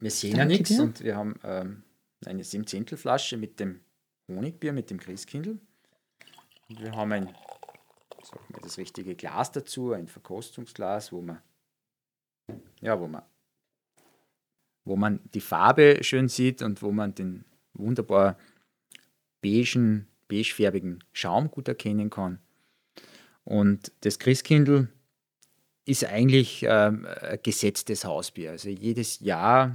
wir 0.00 0.10
sehen 0.10 0.32
ja 0.32 0.36
Danke 0.38 0.54
nichts 0.54 0.68
dir. 0.70 0.82
und 0.82 1.00
wir 1.02 1.16
haben 1.16 1.34
ähm, 1.44 1.82
eine 2.24 2.42
7 2.44 2.66
Zehntel 2.66 2.96
Flasche 2.98 3.36
mit 3.36 3.60
dem 3.60 3.80
Honigbier, 4.28 4.72
mit 4.72 4.90
dem 4.90 4.98
Christkindl. 4.98 5.58
Und 6.68 6.80
wir 6.82 6.92
haben 6.92 7.12
ein, 7.12 7.34
sag 8.24 8.50
mal, 8.50 8.60
das 8.62 8.78
richtige 8.78 9.14
Glas 9.14 9.52
dazu, 9.52 9.92
ein 9.92 10.08
Verkostungsglas, 10.08 11.12
wo 11.12 11.20
man, 11.20 11.40
ja, 12.80 12.98
wo 12.98 13.08
man, 13.08 13.22
wo 14.84 14.96
man 14.96 15.20
die 15.34 15.40
Farbe 15.40 15.98
schön 16.02 16.28
sieht 16.28 16.62
und 16.62 16.82
wo 16.82 16.92
man 16.92 17.14
den 17.14 17.44
wunderbar 17.74 18.38
beigen, 19.42 20.08
beigefärbigen 20.28 21.04
Schaum 21.12 21.50
gut 21.50 21.68
erkennen 21.68 22.10
kann. 22.10 22.40
Und 23.44 23.92
das 24.00 24.18
Christkindl 24.18 24.88
ist 25.84 26.04
eigentlich 26.04 26.64
ähm, 26.68 27.06
ein 27.22 27.38
gesetztes 27.42 28.04
Hausbier. 28.04 28.50
Also 28.50 28.68
jedes 28.68 29.20
Jahr 29.20 29.74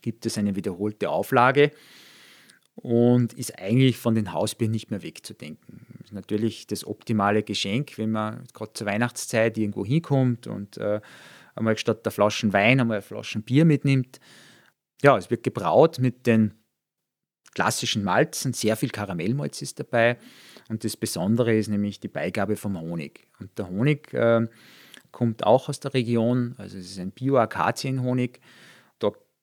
gibt 0.00 0.24
es 0.24 0.38
eine 0.38 0.56
wiederholte 0.56 1.10
Auflage 1.10 1.72
und 2.76 3.32
ist 3.32 3.58
eigentlich 3.58 3.96
von 3.96 4.14
den 4.14 4.32
Hausbieren 4.32 4.70
nicht 4.70 4.90
mehr 4.90 5.02
wegzudenken. 5.02 5.86
Ist 6.04 6.12
natürlich 6.12 6.66
das 6.66 6.86
optimale 6.86 7.42
Geschenk, 7.42 7.98
wenn 7.98 8.12
man 8.12 8.44
gerade 8.52 8.72
zur 8.74 8.86
Weihnachtszeit 8.86 9.58
irgendwo 9.58 9.84
hinkommt 9.84 10.46
und 10.46 10.76
äh, 10.76 11.00
einmal 11.54 11.76
statt 11.78 12.04
der 12.04 12.12
Flaschen 12.12 12.52
Wein 12.52 12.80
einmal 12.80 12.98
eine 12.98 13.02
Flaschen 13.02 13.42
Bier 13.42 13.64
mitnimmt. 13.64 14.20
Ja, 15.02 15.16
es 15.16 15.30
wird 15.30 15.42
gebraut 15.42 15.98
mit 15.98 16.26
den 16.26 16.54
klassischen 17.54 18.04
Malzen, 18.04 18.52
sehr 18.52 18.76
viel 18.76 18.90
Karamellmalz 18.90 19.62
ist 19.62 19.80
dabei 19.80 20.18
und 20.68 20.84
das 20.84 20.96
Besondere 20.96 21.56
ist 21.56 21.68
nämlich 21.68 22.00
die 22.00 22.08
Beigabe 22.08 22.56
vom 22.56 22.78
Honig. 22.78 23.26
Und 23.40 23.58
der 23.58 23.68
Honig 23.68 24.12
äh, 24.12 24.46
kommt 25.12 25.44
auch 25.44 25.70
aus 25.70 25.80
der 25.80 25.94
Region, 25.94 26.54
also 26.58 26.76
es 26.76 26.90
ist 26.90 26.98
ein 26.98 27.12
Bio-Akazienhonig. 27.12 28.40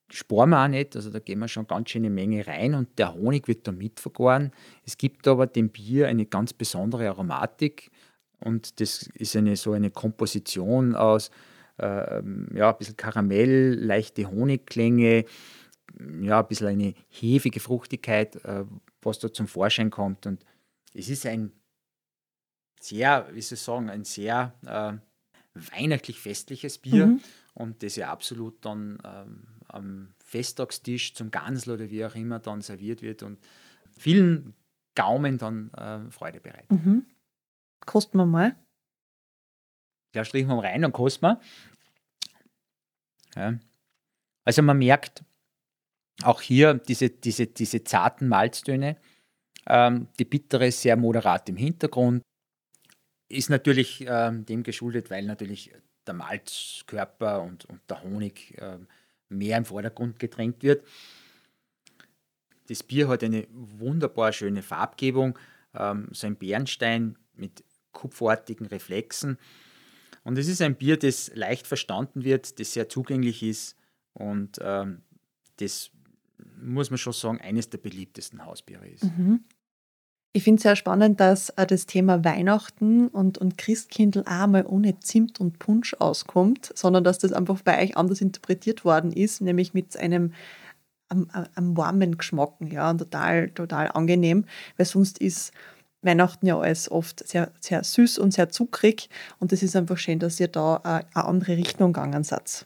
Sparen 0.10 0.52
wir 0.52 0.64
auch 0.64 0.68
nicht, 0.68 0.96
also 0.96 1.10
da 1.10 1.20
gehen 1.20 1.40
wir 1.40 1.48
schon 1.48 1.68
ganz 1.68 1.90
schöne 1.90 2.10
Menge 2.10 2.46
rein 2.46 2.76
und 2.76 3.00
der 3.00 3.14
Honig 3.14 3.48
wird 3.48 3.68
da 3.68 3.72
mitvergoren. 3.72 4.52
Es 4.86 4.98
gibt 4.98 5.28
aber 5.28 5.48
dem 5.48 5.70
Bier 5.70 6.08
eine 6.08 6.26
ganz 6.26 6.54
besondere 6.54 7.08
Aromatik 7.10 7.90
und 8.40 8.80
das 8.80 9.04
ist 9.16 9.36
eine 9.36 9.56
so 9.56 9.72
eine 9.72 9.90
Komposition 9.90 10.96
aus 10.96 11.32
äh, 11.78 12.22
ja, 12.56 12.72
ein 12.72 12.78
bisschen 12.78 12.98
Karamell, 12.98 13.74
leichte 13.74 14.30
Honigklänge, 14.30 15.26
ja, 16.22 16.40
ein 16.42 16.48
bisschen 16.48 16.68
eine 16.68 16.94
hefige 17.10 17.60
Fruchtigkeit, 17.60 18.36
äh, 18.46 18.66
was 19.02 19.20
da 19.20 19.32
zum 19.32 19.48
Vorschein 19.48 19.90
kommt. 19.90 20.26
Und 20.26 20.46
es 20.94 21.10
ist 21.10 21.26
ein 21.26 21.52
sehr, 22.80 23.28
wie 23.34 23.42
soll 23.42 23.56
ich 23.56 23.62
sagen, 23.62 23.90
ein 23.90 24.04
sehr 24.04 24.54
äh, 24.66 24.94
weihnachtlich-festliches 25.56 26.80
Bier 26.80 27.08
Mhm. 27.08 27.22
und 27.54 27.84
das 27.84 27.96
ja 27.96 28.12
absolut 28.12 28.64
dann 28.66 29.00
ähm, 29.04 29.48
am 29.74 30.14
Festtagstisch 30.24 31.14
zum 31.14 31.32
Gansel 31.32 31.76
oder 31.76 31.90
wie 31.90 32.06
auch 32.06 32.16
immer 32.16 32.40
dann 32.40 32.62
serviert 32.62 33.02
wird 33.02 33.24
und 33.24 33.40
vielen 33.98 34.54
Gaumen 34.96 35.38
dann 35.38 35.72
äh, 35.74 36.10
Freude 36.12 36.40
bereitet. 36.40 36.72
Mhm. 36.72 37.06
Kosten 37.86 38.18
wir 38.18 38.26
mal. 38.26 38.56
Ja, 40.16 40.24
strichen 40.24 40.48
wir 40.48 40.56
mal 40.56 40.66
rein, 40.66 40.82
dann 40.82 40.94
kosten 40.94 41.26
wir. 41.26 41.42
Ja. 43.36 43.60
Also 44.46 44.62
man 44.62 44.78
merkt 44.78 45.24
auch 46.22 46.42
hier 46.42 46.76
diese, 46.76 47.10
diese, 47.10 47.48
diese 47.48 47.84
zarten 47.84 48.28
Malztöne. 48.28 48.98
Ähm, 49.66 50.08
die 50.20 50.26
bittere 50.26 50.72
sehr 50.72 50.98
moderat 50.98 51.50
im 51.50 51.56
Hintergrund. 51.56 52.22
Ist 53.30 53.50
natürlich 53.50 54.06
ähm, 54.08 54.46
dem 54.46 54.64
geschuldet, 54.64 55.10
weil 55.10 55.26
natürlich 55.26 55.74
der 56.06 56.14
Malzkörper 56.14 57.42
und, 57.42 57.66
und 57.66 57.82
der 57.90 58.04
Honig 58.04 58.56
ähm, 58.60 58.88
mehr 59.30 59.58
im 59.58 59.66
Vordergrund 59.66 60.20
gedrängt 60.20 60.64
wird. 60.64 60.86
Das 62.68 62.84
Bier 62.84 63.08
hat 63.08 63.24
eine 63.24 63.48
wunderbar 63.52 64.32
schöne 64.32 64.62
Farbgebung, 64.62 65.38
ähm, 65.74 66.08
so 66.12 66.28
ein 66.28 66.36
Bernstein 66.36 67.18
mit 67.36 67.64
kupferartigen 67.92 68.66
Reflexen. 68.68 69.38
Und 70.24 70.38
es 70.38 70.48
ist 70.48 70.62
ein 70.62 70.76
Bier, 70.76 70.98
das 70.98 71.32
leicht 71.36 71.68
verstanden 71.68 72.24
wird, 72.24 72.60
das 72.60 72.74
sehr 72.74 72.88
zugänglich 72.88 73.44
ist 73.44 73.76
und 74.14 74.60
ähm, 74.62 75.02
das 75.58 75.92
muss 76.62 76.90
man 76.90 76.98
schon 76.98 77.14
sagen, 77.14 77.42
eines 77.42 77.70
der 77.70 77.78
beliebtesten 77.78 78.46
Hausbiere 78.46 78.88
ist. 78.88 79.04
Mhm. 79.04 79.44
Ich 80.36 80.44
finde 80.44 80.58
es 80.58 80.64
sehr 80.64 80.76
spannend, 80.76 81.20
dass 81.20 81.50
äh, 81.52 81.68
das 81.68 81.86
Thema 81.86 82.24
Weihnachten 82.24 83.08
und, 83.08 83.38
und 83.38 83.58
Christkindl 83.58 84.24
auch 84.26 84.48
mal 84.48 84.66
ohne 84.66 85.00
Zimt 85.00 85.40
und 85.40 85.60
Punsch 85.60 85.94
auskommt, 86.00 86.72
sondern 86.76 87.04
dass 87.04 87.20
das 87.20 87.34
einfach 87.34 87.62
bei 87.62 87.84
euch 87.84 87.98
anders 87.98 88.20
interpretiert 88.22 88.84
worden 88.84 89.12
ist, 89.12 89.42
nämlich 89.42 89.74
mit 89.76 89.96
einem 89.98 90.34
am, 91.10 91.30
am- 91.56 91.78
warmen 91.78 92.18
Geschmack, 92.18 92.54
ja, 92.62 92.94
total, 92.94 93.50
total 93.52 93.90
angenehm, 93.92 94.46
weil 94.78 94.88
sonst 94.88 95.20
ist 95.20 95.52
Weihnachten 96.02 96.48
ja 96.48 96.60
alles 96.60 96.90
oft 96.92 97.28
sehr, 97.28 97.52
sehr 97.60 97.84
süß 97.84 98.18
und 98.20 98.34
sehr 98.34 98.50
zuckrig 98.50 99.10
und 99.40 99.54
es 99.54 99.64
ist 99.64 99.76
einfach 99.76 99.98
schön, 100.00 100.20
dass 100.20 100.40
ihr 100.40 100.48
da 100.48 100.78
äh, 100.78 101.06
eine 101.16 101.26
andere 101.26 101.58
Richtung 101.58 101.94
gegangen 101.94 102.24
seid. 102.24 102.66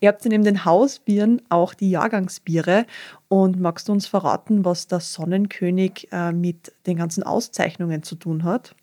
Ihr 0.00 0.08
habt 0.08 0.24
neben 0.24 0.44
den 0.44 0.64
Hausbieren 0.64 1.42
auch 1.48 1.74
die 1.74 1.90
Jahrgangsbiere 1.90 2.86
und 3.28 3.60
magst 3.60 3.88
du 3.88 3.92
uns 3.92 4.06
verraten, 4.06 4.64
was 4.64 4.86
der 4.86 5.00
Sonnenkönig 5.00 6.08
äh, 6.12 6.32
mit 6.32 6.72
den 6.86 6.96
ganzen 6.96 7.22
Auszeichnungen 7.22 8.02
zu 8.02 8.16
tun 8.16 8.44
hat? 8.44 8.74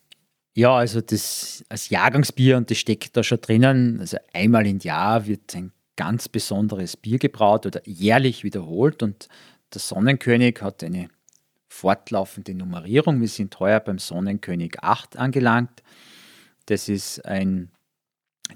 Ja, 0.56 0.76
also 0.76 1.02
das 1.02 1.64
als 1.70 1.90
Jahrgangsbier 1.90 2.58
und 2.58 2.70
das 2.70 2.78
steckt 2.78 3.18
da 3.18 3.24
schon 3.24 3.42
drinnen. 3.42 4.00
Also 4.00 4.18
einmal 4.34 4.68
im 4.68 4.80
Jahr 4.80 5.26
wird 5.26 5.56
ein 5.56 5.72
ganz 5.96 6.30
besonderes 6.30 6.98
Bier 6.98 7.18
gebraut 7.20 7.66
oder 7.66 7.82
jährlich 7.86 8.44
wiederholt 8.44 9.02
und 9.04 9.28
der 9.74 9.82
Sonnenkönig 9.82 10.62
hat 10.62 10.84
eine 10.84 11.10
fortlaufende 11.68 12.54
Nummerierung. 12.54 13.20
Wir 13.20 13.28
sind 13.28 13.60
heuer 13.60 13.80
beim 13.80 13.98
Sonnenkönig 13.98 14.84
8 14.84 15.18
angelangt. 15.18 15.82
Das 16.68 16.88
ist 16.88 17.26
ein 17.26 17.72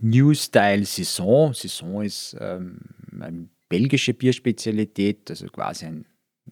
New 0.02 0.34
Style 0.34 0.86
Saison. 0.86 1.54
Saison 1.54 2.04
ist 2.04 2.36
ähm, 2.40 2.80
eine 3.20 3.50
belgische 3.70 4.14
Bierspezialität, 4.14 5.30
also 5.30 5.48
quasi 5.48 5.86
ein, 5.86 6.06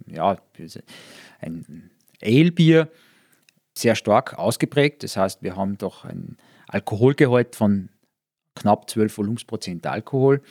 ja, 0.07 0.37
ein 1.39 1.91
Ale-Bier 2.21 2.89
sehr 3.77 3.95
stark 3.95 4.37
ausgeprägt. 4.37 5.03
Das 5.03 5.17
heißt, 5.17 5.43
wir 5.43 5.55
haben 5.55 5.77
doch 5.77 6.05
ein 6.05 6.37
Alkoholgehalt 6.67 7.55
von 7.55 7.89
knapp 8.55 8.89
12 8.89 9.17
Volumensprozent 9.17 9.85
Alkohol. 9.85 10.41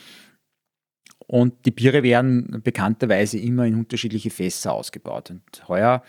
Und 1.27 1.65
die 1.65 1.71
Biere 1.71 2.03
werden 2.03 2.61
bekannterweise 2.63 3.39
immer 3.39 3.65
in 3.65 3.77
unterschiedliche 3.77 4.31
Fässer 4.31 4.75
ausgebaut. 4.75 5.31
Und 5.31 5.69
heuer 5.69 6.03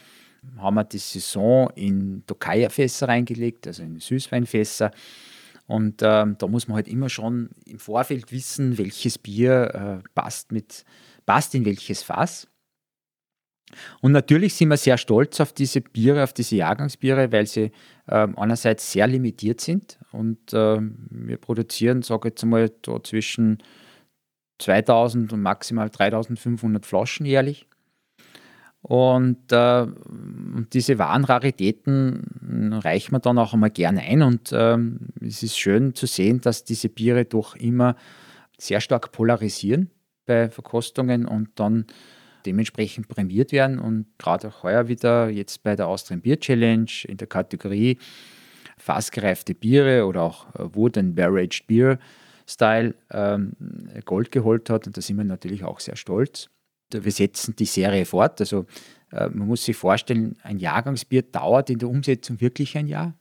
haben 0.58 0.76
wir 0.76 0.84
die 0.84 0.98
Saison 0.98 1.70
in 1.76 2.24
Tokaja-Fässer 2.28 3.08
reingelegt, 3.08 3.66
also 3.68 3.84
in 3.84 4.00
Süßweinfässer. 4.00 4.92
Und 5.68 6.02
ähm, 6.04 6.36
da 6.38 6.48
muss 6.48 6.68
man 6.68 6.76
halt 6.76 6.88
immer 6.88 7.10
schon 7.10 7.50
im 7.66 7.80
Vorfeld 7.80 8.32
wissen, 8.32 8.78
welches 8.78 9.18
Bier 9.18 10.02
äh, 10.04 10.10
passt, 10.14 10.52
mit, 10.52 10.86
passt 11.26 11.56
in 11.56 11.66
welches 11.66 12.04
Fass. 12.04 12.48
Und 14.02 14.12
natürlich 14.12 14.54
sind 14.54 14.70
wir 14.70 14.78
sehr 14.78 14.98
stolz 14.98 15.40
auf 15.42 15.52
diese 15.52 15.82
Biere, 15.82 16.24
auf 16.24 16.34
diese 16.34 16.56
Jahrgangsbiere, 16.56 17.32
weil 17.32 17.48
sie 17.48 17.72
ähm, 18.08 18.38
einerseits 18.38 18.92
sehr 18.92 19.08
limitiert 19.08 19.60
sind 19.60 19.98
und 20.12 20.54
ähm, 20.54 21.08
wir 21.10 21.38
produzieren, 21.38 22.04
sage 22.04 22.28
ich 22.28 22.34
jetzt 22.34 22.44
einmal, 22.44 22.70
da 22.84 23.02
zwischen 23.04 23.58
2000 24.60 25.34
und 25.34 25.42
maximal 25.42 25.90
3500 25.90 26.86
Flaschen 26.86 27.26
jährlich. 27.26 27.68
Und, 28.88 29.52
äh, 29.52 29.88
diese 30.72 31.00
wahren 31.00 31.24
Raritäten 31.24 32.72
reichen 32.84 33.14
wir 33.14 33.20
dann 33.20 33.40
auch 33.40 33.56
einmal 33.56 33.72
gerne 33.72 34.02
ein. 34.02 34.22
Und 34.22 34.52
ähm, 34.54 35.08
es 35.22 35.42
ist 35.42 35.58
schön 35.58 35.96
zu 35.96 36.06
sehen, 36.06 36.40
dass 36.42 36.66
diese 36.66 36.90
Biere 36.90 37.26
doch 37.26 37.56
immer 37.56 37.96
sehr 38.60 38.82
stark 38.82 39.12
polarisieren 39.12 39.90
bei 40.28 40.52
Verkostungen 40.52 41.26
und 41.26 41.50
dann 41.56 41.86
dementsprechend 42.46 43.08
prämiert 43.08 43.52
werden. 43.52 43.80
Und 43.80 44.06
gerade 44.20 44.50
auch 44.50 44.62
heuer 44.62 44.88
wieder 44.88 45.30
jetzt 45.30 45.64
bei 45.64 45.76
der 45.76 45.88
Austrian 45.88 46.22
Beer 46.22 46.40
Challenge 46.40 46.92
in 47.08 47.18
der 47.18 47.28
Kategorie 47.28 47.98
fassgereifte 48.78 49.56
Biere 49.56 50.06
oder 50.06 50.22
auch 50.22 50.54
äh, 50.54 50.76
Wood 50.76 51.00
and 51.00 51.16
Barraged 51.16 51.66
Beer 51.66 51.98
Style 52.48 52.94
ähm, 53.10 53.54
Gold 54.06 54.32
geholt 54.32 54.70
hat. 54.70 54.86
Und 54.86 54.96
da 54.96 55.02
sind 55.02 55.18
wir 55.18 55.24
natürlich 55.24 55.64
auch 55.64 55.80
sehr 55.80 55.96
stolz. 55.96 56.52
Wir 56.92 57.12
setzen 57.12 57.56
die 57.56 57.66
Serie 57.66 58.06
fort. 58.06 58.40
Also 58.40 58.66
äh, 59.12 59.30
man 59.30 59.48
muss 59.48 59.66
sich 59.66 59.76
vorstellen, 59.76 60.38
ein 60.44 60.60
Jahrgangsbier 60.60 61.24
dauert 61.24 61.70
in 61.70 61.80
der 61.80 61.90
Umsetzung 61.90 62.42
wirklich 62.42 62.78
ein 62.78 62.88
Jahr. 62.88 63.14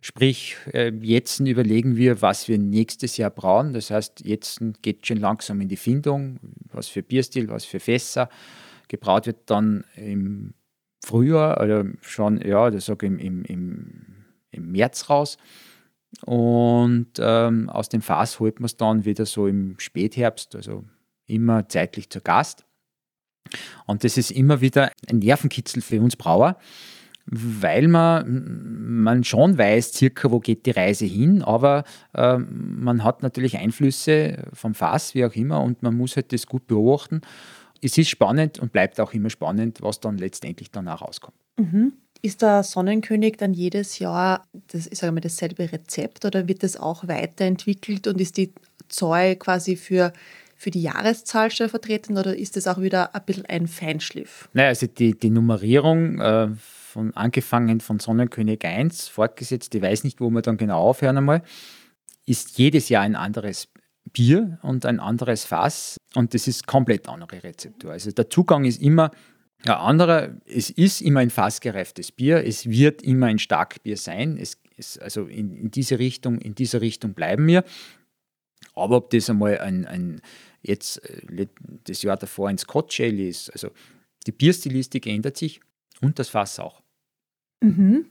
Sprich, 0.00 0.56
äh, 0.72 0.92
jetzt 1.00 1.40
überlegen 1.40 1.96
wir, 1.96 2.22
was 2.22 2.46
wir 2.48 2.58
nächstes 2.58 3.16
Jahr 3.16 3.30
brauchen. 3.30 3.72
Das 3.72 3.90
heißt, 3.90 4.24
jetzt 4.24 4.60
geht 4.82 5.06
schon 5.06 5.16
langsam 5.16 5.60
in 5.60 5.68
die 5.68 5.76
Findung, 5.76 6.38
was 6.70 6.88
für 6.88 7.02
Bierstil, 7.02 7.48
was 7.48 7.64
für 7.64 7.80
Fässer. 7.80 8.28
Gebraut 8.88 9.26
wird 9.26 9.50
dann 9.50 9.84
im 9.96 10.54
Frühjahr 11.04 11.60
oder 11.60 11.84
schon, 12.02 12.40
ja, 12.40 12.70
das 12.70 12.86
sage 12.86 13.06
im, 13.06 13.18
im, 13.18 13.44
im, 13.44 14.06
im 14.52 14.72
März 14.72 15.10
raus. 15.10 15.38
Und 16.24 17.12
ähm, 17.18 17.68
aus 17.68 17.88
dem 17.88 18.00
Fass 18.00 18.38
holt 18.38 18.60
man 18.60 18.66
es 18.66 18.76
dann 18.76 19.04
wieder 19.04 19.26
so 19.26 19.46
im 19.46 19.74
Spätherbst, 19.78 20.54
also 20.54 20.84
immer 21.26 21.68
zeitlich 21.68 22.10
zur 22.10 22.22
Gast. 22.22 22.64
Und 23.86 24.04
das 24.04 24.16
ist 24.16 24.30
immer 24.30 24.60
wieder 24.60 24.90
ein 25.08 25.18
Nervenkitzel 25.18 25.82
für 25.82 26.00
uns 26.00 26.16
Brauer, 26.16 26.58
weil 27.26 27.88
man, 27.88 29.02
man 29.02 29.24
schon 29.24 29.58
weiß, 29.58 29.92
circa 29.92 30.30
wo 30.30 30.38
geht 30.38 30.66
die 30.66 30.70
Reise 30.70 31.06
hin, 31.06 31.42
aber 31.42 31.84
äh, 32.14 32.38
man 32.38 33.02
hat 33.02 33.22
natürlich 33.22 33.58
Einflüsse 33.58 34.44
vom 34.52 34.74
Fass, 34.74 35.14
wie 35.14 35.24
auch 35.24 35.34
immer, 35.34 35.62
und 35.62 35.82
man 35.82 35.96
muss 35.96 36.16
halt 36.16 36.32
das 36.32 36.46
gut 36.46 36.66
beobachten. 36.66 37.20
Es 37.82 37.98
ist 37.98 38.08
spannend 38.08 38.58
und 38.58 38.72
bleibt 38.72 39.00
auch 39.00 39.12
immer 39.12 39.30
spannend, 39.30 39.82
was 39.82 40.00
dann 40.00 40.18
letztendlich 40.18 40.70
danach 40.70 41.02
rauskommt. 41.02 41.36
Mhm. 41.58 41.92
Ist 42.22 42.42
der 42.42 42.62
Sonnenkönig 42.62 43.36
dann 43.36 43.52
jedes 43.52 43.98
Jahr 43.98 44.46
das, 44.68 44.86
ich 44.86 44.98
sage 44.98 45.12
mal, 45.12 45.20
dasselbe 45.20 45.70
Rezept 45.70 46.24
oder 46.24 46.48
wird 46.48 46.62
das 46.62 46.76
auch 46.76 47.06
weiterentwickelt 47.06 48.06
und 48.06 48.20
ist 48.20 48.36
die 48.36 48.52
Zoll 48.88 49.36
quasi 49.36 49.76
für 49.76 50.12
für 50.56 50.70
die 50.70 50.82
Jahreszahl 50.82 51.50
vertreten 51.50 52.16
oder 52.18 52.36
ist 52.36 52.56
das 52.56 52.66
auch 52.66 52.80
wieder 52.80 53.14
ein 53.14 53.22
bisschen 53.24 53.46
ein 53.46 53.66
Feinschliff? 53.66 54.48
Naja, 54.52 54.68
also 54.68 54.86
die, 54.86 55.18
die 55.18 55.30
Nummerierung 55.30 56.20
äh, 56.20 56.48
von 56.56 57.14
angefangen 57.14 57.80
von 57.80 57.98
Sonnenkönig 57.98 58.64
1 58.64 59.08
fortgesetzt, 59.08 59.74
ich 59.74 59.82
weiß 59.82 60.04
nicht, 60.04 60.20
wo 60.20 60.30
wir 60.30 60.42
dann 60.42 60.56
genau 60.56 60.80
aufhören 60.80 61.18
einmal, 61.18 61.42
ist 62.24 62.58
jedes 62.58 62.88
Jahr 62.88 63.02
ein 63.02 63.16
anderes 63.16 63.68
Bier 64.12 64.58
und 64.62 64.86
ein 64.86 64.98
anderes 64.98 65.44
Fass 65.44 65.98
und 66.14 66.32
das 66.32 66.48
ist 66.48 66.66
komplett 66.66 67.08
andere 67.08 67.42
Rezeptur. 67.42 67.92
Also 67.92 68.10
der 68.10 68.30
Zugang 68.30 68.64
ist 68.64 68.80
immer 68.80 69.10
ein 69.64 69.70
anderer. 69.72 70.36
Es 70.46 70.70
ist 70.70 71.00
immer 71.00 71.20
ein 71.20 71.30
fassgereiftes 71.30 72.12
Bier, 72.12 72.44
es 72.44 72.68
wird 72.68 73.02
immer 73.02 73.26
ein 73.26 73.38
Starkbier 73.38 73.96
sein. 73.96 74.38
Es, 74.38 74.58
es, 74.76 74.98
also 74.98 75.26
in, 75.26 75.54
in, 75.54 75.70
diese 75.70 75.98
Richtung, 75.98 76.38
in 76.38 76.54
dieser 76.54 76.80
Richtung 76.80 77.14
bleiben 77.14 77.46
wir. 77.46 77.64
Aber 78.74 78.96
ob 78.96 79.10
das 79.10 79.30
einmal 79.30 79.58
ein, 79.58 79.86
ein 79.86 80.20
jetzt 80.66 80.98
äh, 81.04 81.46
das 81.84 82.02
Jahr 82.02 82.16
davor 82.16 82.48
ein 82.48 82.58
Scotch 82.58 83.00
Ale 83.00 83.28
ist, 83.28 83.50
also 83.50 83.70
die 84.26 84.32
Bierstilistik 84.32 85.06
ändert 85.06 85.36
sich 85.36 85.60
und 86.00 86.18
das 86.18 86.28
Fass 86.28 86.58
auch. 86.58 86.82
Mhm. 87.62 88.06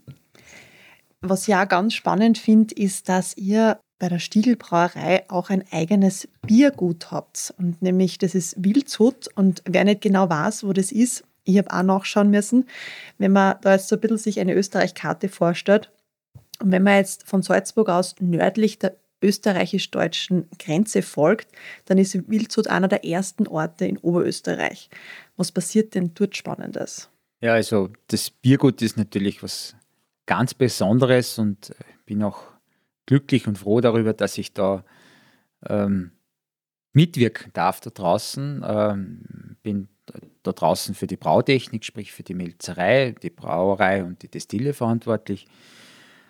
Was 1.21 1.47
ich 1.47 1.55
auch 1.55 1.67
ganz 1.67 1.93
spannend 1.93 2.37
finde, 2.37 2.75
ist, 2.75 3.09
dass 3.09 3.35
ihr 3.37 3.79
bei 3.99 4.09
der 4.09 4.19
Stiegelbrauerei 4.19 5.25
auch 5.29 5.49
ein 5.49 5.63
eigenes 5.71 6.27
Biergut 6.45 7.11
habt. 7.11 7.53
Und 7.57 7.81
nämlich, 7.81 8.17
das 8.17 8.35
ist 8.35 8.63
Wildshut. 8.63 9.29
Und 9.35 9.63
wer 9.65 9.85
nicht 9.85 10.01
genau 10.01 10.29
weiß, 10.29 10.65
wo 10.65 10.73
das 10.73 10.91
ist, 10.91 11.23
ich 11.43 11.57
habe 11.57 11.71
auch 11.71 11.83
nachschauen 11.83 12.29
müssen, 12.29 12.67
wenn 13.17 13.31
man 13.31 13.55
da 13.61 13.73
jetzt 13.73 13.87
so 13.87 13.95
ein 13.95 14.01
bisschen 14.01 14.17
sich 14.17 14.39
eine 14.39 14.53
Österreich-Karte 14.53 15.29
vorstellt. 15.29 15.91
Und 16.59 16.71
wenn 16.71 16.83
man 16.83 16.97
jetzt 16.97 17.27
von 17.27 17.41
Salzburg 17.41 17.89
aus 17.89 18.15
nördlich 18.19 18.79
der 18.79 18.95
österreichisch-deutschen 19.25 20.47
Grenze 20.59 21.01
folgt, 21.01 21.47
dann 21.85 21.97
ist 21.97 22.29
Wildshut 22.29 22.67
einer 22.67 22.87
der 22.87 23.05
ersten 23.05 23.47
Orte 23.47 23.85
in 23.85 23.97
Oberösterreich. 23.97 24.89
Was 25.35 25.51
passiert 25.51 25.95
denn 25.95 26.11
dort 26.13 26.37
Spannendes? 26.37 27.09
Ja, 27.41 27.53
also 27.53 27.89
das 28.07 28.29
Biergut 28.29 28.81
ist 28.81 28.97
natürlich 28.97 29.43
was 29.43 29.75
ganz 30.25 30.53
Besonderes 30.53 31.37
und 31.37 31.71
ich 31.79 32.05
bin 32.05 32.23
auch 32.23 32.41
glücklich 33.05 33.47
und 33.47 33.57
froh 33.57 33.81
darüber, 33.81 34.13
dass 34.13 34.37
ich 34.37 34.53
da 34.53 34.83
ähm, 35.67 36.11
mitwirken 36.93 37.51
darf 37.53 37.81
da 37.81 37.89
draußen. 37.89 38.63
Ähm, 38.65 39.57
bin 39.61 39.87
da 40.43 40.51
draußen 40.51 40.95
für 40.95 41.07
die 41.07 41.17
Brautechnik, 41.17 41.83
sprich 41.83 42.11
für 42.11 42.23
die 42.23 42.35
Melzerei, 42.35 43.15
die 43.21 43.29
Brauerei 43.29 44.03
und 44.03 44.21
die 44.21 44.27
Destille 44.27 44.73
verantwortlich. 44.73 45.47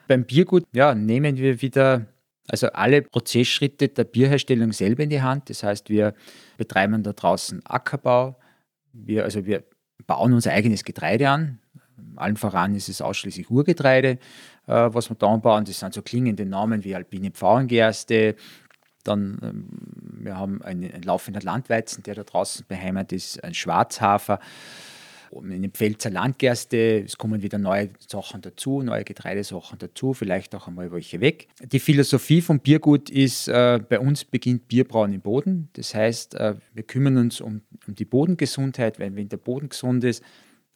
Beim 0.08 0.24
Biergut 0.24 0.66
ja, 0.74 0.96
nehmen 0.96 1.38
wir 1.38 1.62
wieder 1.62 2.06
also 2.48 2.68
alle 2.68 3.02
Prozessschritte 3.02 3.90
der 3.90 4.04
Bierherstellung 4.04 4.72
selber 4.72 5.04
in 5.04 5.10
die 5.10 5.22
Hand. 5.22 5.50
Das 5.50 5.64
heißt, 5.64 5.90
wir 5.90 6.14
betreiben 6.58 7.04
da 7.04 7.14
draußen 7.14 7.66
Ackerbau. 7.66 8.38
Wir, 8.94 9.24
also 9.24 9.46
wir 9.46 9.64
bauen 10.06 10.34
unser 10.34 10.52
eigenes 10.52 10.84
Getreide 10.84 11.30
an. 11.30 11.60
Allen 12.16 12.38
voran 12.38 12.76
ist 12.76 12.90
es 12.90 13.02
ausschließlich 13.02 13.50
Urgetreide, 13.50 14.20
äh, 14.68 14.90
was 14.92 15.10
wir 15.10 15.16
da 15.16 15.28
anbauen. 15.28 15.66
Das 15.66 15.80
sind 15.80 15.94
so 15.94 16.02
klingende 16.02 16.46
Namen 16.46 16.84
wie 16.84 16.96
Alpine 16.96 17.32
Pfauengerste. 17.32 18.36
Dann, 19.04 19.40
ähm, 19.42 19.68
wir 20.24 20.38
haben 20.38 20.62
einen, 20.62 20.92
einen 20.92 21.04
laufenden 21.04 21.42
Landweizen, 21.42 22.04
der 22.04 22.16
da 22.16 22.24
draußen 22.24 22.66
beheimatet 22.68 23.14
ist, 23.14 23.44
ein 23.44 23.54
Schwarzhafer 23.54 24.40
in 25.32 25.62
den 25.62 25.72
Pfälzer 25.72 26.10
Landgerste, 26.10 27.04
es 27.06 27.18
kommen 27.18 27.42
wieder 27.42 27.58
neue 27.58 27.90
Sachen 28.00 28.42
dazu, 28.42 28.82
neue 28.82 29.04
Getreidesachen 29.04 29.78
dazu, 29.80 30.14
vielleicht 30.14 30.56
auch 30.56 30.68
einmal 30.68 30.92
welche 30.92 31.22
weg. 31.22 31.48
Die 31.62 31.80
Philosophie 31.80 32.42
vom 32.42 32.60
Biergut 32.60 33.10
ist, 33.10 33.48
äh, 33.48 33.80
bei 33.88 34.00
uns 34.00 34.26
beginnt 34.26 34.68
Bierbrauen 34.68 35.14
im 35.14 35.22
Boden. 35.22 35.70
Das 35.74 35.94
heißt, 35.94 36.36
äh, 36.36 36.56
wir 36.74 36.84
kümmern 36.84 37.18
uns 37.18 37.42
um, 37.42 37.62
um 37.88 37.96
die 37.96 38.06
Bodengesundheit, 38.06 39.00
weil 39.00 39.16
wenn 39.16 39.30
der 39.30 39.38
Boden 39.38 39.70
gesund 39.70 40.04
ist, 40.04 40.24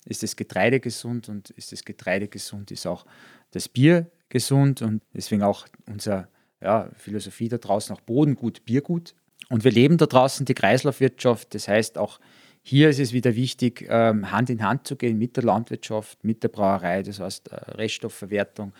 ist 0.05 0.23
das 0.23 0.35
Getreide 0.35 0.79
gesund 0.79 1.29
und 1.29 1.49
ist 1.51 1.71
das 1.71 1.83
Getreide 1.85 2.27
gesund, 2.27 2.71
ist 2.71 2.87
auch 2.87 3.05
das 3.51 3.67
Bier 3.67 4.09
gesund 4.29 4.81
und 4.81 5.03
deswegen 5.13 5.43
auch 5.43 5.67
unsere 5.87 6.27
ja, 6.61 6.89
Philosophie 6.95 7.49
da 7.49 7.57
draußen 7.57 7.95
auch 7.95 8.01
Bodengut, 8.01 8.65
Biergut. 8.65 9.15
Und 9.49 9.63
wir 9.63 9.71
leben 9.71 9.97
da 9.97 10.05
draußen 10.05 10.45
die 10.45 10.53
Kreislaufwirtschaft, 10.53 11.55
das 11.55 11.67
heißt 11.67 11.97
auch 11.97 12.19
hier 12.61 12.89
ist 12.89 12.99
es 12.99 13.13
wieder 13.13 13.35
wichtig, 13.35 13.87
ähm, 13.89 14.31
Hand 14.31 14.49
in 14.49 14.63
Hand 14.63 14.87
zu 14.87 14.95
gehen 14.95 15.17
mit 15.17 15.37
der 15.37 15.43
Landwirtschaft, 15.43 16.23
mit 16.23 16.43
der 16.43 16.49
Brauerei, 16.49 17.03
das 17.03 17.19
heißt 17.19 17.51
äh, 17.51 17.55
Reststoffverwertung. 17.71 18.73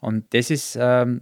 Und 0.00 0.34
das 0.34 0.50
ist 0.50 0.76
ähm, 0.80 1.20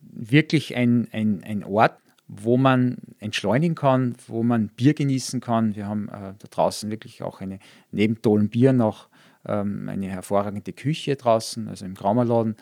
wirklich 0.00 0.76
ein, 0.76 1.08
ein, 1.12 1.42
ein 1.44 1.64
Ort, 1.64 1.96
wo 2.28 2.56
man 2.56 2.98
entschleunigen 3.18 3.74
kann, 3.74 4.14
wo 4.26 4.42
man 4.42 4.68
Bier 4.68 4.94
genießen 4.94 5.40
kann. 5.40 5.74
Wir 5.74 5.86
haben 5.86 6.08
äh, 6.08 6.34
da 6.38 6.48
draußen 6.50 6.90
wirklich 6.90 7.22
auch 7.22 7.40
eine, 7.40 7.58
neben 7.90 8.20
tollen 8.22 8.48
Bier 8.48 8.72
noch 8.72 9.08
ähm, 9.46 9.88
eine 9.88 10.06
hervorragende 10.08 10.72
Küche 10.72 11.16
draußen, 11.16 11.68
also 11.68 11.84
im 11.84 11.94
Graumerladen 11.94 12.56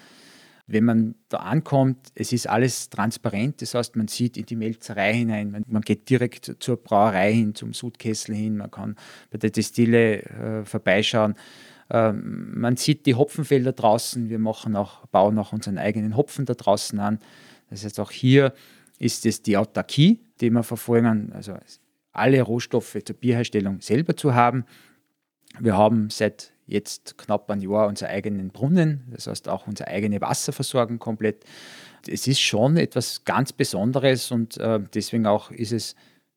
wenn 0.70 0.84
man 0.84 1.16
da 1.28 1.38
ankommt, 1.38 1.98
es 2.14 2.32
ist 2.32 2.48
alles 2.48 2.90
transparent, 2.90 3.60
das 3.60 3.74
heißt, 3.74 3.96
man 3.96 4.06
sieht 4.06 4.36
in 4.36 4.46
die 4.46 4.54
Melzerei 4.54 5.14
hinein, 5.14 5.50
man, 5.50 5.64
man 5.66 5.82
geht 5.82 6.08
direkt 6.08 6.56
zur 6.60 6.76
Brauerei 6.76 7.32
hin, 7.32 7.54
zum 7.56 7.72
Sudkessel 7.72 8.36
hin, 8.36 8.56
man 8.56 8.70
kann 8.70 8.96
bei 9.30 9.38
der 9.38 9.50
Destille 9.50 10.22
äh, 10.22 10.64
vorbeischauen. 10.64 11.34
Ähm, 11.90 12.52
man 12.60 12.76
sieht 12.76 13.06
die 13.06 13.16
Hopfenfelder 13.16 13.72
draußen, 13.72 14.28
wir 14.28 14.38
machen 14.38 14.76
auch, 14.76 15.06
bauen 15.06 15.38
auch 15.38 15.52
unseren 15.52 15.76
eigenen 15.76 16.16
Hopfen 16.16 16.46
da 16.46 16.54
draußen 16.54 17.00
an. 17.00 17.18
Das 17.68 17.84
heißt, 17.84 17.98
auch 17.98 18.12
hier 18.12 18.54
ist 18.98 19.26
es 19.26 19.42
die 19.42 19.56
Autarkie, 19.56 20.20
die 20.40 20.50
wir 20.50 20.62
verfolgen, 20.62 21.32
also 21.32 21.56
alle 22.12 22.42
Rohstoffe 22.42 22.96
zur 23.04 23.16
Bierherstellung 23.16 23.80
selber 23.80 24.16
zu 24.16 24.34
haben. 24.34 24.64
Wir 25.58 25.76
haben 25.76 26.10
seit 26.10 26.52
jetzt 26.70 27.18
knapp 27.18 27.50
ein 27.50 27.60
Jahr 27.60 27.88
unseren 27.88 28.10
eigenen 28.10 28.50
Brunnen, 28.50 29.04
das 29.10 29.26
heißt 29.26 29.48
auch 29.48 29.66
unsere 29.66 29.88
eigene 29.88 30.20
Wasserversorgung 30.20 30.98
komplett. 30.98 31.44
Es 32.06 32.26
ist 32.26 32.40
schon 32.40 32.76
etwas 32.76 33.24
ganz 33.24 33.52
Besonderes 33.52 34.30
und 34.30 34.56
äh, 34.56 34.80
deswegen 34.94 35.26
auch 35.26 35.50
ist 35.50 35.72
es 35.72 35.94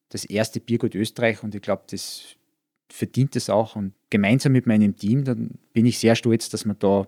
das 0.09 0.25
erste 0.25 0.59
Biergut 0.59 0.95
Österreich 0.95 1.43
und 1.43 1.55
ich 1.55 1.61
glaube, 1.61 1.83
das 1.89 2.35
verdient 2.89 3.35
es 3.35 3.49
auch. 3.49 3.75
Und 3.75 3.93
gemeinsam 4.09 4.51
mit 4.51 4.67
meinem 4.67 4.95
Team, 4.95 5.23
dann 5.23 5.51
bin 5.73 5.85
ich 5.85 5.97
sehr 5.97 6.15
stolz, 6.15 6.49
dass 6.49 6.65
wir 6.65 6.75
da 6.75 7.07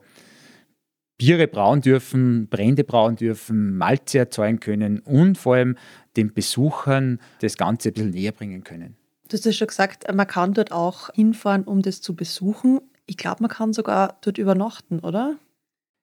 Biere 1.18 1.48
brauen 1.48 1.82
dürfen, 1.82 2.48
Brände 2.48 2.84
brauen 2.84 3.16
dürfen, 3.16 3.78
Malze 3.78 4.18
erzeugen 4.18 4.60
können 4.60 5.00
und 5.00 5.38
vor 5.38 5.56
allem 5.56 5.78
den 6.18 6.34
Besuchern 6.34 7.20
das 7.40 7.58
Ganze 7.58 7.90
ein 7.90 7.94
bisschen 7.94 8.10
näher 8.10 8.32
bringen 8.32 8.64
können. 8.64 8.98
Du 9.30 9.38
hast 9.38 9.46
ja 9.46 9.52
schon 9.54 9.68
gesagt, 9.68 10.14
man 10.14 10.28
kann 10.28 10.54
dort 10.54 10.72
auch 10.72 11.10
hinfahren, 11.14 11.64
um 11.64 11.82
das 11.82 12.02
zu 12.02 12.16
besuchen. 12.16 12.82
Ich 13.06 13.18
glaube, 13.18 13.38
man 13.42 13.50
kann 13.50 13.74
sogar 13.74 14.18
dort 14.22 14.38
übernachten, 14.38 15.00
oder? 15.00 15.36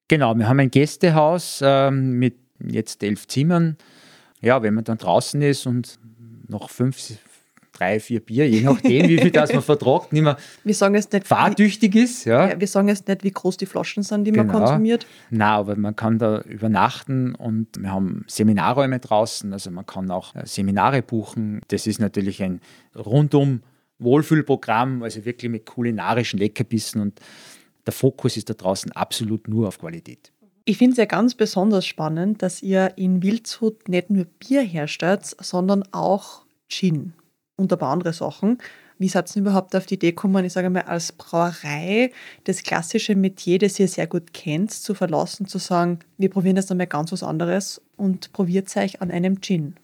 Genau, 0.09 0.35
wir 0.35 0.49
haben 0.49 0.61
ein 0.61 0.71
Gästehaus 0.71 1.61
ähm, 1.65 2.19
mit 2.19 2.37
jetzt 2.65 3.03
elf 3.03 3.27
Zimmern. 3.27 3.77
Ja, 4.41 4.63
wenn 4.63 4.75
man 4.75 4.85
dann 4.85 4.99
draußen 4.99 5.41
ist 5.43 5.67
und 5.67 5.99
noch 6.49 6.71
fünf, 6.71 6.99
drei, 7.73 7.99
vier 7.99 8.21
Bier, 8.21 8.49
je 8.49 8.61
nachdem, 8.61 9.09
wie 9.09 9.19
viel 9.19 9.31
das 9.31 9.53
man 9.53 9.63
vertragt, 9.63 10.13
nicht 10.13 10.23
mehr 10.23 10.37
wir 10.65 10.75
sagen 10.75 10.95
jetzt 10.95 11.13
nicht, 11.13 11.27
fahrtüchtig 11.27 11.95
ist. 11.95 12.25
Ja. 12.25 12.51
ja. 12.51 12.61
wir 12.61 12.67
sagen 12.67 12.89
jetzt 12.89 13.09
nicht, 13.09 13.25
wie 13.25 13.31
groß 13.31 13.57
die 13.57 13.67
Flaschen 13.67 14.03
sind, 14.03 14.25
die 14.25 14.33
genau. 14.33 14.53
man 14.53 14.65
konsumiert. 14.65 15.07
Na, 15.31 15.57
aber 15.57 15.77
man 15.77 15.97
kann 15.97 16.19
da 16.19 16.41
übernachten 16.43 17.35
und 17.35 17.69
wir 17.81 17.91
haben 17.91 18.25
Seminarräume 18.29 18.99
draußen, 18.99 19.53
also 19.53 19.71
man 19.71 19.87
kann 19.87 20.11
auch 20.11 20.35
äh, 20.35 20.47
Seminare 20.47 21.03
buchen. 21.03 21.63
Das 21.69 21.87
ist 21.87 22.01
natürlich 22.01 22.43
ein 22.43 22.61
rundum 22.95 23.63
Wohlfühlprogramm, 24.03 25.03
also 25.03 25.25
wirklich 25.25 25.51
mit 25.51 25.67
kulinarischen 25.67 26.39
Leckerbissen 26.39 27.01
und 27.01 27.21
der 27.87 27.93
Fokus 27.93 28.37
ist 28.37 28.49
da 28.49 28.55
draußen 28.55 28.93
absolut 28.93 29.49
nur 29.49 29.69
auf 29.69 29.79
Qualität. 29.79 30.33
Ich 30.65 30.79
finde 30.79 30.93
es 30.93 30.99
ja 30.99 31.07
ganz 31.07 31.35
besonders 31.35 31.85
spannend, 31.85 32.43
dass 32.43 32.63
ihr 32.63 32.93
in 32.97 33.23
Wildshut 33.23 33.89
nicht 33.89 34.11
nur 34.11 34.27
Bier 34.27 34.63
herstellt, 34.63 35.25
sondern 35.41 35.83
auch 35.91 36.45
Gin 36.69 37.15
und 37.57 37.73
ein 37.73 37.79
paar 37.79 37.93
andere 37.93 38.13
Sachen. 38.13 38.59
Wie 38.99 39.09
seid 39.09 39.35
ihr 39.35 39.43
überhaupt 39.43 39.75
auf 39.75 39.87
die 39.87 39.95
Idee 39.95 40.11
gekommen, 40.11 40.45
ich 40.45 40.53
sage 40.53 40.71
mal, 40.71 40.83
als 40.83 41.11
Brauerei 41.11 42.13
das 42.45 42.63
klassische 42.63 43.17
Metier, 43.17 43.59
das 43.59 43.81
ihr 43.81 43.89
sehr 43.89 44.07
gut 44.07 44.33
kennt, 44.33 44.71
zu 44.71 44.95
verlassen, 44.95 45.47
zu 45.47 45.59
sagen, 45.59 45.99
wir 46.19 46.31
probieren 46.31 46.55
jetzt 46.55 46.71
einmal 46.71 46.87
ganz 46.87 47.11
was 47.11 47.25
anderes 47.25 47.83
und 47.97 48.33
probiert 48.33 48.69
es 48.69 48.77
euch 48.77 49.03
an 49.03 49.11
einem 49.11 49.41
Gin? 49.41 49.75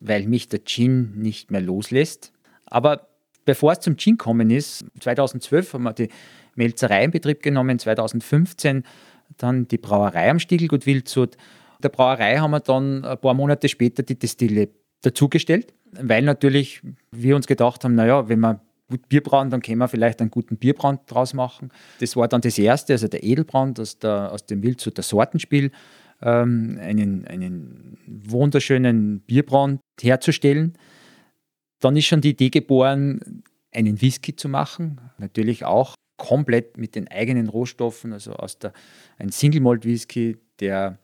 Weil 0.00 0.26
mich 0.26 0.48
der 0.48 0.64
Gin 0.64 1.12
nicht 1.16 1.50
mehr 1.50 1.60
loslässt. 1.60 2.32
Aber 2.64 3.11
bevor 3.44 3.72
es 3.72 3.80
zum 3.80 3.96
Gin 3.96 4.16
gekommen 4.16 4.50
ist, 4.50 4.84
2012 5.00 5.74
haben 5.74 5.84
wir 5.84 5.92
die 5.92 6.08
Melzerei 6.54 7.04
in 7.04 7.10
Betrieb 7.10 7.42
genommen, 7.42 7.78
2015 7.78 8.84
dann 9.38 9.66
die 9.68 9.78
Brauerei 9.78 10.30
am 10.30 10.38
Stiegelgut 10.38 10.86
Wildshut. 10.86 11.36
Der 11.82 11.88
Brauerei 11.88 12.38
haben 12.38 12.50
wir 12.50 12.60
dann 12.60 13.04
ein 13.04 13.18
paar 13.18 13.34
Monate 13.34 13.68
später 13.68 14.02
die 14.02 14.18
Destille 14.18 14.68
dazugestellt, 15.00 15.72
weil 15.92 16.22
natürlich 16.22 16.82
wir 17.10 17.36
uns 17.36 17.46
gedacht 17.46 17.84
haben, 17.84 17.94
naja, 17.94 18.28
wenn 18.28 18.40
wir 18.40 18.60
gut 18.88 19.08
Bier 19.08 19.22
brauen, 19.22 19.50
dann 19.50 19.62
können 19.62 19.78
wir 19.78 19.88
vielleicht 19.88 20.20
einen 20.20 20.30
guten 20.30 20.56
Bierbrand 20.56 21.00
draus 21.06 21.32
machen. 21.34 21.70
Das 22.00 22.14
war 22.14 22.28
dann 22.28 22.42
das 22.42 22.58
erste, 22.58 22.92
also 22.92 23.08
der 23.08 23.22
Edelbrand 23.24 23.80
aus, 23.80 23.98
der, 23.98 24.30
aus 24.32 24.44
dem 24.44 24.62
Wildshut 24.62 25.02
Sortenspiel, 25.02 25.70
ähm, 26.20 26.78
einen, 26.80 27.26
einen 27.26 27.98
wunderschönen 28.06 29.20
Bierbrand 29.20 29.80
herzustellen. 30.00 30.74
Dann 31.82 31.96
ist 31.96 32.06
schon 32.06 32.20
die 32.20 32.30
Idee 32.30 32.50
geboren, 32.50 33.42
einen 33.72 34.00
Whisky 34.00 34.36
zu 34.36 34.48
machen. 34.48 35.00
Natürlich 35.18 35.64
auch 35.64 35.96
komplett 36.16 36.78
mit 36.78 36.94
den 36.94 37.08
eigenen 37.08 37.48
Rohstoffen, 37.48 38.12
also 38.12 38.34
aus 38.34 38.56
der, 38.58 38.72
ein 39.18 39.32
Single 39.32 39.60
Malt 39.60 39.84
Whisky, 39.84 40.38
der 40.60 40.98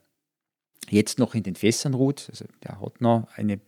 jetzt 0.88 1.18
noch 1.18 1.34
in 1.34 1.42
den 1.42 1.56
Fässern 1.56 1.94
ruht. 1.94 2.28
Also 2.30 2.44
der 2.62 2.80
hat 2.80 3.00
noch 3.00 3.26
eine, 3.34 3.58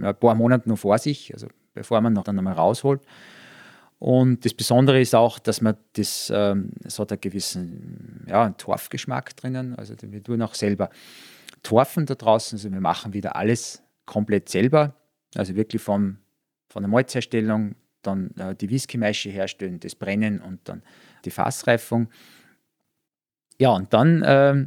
ein 0.00 0.16
paar 0.16 0.34
Monate 0.34 0.66
noch 0.66 0.78
vor 0.78 0.96
sich, 0.96 1.34
also 1.34 1.48
bevor 1.74 2.00
man 2.00 2.14
noch 2.14 2.24
dann 2.24 2.38
einmal 2.38 2.54
rausholt. 2.54 3.02
Und 3.98 4.46
das 4.46 4.54
Besondere 4.54 5.02
ist 5.02 5.14
auch, 5.14 5.38
dass 5.38 5.60
man 5.60 5.76
das, 5.92 6.32
ähm, 6.34 6.70
es 6.84 6.98
hat 6.98 7.12
einen 7.12 7.20
gewissen 7.20 8.24
ja, 8.26 8.44
einen 8.44 8.56
Torfgeschmack 8.56 9.36
drinnen. 9.36 9.74
Also 9.74 9.94
wir 10.00 10.22
tun 10.22 10.40
auch 10.40 10.54
selber 10.54 10.88
Torfen 11.62 12.06
da 12.06 12.14
draußen. 12.14 12.56
Also 12.56 12.72
wir 12.72 12.80
machen 12.80 13.12
wieder 13.12 13.36
alles 13.36 13.82
komplett 14.06 14.48
selber. 14.48 14.94
Also 15.34 15.54
wirklich 15.56 15.82
vom, 15.82 16.18
von 16.68 16.82
der 16.82 16.90
Malzherstellung 16.90 17.74
dann 18.02 18.30
äh, 18.36 18.54
die 18.54 18.70
Whisky-Maische 18.70 19.30
herstellen, 19.30 19.80
das 19.80 19.94
Brennen 19.94 20.40
und 20.40 20.60
dann 20.68 20.82
die 21.24 21.30
Fassreifung. 21.30 22.08
Ja, 23.58 23.70
und 23.70 23.92
dann 23.92 24.22
äh, 24.22 24.66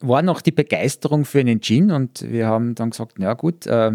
war 0.00 0.22
noch 0.22 0.40
die 0.40 0.52
Begeisterung 0.52 1.24
für 1.24 1.40
einen 1.40 1.60
Gin 1.60 1.90
und 1.90 2.30
wir 2.30 2.46
haben 2.46 2.74
dann 2.74 2.90
gesagt, 2.90 3.18
na 3.18 3.34
gut, 3.34 3.66
äh, 3.66 3.92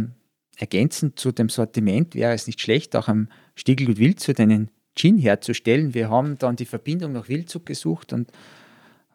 ergänzend 0.58 1.20
zu 1.20 1.32
dem 1.32 1.50
Sortiment 1.50 2.16
wäre 2.16 2.34
es 2.34 2.48
nicht 2.48 2.62
schlecht, 2.62 2.96
auch 2.96 3.08
am 3.08 3.30
Stiegelgut 3.56 3.98
Wildshut 3.98 4.40
einen 4.40 4.70
Gin 4.96 5.18
herzustellen. 5.18 5.94
Wir 5.94 6.10
haben 6.10 6.38
dann 6.38 6.56
die 6.56 6.66
Verbindung 6.66 7.14
nach 7.14 7.30
Wildzug 7.30 7.66
gesucht 7.66 8.14
und 8.14 8.32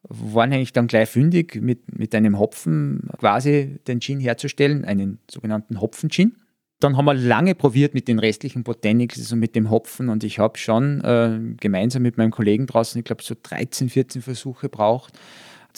waren 0.03 0.53
eigentlich 0.53 0.73
dann 0.73 0.87
gleich 0.87 1.09
fündig, 1.09 1.57
mit, 1.57 1.97
mit 1.97 2.15
einem 2.15 2.39
Hopfen 2.39 3.09
quasi 3.19 3.79
den 3.87 4.01
Gin 4.01 4.21
herzustellen, 4.21 4.85
einen 4.85 5.19
sogenannten 5.31 5.81
Hopfen-Gin. 5.81 6.37
Dann 6.81 6.97
haben 6.97 7.07
wir 7.07 7.15
lange 7.15 7.57
probiert 7.57 7.95
mit 7.95 8.07
den 8.07 8.21
restlichen 8.21 8.63
Botanicals, 8.63 9.19
also 9.19 9.37
mit 9.37 9.57
dem 9.57 9.71
Hopfen. 9.71 10.09
Und 10.09 10.23
ich 10.23 10.39
habe 10.39 10.57
schon 10.59 11.01
äh, 11.01 11.39
gemeinsam 11.59 12.03
mit 12.03 12.19
meinem 12.19 12.31
Kollegen 12.31 12.67
draußen, 12.67 12.99
ich 12.99 13.05
glaube, 13.05 13.23
so 13.23 13.35
13, 13.41 13.89
14 13.89 14.23
Versuche 14.23 14.69
braucht. 14.69 15.19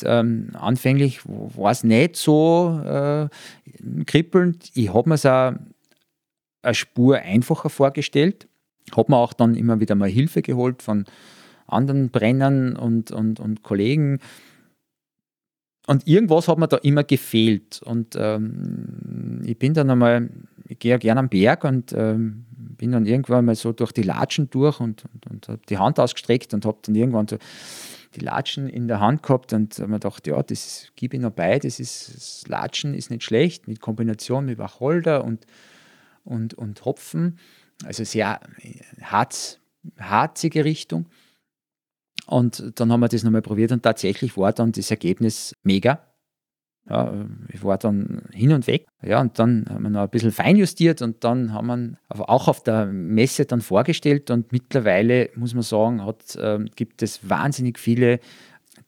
Ähm, 0.04 0.50
anfänglich 0.54 1.20
war 1.24 1.72
es 1.72 1.84
nicht 1.84 2.16
so 2.16 2.80
äh, 2.84 3.28
kribbelnd. 4.04 4.70
Ich 4.74 4.92
habe 4.92 5.08
mir 5.08 5.14
es 5.14 5.26
auch 5.26 5.54
eine 6.62 6.74
Spur 6.74 7.18
einfacher 7.18 7.70
vorgestellt. 7.70 8.48
Habe 8.94 9.12
mir 9.12 9.18
auch 9.18 9.32
dann 9.32 9.54
immer 9.54 9.80
wieder 9.80 9.94
mal 9.94 10.08
Hilfe 10.08 10.42
geholt 10.42 10.82
von 10.82 11.04
anderen 11.66 12.10
Brennern 12.10 12.76
und, 12.76 13.10
und, 13.10 13.40
und 13.40 13.62
Kollegen. 13.62 14.18
Und 15.90 16.06
irgendwas 16.06 16.46
hat 16.46 16.58
mir 16.58 16.68
da 16.68 16.76
immer 16.76 17.02
gefehlt. 17.02 17.82
Und 17.82 18.16
ähm, 18.16 19.42
ich 19.44 19.58
bin 19.58 19.74
dann 19.74 19.90
einmal 19.90 20.28
ich 20.70 20.78
gehe 20.78 20.92
ja 20.92 20.98
gerne 20.98 21.20
am 21.20 21.28
Berg 21.28 21.64
und 21.64 21.92
ähm, 21.92 22.46
bin 22.52 22.92
dann 22.92 23.04
irgendwann 23.04 23.44
mal 23.44 23.56
so 23.56 23.72
durch 23.72 23.90
die 23.90 24.02
Latschen 24.02 24.48
durch 24.50 24.78
und, 24.78 25.04
und, 25.12 25.26
und 25.26 25.48
habe 25.48 25.60
die 25.68 25.78
Hand 25.78 25.98
ausgestreckt 25.98 26.54
und 26.54 26.64
habe 26.64 26.78
dann 26.82 26.94
irgendwann 26.94 27.26
so 27.26 27.38
die 28.14 28.20
Latschen 28.20 28.68
in 28.68 28.86
der 28.86 29.00
Hand 29.00 29.24
gehabt 29.24 29.52
und 29.52 29.76
habe 29.78 29.88
mir 29.88 29.96
gedacht, 29.96 30.28
ja, 30.28 30.40
das 30.44 30.92
gebe 30.94 31.16
ich 31.16 31.22
noch 31.22 31.32
bei, 31.32 31.58
das, 31.58 31.80
ist, 31.80 32.14
das 32.14 32.44
Latschen 32.46 32.94
ist 32.94 33.10
nicht 33.10 33.24
schlecht, 33.24 33.66
mit 33.66 33.80
Kombination 33.80 34.46
mit 34.46 34.58
Wacholder 34.58 35.24
und, 35.24 35.44
und, 36.24 36.54
und 36.54 36.84
Hopfen, 36.84 37.38
also 37.84 38.04
sehr 38.04 38.38
harz, 39.02 39.58
harzige 39.98 40.64
Richtung. 40.64 41.06
Und 42.30 42.78
dann 42.78 42.92
haben 42.92 43.00
wir 43.00 43.08
das 43.08 43.24
nochmal 43.24 43.42
probiert 43.42 43.72
und 43.72 43.82
tatsächlich 43.82 44.36
war 44.36 44.52
dann 44.52 44.70
das 44.70 44.90
Ergebnis 44.90 45.56
mega. 45.64 46.00
Ja, 46.88 47.12
ich 47.52 47.62
war 47.64 47.76
dann 47.76 48.22
hin 48.32 48.52
und 48.52 48.66
weg. 48.68 48.86
Ja, 49.02 49.20
und 49.20 49.38
dann 49.38 49.66
haben 49.68 49.82
wir 49.82 49.90
noch 49.90 50.02
ein 50.02 50.10
bisschen 50.10 50.30
feinjustiert 50.30 51.02
und 51.02 51.24
dann 51.24 51.52
haben 51.52 51.96
wir 52.12 52.30
auch 52.30 52.46
auf 52.46 52.62
der 52.62 52.86
Messe 52.86 53.46
dann 53.46 53.60
vorgestellt 53.60 54.30
und 54.30 54.52
mittlerweile 54.52 55.30
muss 55.34 55.54
man 55.54 55.64
sagen, 55.64 56.04
hat, 56.04 56.36
äh, 56.36 56.64
gibt 56.76 57.02
es 57.02 57.28
wahnsinnig 57.28 57.78
viele, 57.78 58.20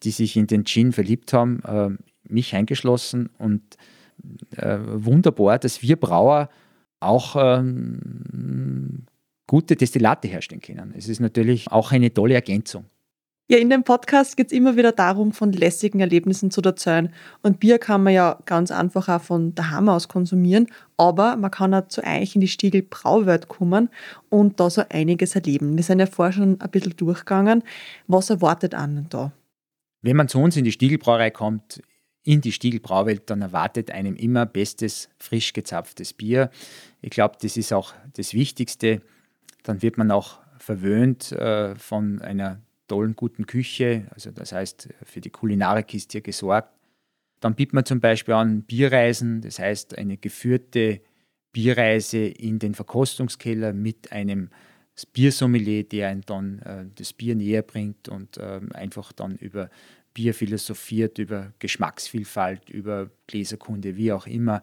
die 0.04 0.12
sich 0.12 0.36
in 0.36 0.46
den 0.46 0.64
Gin 0.64 0.92
verliebt 0.92 1.32
haben, 1.32 1.62
äh, 1.64 1.90
mich 2.32 2.54
eingeschlossen 2.54 3.28
und 3.38 3.62
äh, 4.56 4.78
wunderbar, 4.80 5.58
dass 5.58 5.82
wir 5.82 5.96
Brauer 5.96 6.48
auch 7.00 7.34
ähm, 7.36 9.06
gute 9.48 9.74
Destillate 9.74 10.28
herstellen 10.28 10.60
können. 10.60 10.94
Es 10.96 11.08
ist 11.08 11.20
natürlich 11.20 11.70
auch 11.72 11.90
eine 11.90 12.14
tolle 12.14 12.34
Ergänzung. 12.34 12.86
Ja, 13.48 13.58
in 13.58 13.68
dem 13.68 13.82
Podcast 13.82 14.36
geht 14.36 14.46
es 14.46 14.52
immer 14.52 14.76
wieder 14.76 14.92
darum, 14.92 15.32
von 15.32 15.52
lässigen 15.52 16.00
Erlebnissen 16.00 16.50
zu 16.50 16.62
erzählen. 16.62 17.12
Und 17.42 17.60
Bier 17.60 17.78
kann 17.78 18.02
man 18.02 18.14
ja 18.14 18.38
ganz 18.46 18.70
einfach 18.70 19.08
auch 19.08 19.20
von 19.20 19.54
daheim 19.54 19.88
aus 19.88 20.08
konsumieren, 20.08 20.68
aber 20.96 21.36
man 21.36 21.50
kann 21.50 21.74
auch 21.74 21.88
zu 21.88 22.02
euch 22.02 22.34
in 22.34 22.40
die 22.40 22.48
Stiegel 22.48 22.82
Brauwelt 22.82 23.48
kommen 23.48 23.90
und 24.30 24.58
da 24.60 24.70
so 24.70 24.82
einiges 24.88 25.34
erleben. 25.34 25.76
Wir 25.76 25.84
sind 25.84 25.98
ja 25.98 26.06
vorher 26.06 26.32
schon 26.32 26.60
ein 26.60 26.70
bisschen 26.70 26.96
durchgegangen. 26.96 27.62
Was 28.06 28.30
erwartet 28.30 28.74
einen 28.74 29.08
da? 29.10 29.32
Wenn 30.02 30.16
man 30.16 30.28
zu 30.28 30.38
uns 30.38 30.56
in 30.56 30.64
die 30.64 30.72
Stiegelbrauerei 30.72 31.30
kommt, 31.30 31.82
in 32.24 32.40
die 32.40 32.52
Stiegelbrauwelt, 32.52 33.28
dann 33.28 33.42
erwartet 33.42 33.90
einem 33.90 34.14
immer 34.16 34.46
bestes, 34.46 35.08
frisch 35.18 35.52
gezapftes 35.52 36.12
Bier. 36.12 36.50
Ich 37.00 37.10
glaube, 37.10 37.36
das 37.42 37.56
ist 37.56 37.72
auch 37.72 37.92
das 38.14 38.32
Wichtigste. 38.32 39.02
Dann 39.64 39.82
wird 39.82 39.98
man 39.98 40.10
auch 40.10 40.38
verwöhnt 40.58 41.32
äh, 41.32 41.74
von 41.74 42.22
einer 42.22 42.60
tollen, 42.92 43.16
guten 43.16 43.46
Küche. 43.46 44.06
Also 44.10 44.30
das 44.30 44.52
heißt, 44.52 44.90
für 45.02 45.22
die 45.22 45.30
Kulinarik 45.30 45.94
ist 45.94 46.12
hier 46.12 46.20
gesorgt. 46.20 46.68
Dann 47.40 47.54
bietet 47.54 47.72
man 47.72 47.86
zum 47.86 48.00
Beispiel 48.00 48.34
an 48.34 48.64
Bierreisen, 48.64 49.40
das 49.40 49.58
heißt 49.58 49.96
eine 49.96 50.18
geführte 50.18 51.00
Bierreise 51.52 52.18
in 52.18 52.58
den 52.58 52.74
Verkostungskeller 52.74 53.72
mit 53.72 54.12
einem 54.12 54.50
Biersommelier, 55.14 55.84
der 55.84 56.08
einen 56.08 56.20
dann 56.26 56.58
äh, 56.60 56.84
das 56.94 57.14
Bier 57.14 57.34
näher 57.34 57.62
bringt 57.62 58.10
und 58.10 58.36
äh, 58.36 58.60
einfach 58.74 59.12
dann 59.12 59.36
über 59.36 59.70
Bier 60.12 60.34
philosophiert, 60.34 61.18
über 61.18 61.54
Geschmacksvielfalt, 61.60 62.68
über 62.68 63.10
Gläserkunde, 63.26 63.96
wie 63.96 64.12
auch 64.12 64.26
immer. 64.26 64.60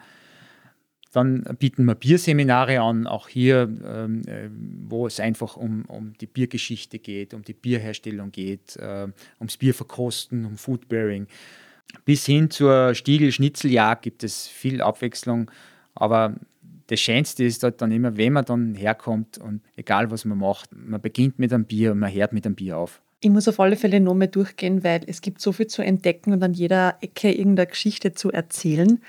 Dann 1.12 1.44
bieten 1.58 1.86
wir 1.86 1.96
Bierseminare 1.96 2.82
an, 2.82 3.08
auch 3.08 3.28
hier, 3.28 3.68
ähm, 3.84 4.22
äh, 4.28 4.50
wo 4.88 5.08
es 5.08 5.20
einfach 5.20 5.58
um, 5.58 5.86
um 5.86 6.14
die 6.20 6.28
Biergeschichte 6.28 7.00
geht, 7.00 7.34
um 7.34 7.44
die 7.44 7.54
Bierherstellung 7.54 8.32
geht, 8.32 8.76
äh, 8.76 9.08
ums 9.40 9.58
Bierverkosten, 9.58 10.46
um 10.46 10.58
Foodbearing. 10.58 11.28
Bis 12.06 12.28
hin 12.28 12.52
zur 12.52 12.94
Stiegel-Schnitzeljagd 12.94 14.04
gibt 14.04 14.24
es 14.24 14.48
viel 14.48 14.82
Abwechslung, 14.82 15.50
aber 15.96 16.36
das 16.90 17.00
Schönste 17.00 17.44
ist 17.44 17.64
dort 17.64 17.82
dann 17.82 17.92
immer, 17.92 18.18
wenn 18.18 18.34
man 18.34 18.46
dann 18.46 18.76
herkommt 18.76 19.38
und 19.38 19.62
egal 19.76 20.12
was 20.12 20.26
man 20.26 20.38
macht, 20.38 20.70
man 20.76 21.02
beginnt 21.02 21.40
mit 21.40 21.54
einem 21.54 21.66
Bier 21.66 21.92
und 21.92 22.00
man 22.00 22.14
hört 22.14 22.34
mit 22.34 22.46
einem 22.46 22.56
Bier 22.56 22.78
auf. 22.78 23.02
Ich 23.22 23.30
muss 23.30 23.48
auf 23.48 23.60
alle 23.60 23.76
Fälle 23.76 24.00
noch 24.00 24.16
mehr 24.16 24.28
durchgehen, 24.28 24.84
weil 24.84 25.02
es 25.06 25.22
gibt 25.22 25.42
so 25.42 25.52
viel 25.52 25.68
zu 25.68 25.82
entdecken 25.82 26.32
und 26.32 26.42
an 26.42 26.54
jeder 26.54 26.98
Ecke 27.02 27.32
irgendeine 27.32 27.68
Geschichte 27.68 28.14
zu 28.14 28.32
erzählen. 28.32 29.02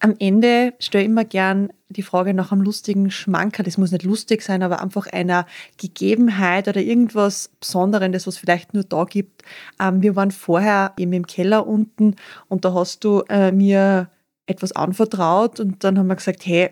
Am 0.00 0.14
Ende 0.18 0.74
stelle 0.80 1.04
ich 1.04 1.10
immer 1.10 1.24
gern 1.24 1.72
die 1.88 2.02
Frage 2.02 2.34
nach 2.34 2.52
einem 2.52 2.62
lustigen 2.62 3.10
Schmanker. 3.10 3.62
Das 3.62 3.78
muss 3.78 3.92
nicht 3.92 4.04
lustig 4.04 4.42
sein, 4.42 4.62
aber 4.62 4.82
einfach 4.82 5.06
einer 5.06 5.46
Gegebenheit 5.78 6.68
oder 6.68 6.80
irgendwas 6.80 7.50
Besonderes, 7.60 8.26
was 8.26 8.36
vielleicht 8.36 8.74
nur 8.74 8.84
da 8.84 9.04
gibt. 9.04 9.42
Ähm, 9.80 10.02
wir 10.02 10.16
waren 10.16 10.30
vorher 10.30 10.92
eben 10.98 11.12
im 11.12 11.26
Keller 11.26 11.66
unten 11.66 12.16
und 12.48 12.64
da 12.64 12.74
hast 12.74 13.04
du 13.04 13.22
äh, 13.28 13.52
mir 13.52 14.10
etwas 14.46 14.72
anvertraut 14.72 15.60
und 15.60 15.84
dann 15.84 15.98
haben 15.98 16.08
wir 16.08 16.16
gesagt, 16.16 16.44
hey, 16.44 16.70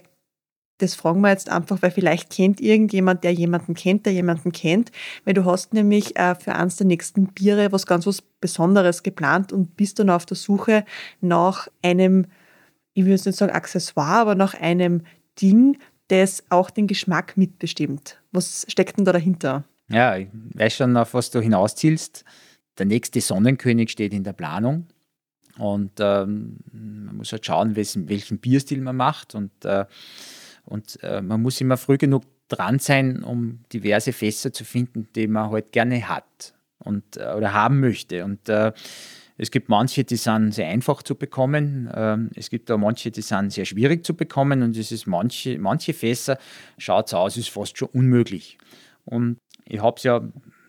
das 0.78 0.94
fragen 0.96 1.20
wir 1.20 1.30
jetzt 1.30 1.48
einfach, 1.48 1.80
weil 1.80 1.92
vielleicht 1.92 2.30
kennt 2.30 2.60
irgendjemand, 2.60 3.22
der 3.22 3.32
jemanden 3.32 3.74
kennt, 3.74 4.04
der 4.04 4.12
jemanden 4.12 4.50
kennt. 4.50 4.90
Weil 5.24 5.34
du 5.34 5.44
hast 5.44 5.72
nämlich 5.72 6.16
äh, 6.16 6.34
für 6.34 6.54
eins 6.54 6.76
der 6.76 6.86
nächsten 6.86 7.28
Biere 7.28 7.70
was 7.70 7.86
ganz 7.86 8.06
was 8.06 8.20
Besonderes 8.40 9.04
geplant 9.04 9.52
und 9.52 9.76
bist 9.76 10.00
dann 10.00 10.10
auf 10.10 10.26
der 10.26 10.36
Suche 10.36 10.84
nach 11.20 11.68
einem 11.82 12.26
ich 12.94 13.04
würde 13.04 13.22
nicht 13.28 13.38
sagen 13.38 13.52
Accessoire, 13.52 14.20
aber 14.20 14.34
nach 14.34 14.54
einem 14.54 15.02
Ding, 15.40 15.78
das 16.08 16.44
auch 16.50 16.70
den 16.70 16.86
Geschmack 16.86 17.36
mitbestimmt. 17.36 18.20
Was 18.32 18.66
steckt 18.68 18.98
denn 18.98 19.04
da 19.04 19.12
dahinter? 19.12 19.64
Ja, 19.88 20.16
ich 20.16 20.28
weiß 20.54 20.74
schon, 20.74 20.96
auf 20.96 21.14
was 21.14 21.30
du 21.30 21.40
hinauszielst. 21.40 22.24
Der 22.78 22.86
nächste 22.86 23.20
Sonnenkönig 23.20 23.90
steht 23.90 24.12
in 24.12 24.24
der 24.24 24.32
Planung. 24.32 24.86
Und 25.58 25.92
ähm, 26.00 26.58
man 26.72 27.16
muss 27.16 27.32
halt 27.32 27.44
schauen, 27.44 27.76
welchen, 27.76 28.08
welchen 28.08 28.38
Bierstil 28.38 28.80
man 28.80 28.96
macht. 28.96 29.34
Und, 29.34 29.64
äh, 29.64 29.84
und 30.64 30.98
äh, 31.02 31.20
man 31.20 31.42
muss 31.42 31.60
immer 31.60 31.76
früh 31.76 31.98
genug 31.98 32.24
dran 32.48 32.78
sein, 32.78 33.22
um 33.22 33.60
diverse 33.72 34.12
Fässer 34.12 34.52
zu 34.52 34.64
finden, 34.64 35.08
die 35.14 35.26
man 35.26 35.50
halt 35.50 35.72
gerne 35.72 36.08
hat 36.08 36.54
und, 36.78 37.16
äh, 37.16 37.32
oder 37.36 37.52
haben 37.52 37.80
möchte. 37.80 38.24
Und 38.24 38.48
äh, 38.48 38.72
es 39.42 39.50
gibt 39.50 39.68
manche, 39.68 40.04
die 40.04 40.16
sind 40.16 40.54
sehr 40.54 40.68
einfach 40.68 41.02
zu 41.02 41.16
bekommen. 41.16 41.90
Ähm, 41.92 42.30
es 42.36 42.48
gibt 42.48 42.70
auch 42.70 42.78
manche, 42.78 43.10
die 43.10 43.22
sind 43.22 43.52
sehr 43.52 43.64
schwierig 43.64 44.06
zu 44.06 44.14
bekommen. 44.14 44.62
Und 44.62 44.76
es 44.76 44.92
ist 44.92 45.06
manche, 45.06 45.58
manche 45.58 45.94
Fässer 45.94 46.38
schaut 46.78 47.08
es 47.08 47.14
aus, 47.14 47.36
ist 47.36 47.50
fast 47.50 47.76
schon 47.76 47.88
unmöglich. 47.88 48.56
Und 49.04 49.38
ich 49.64 49.82
habe 49.82 50.00
ja, 50.02 50.22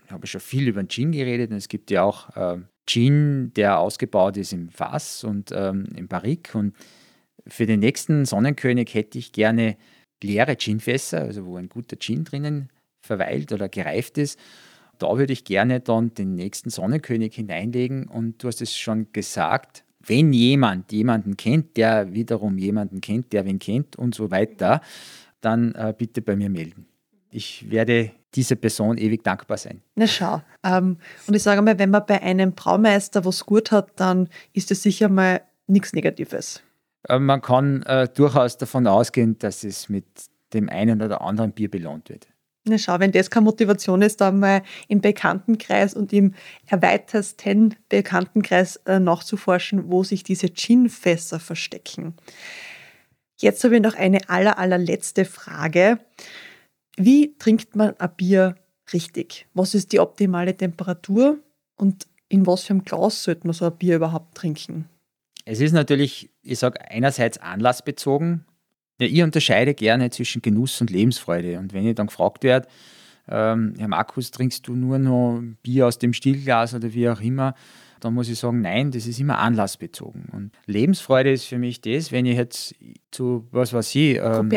ich 0.05 0.11
habe 0.11 0.25
schon 0.25 0.41
viel 0.41 0.67
über 0.67 0.81
den 0.81 0.89
Gin 0.89 1.11
geredet. 1.11 1.51
Und 1.51 1.57
es 1.57 1.67
gibt 1.67 1.91
ja 1.91 2.01
auch 2.01 2.35
äh, 2.35 2.61
Gin, 2.87 3.53
der 3.55 3.77
ausgebaut 3.77 4.37
ist 4.37 4.53
im 4.53 4.69
Fass 4.69 5.23
und 5.23 5.51
ähm, 5.51 5.85
im 5.95 6.07
Barrique. 6.07 6.57
Und 6.57 6.75
für 7.45 7.67
den 7.67 7.79
nächsten 7.79 8.25
Sonnenkönig 8.25 8.91
hätte 8.95 9.19
ich 9.19 9.33
gerne 9.33 9.77
leere 10.23 10.55
Ginfässer, 10.55 11.21
also 11.21 11.45
wo 11.45 11.57
ein 11.57 11.69
guter 11.69 11.99
Gin 11.99 12.23
drinnen 12.23 12.69
verweilt 13.05 13.51
oder 13.51 13.69
gereift 13.69 14.17
ist 14.17 14.39
da 15.03 15.17
würde 15.17 15.33
ich 15.33 15.43
gerne 15.43 15.81
dann 15.81 16.13
den 16.13 16.35
nächsten 16.35 16.69
Sonnenkönig 16.69 17.35
hineinlegen. 17.35 18.07
Und 18.07 18.41
du 18.41 18.47
hast 18.47 18.61
es 18.61 18.75
schon 18.75 19.07
gesagt, 19.11 19.83
wenn 19.99 20.31
jemand 20.31 20.91
jemanden 20.93 21.35
kennt, 21.35 21.75
der 21.75 22.13
wiederum 22.13 22.57
jemanden 22.57 23.01
kennt, 23.01 23.33
der 23.33 23.45
wen 23.45 23.59
kennt 23.59 23.97
und 23.97 24.15
so 24.15 24.31
weiter, 24.31 24.79
dann 25.41 25.75
äh, 25.75 25.93
bitte 25.97 26.21
bei 26.21 26.37
mir 26.37 26.49
melden. 26.49 26.85
Ich 27.31 27.69
werde 27.69 28.11
dieser 28.33 28.55
Person 28.55 28.97
ewig 28.97 29.23
dankbar 29.23 29.57
sein. 29.57 29.81
Na 29.95 30.07
schau. 30.07 30.41
Ähm, 30.63 30.97
und 31.27 31.33
ich 31.33 31.43
sage 31.43 31.61
mal, 31.61 31.77
wenn 31.77 31.89
man 31.89 32.05
bei 32.05 32.21
einem 32.21 32.53
Braumeister 32.53 33.25
was 33.25 33.45
gut 33.45 33.71
hat, 33.71 33.91
dann 33.99 34.29
ist 34.53 34.71
es 34.71 34.83
sicher 34.83 35.09
mal 35.09 35.41
nichts 35.67 35.91
Negatives. 35.91 36.63
Äh, 37.09 37.19
man 37.19 37.41
kann 37.41 37.83
äh, 37.83 38.07
durchaus 38.07 38.57
davon 38.57 38.87
ausgehen, 38.87 39.37
dass 39.37 39.65
es 39.65 39.89
mit 39.89 40.05
dem 40.53 40.69
einen 40.69 41.01
oder 41.01 41.21
anderen 41.21 41.51
Bier 41.51 41.69
belohnt 41.69 42.09
wird. 42.09 42.27
Na 42.65 42.77
schau, 42.77 42.99
wenn 42.99 43.11
das 43.11 43.29
keine 43.29 43.43
Motivation 43.43 44.01
ist, 44.01 44.21
dann 44.21 44.39
mal 44.39 44.63
im 44.87 45.01
Bekanntenkreis 45.01 45.93
und 45.93 46.13
im 46.13 46.33
erweitersten 46.65 47.75
Bekanntenkreis 47.89 48.77
äh, 48.85 48.99
nachzuforschen, 48.99 49.89
wo 49.89 50.03
sich 50.03 50.23
diese 50.23 50.53
Gin-Fässer 50.53 51.39
verstecken. 51.39 52.15
Jetzt 53.37 53.63
habe 53.65 53.75
ich 53.75 53.81
noch 53.81 53.95
eine 53.95 54.29
aller, 54.29 54.57
allerletzte 54.57 55.25
Frage. 55.25 55.99
Wie 56.95 57.35
trinkt 57.37 57.75
man 57.75 57.99
ein 57.99 58.15
Bier 58.15 58.55
richtig? 58.93 59.45
Was 59.53 59.75
ist 59.75 59.91
die 59.91 59.99
optimale 59.99 60.55
Temperatur 60.55 61.39
und 61.75 62.07
in 62.29 62.47
was 62.47 62.63
für 62.63 62.71
einem 62.71 62.85
Glas 62.85 63.23
sollte 63.23 63.45
man 63.45 63.53
so 63.53 63.65
ein 63.65 63.77
Bier 63.77 63.97
überhaupt 63.97 64.35
trinken? 64.35 64.87
Es 65.43 65.59
ist 65.59 65.73
natürlich, 65.73 66.29
ich 66.41 66.59
sage, 66.59 66.79
einerseits 66.89 67.37
anlassbezogen, 67.37 68.45
ja, 68.99 69.07
ich 69.07 69.23
unterscheide 69.23 69.73
gerne 69.73 70.09
zwischen 70.09 70.41
Genuss 70.41 70.79
und 70.81 70.89
Lebensfreude. 70.89 71.59
Und 71.59 71.73
wenn 71.73 71.87
ich 71.87 71.95
dann 71.95 72.07
gefragt 72.07 72.43
werde, 72.43 72.67
ähm, 73.27 73.73
Herr 73.77 73.87
Markus, 73.87 74.31
trinkst 74.31 74.67
du 74.67 74.75
nur 74.75 74.99
noch 74.99 75.41
Bier 75.63 75.87
aus 75.87 75.97
dem 75.97 76.13
Stillglas 76.13 76.73
oder 76.73 76.93
wie 76.93 77.09
auch 77.09 77.21
immer, 77.21 77.55
dann 78.03 78.13
muss 78.13 78.27
ich 78.27 78.37
sagen, 78.37 78.61
nein, 78.61 78.91
das 78.91 79.07
ist 79.07 79.19
immer 79.19 79.39
anlassbezogen. 79.39 80.25
Und 80.33 80.51
Lebensfreude 80.65 81.31
ist 81.31 81.45
für 81.45 81.57
mich 81.57 81.79
das, 81.79 82.11
wenn 82.11 82.25
ich 82.25 82.35
jetzt 82.35 82.75
zu, 83.11 83.47
was 83.51 83.71
weiß 83.71 83.95
ich, 83.95 84.17
ähm, 84.17 84.49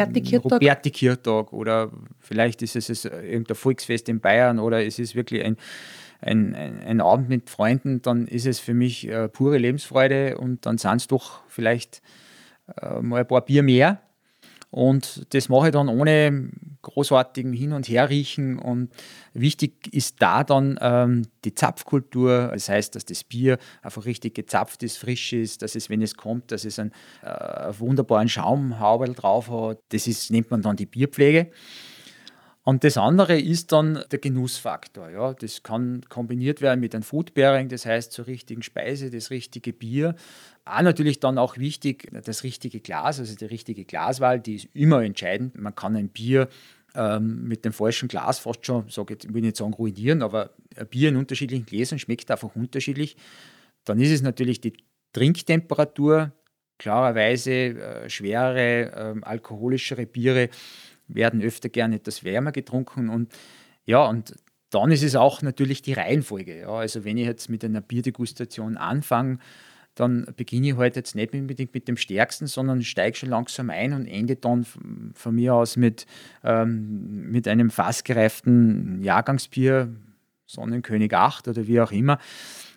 Roberti 0.54 0.90
Kirtag 0.90 1.52
oder 1.52 1.92
vielleicht 2.18 2.62
ist 2.62 2.74
es 2.74 3.04
irgendein 3.04 3.54
Volksfest 3.54 4.08
in 4.08 4.18
Bayern 4.18 4.58
oder 4.58 4.84
es 4.84 4.98
ist 4.98 5.14
wirklich 5.14 5.44
ein, 5.44 5.56
ein, 6.20 6.56
ein, 6.56 6.82
ein 6.82 7.00
Abend 7.00 7.28
mit 7.28 7.48
Freunden, 7.48 8.02
dann 8.02 8.26
ist 8.26 8.46
es 8.46 8.58
für 8.58 8.74
mich 8.74 9.06
äh, 9.06 9.28
pure 9.28 9.58
Lebensfreude 9.58 10.38
und 10.38 10.66
dann 10.66 10.76
sind 10.76 10.96
es 10.96 11.06
doch 11.06 11.42
vielleicht 11.46 12.02
äh, 12.80 13.00
mal 13.00 13.20
ein 13.20 13.28
paar 13.28 13.44
Bier 13.44 13.62
mehr 13.62 14.00
und 14.76 15.32
das 15.32 15.48
mache 15.48 15.68
ich 15.68 15.72
dann 15.72 15.88
ohne 15.88 16.50
großartigen 16.82 17.54
Hin- 17.54 17.72
und 17.72 17.88
Herriechen. 17.88 18.58
Und 18.58 18.90
wichtig 19.32 19.88
ist 19.90 20.16
da 20.18 20.44
dann 20.44 20.78
ähm, 20.82 21.22
die 21.46 21.54
Zapfkultur. 21.54 22.50
Das 22.52 22.68
heißt, 22.68 22.94
dass 22.94 23.06
das 23.06 23.24
Bier 23.24 23.56
einfach 23.80 24.04
richtig 24.04 24.34
gezapft 24.34 24.82
ist, 24.82 24.98
frisch 24.98 25.32
ist, 25.32 25.62
dass 25.62 25.76
es, 25.76 25.88
wenn 25.88 26.02
es 26.02 26.14
kommt, 26.14 26.52
dass 26.52 26.66
es 26.66 26.78
einen 26.78 26.92
äh, 27.22 27.72
wunderbaren 27.78 28.28
Schaumhauberl 28.28 29.14
drauf 29.14 29.50
hat. 29.50 29.78
Das 29.88 30.06
ist, 30.06 30.30
nennt 30.30 30.50
man 30.50 30.60
dann 30.60 30.76
die 30.76 30.84
Bierpflege. 30.84 31.50
Und 32.68 32.82
das 32.82 32.96
andere 32.96 33.38
ist 33.38 33.70
dann 33.70 34.02
der 34.10 34.18
Genussfaktor. 34.18 35.08
Ja. 35.08 35.34
Das 35.34 35.62
kann 35.62 36.00
kombiniert 36.08 36.60
werden 36.60 36.80
mit 36.80 36.96
einem 36.96 37.04
Food 37.04 37.32
Pairing, 37.32 37.68
das 37.68 37.86
heißt 37.86 38.10
zur 38.10 38.26
richtigen 38.26 38.64
Speise, 38.64 39.08
das 39.08 39.30
richtige 39.30 39.72
Bier. 39.72 40.16
Auch 40.64 40.82
natürlich 40.82 41.20
dann 41.20 41.38
auch 41.38 41.58
wichtig, 41.58 42.08
das 42.24 42.42
richtige 42.42 42.80
Glas, 42.80 43.20
also 43.20 43.36
die 43.36 43.44
richtige 43.44 43.84
Glaswahl, 43.84 44.40
die 44.40 44.56
ist 44.56 44.68
immer 44.72 45.04
entscheidend. 45.04 45.56
Man 45.56 45.76
kann 45.76 45.94
ein 45.94 46.08
Bier 46.08 46.48
ähm, 46.96 47.46
mit 47.46 47.64
dem 47.64 47.72
falschen 47.72 48.08
Glas 48.08 48.40
fast 48.40 48.66
schon, 48.66 48.88
sage 48.88 49.16
ich, 49.16 49.32
will 49.32 49.42
nicht 49.42 49.56
sagen 49.56 49.72
ruinieren, 49.72 50.20
aber 50.20 50.50
ein 50.76 50.88
Bier 50.88 51.10
in 51.10 51.16
unterschiedlichen 51.16 51.66
Gläsern 51.66 52.00
schmeckt 52.00 52.28
einfach 52.32 52.56
unterschiedlich. 52.56 53.16
Dann 53.84 54.00
ist 54.00 54.10
es 54.10 54.22
natürlich 54.22 54.60
die 54.60 54.72
Trinktemperatur, 55.12 56.32
klarerweise 56.78 57.52
äh, 57.52 58.10
schwere, 58.10 59.14
äh, 59.14 59.14
alkoholischere 59.22 60.04
Biere 60.04 60.48
werden 61.08 61.42
öfter 61.42 61.68
gerne 61.68 61.96
etwas 61.96 62.24
wärmer 62.24 62.52
getrunken 62.52 63.08
und 63.08 63.32
ja, 63.84 64.04
und 64.04 64.34
dann 64.70 64.90
ist 64.90 65.02
es 65.02 65.14
auch 65.14 65.42
natürlich 65.42 65.82
die 65.82 65.92
Reihenfolge. 65.92 66.60
Ja. 66.60 66.70
Also 66.70 67.04
wenn 67.04 67.16
ich 67.16 67.26
jetzt 67.26 67.48
mit 67.48 67.64
einer 67.64 67.80
Bierdegustation 67.80 68.76
anfange, 68.76 69.38
dann 69.94 70.26
beginne 70.36 70.68
ich 70.68 70.76
halt 70.76 70.96
jetzt 70.96 71.14
nicht 71.14 71.32
unbedingt 71.32 71.72
mit 71.72 71.88
dem 71.88 71.96
Stärksten, 71.96 72.46
sondern 72.46 72.82
steige 72.82 73.16
schon 73.16 73.30
langsam 73.30 73.70
ein 73.70 73.94
und 73.94 74.06
ende 74.06 74.36
dann 74.36 74.66
von 75.14 75.34
mir 75.34 75.54
aus 75.54 75.76
mit, 75.76 76.06
ähm, 76.44 77.30
mit 77.30 77.48
einem 77.48 77.70
fassgereiften 77.70 79.02
Jahrgangsbier, 79.02 79.94
Sonnenkönig 80.44 81.14
8 81.14 81.48
oder 81.48 81.66
wie 81.66 81.80
auch 81.80 81.92
immer. 81.92 82.18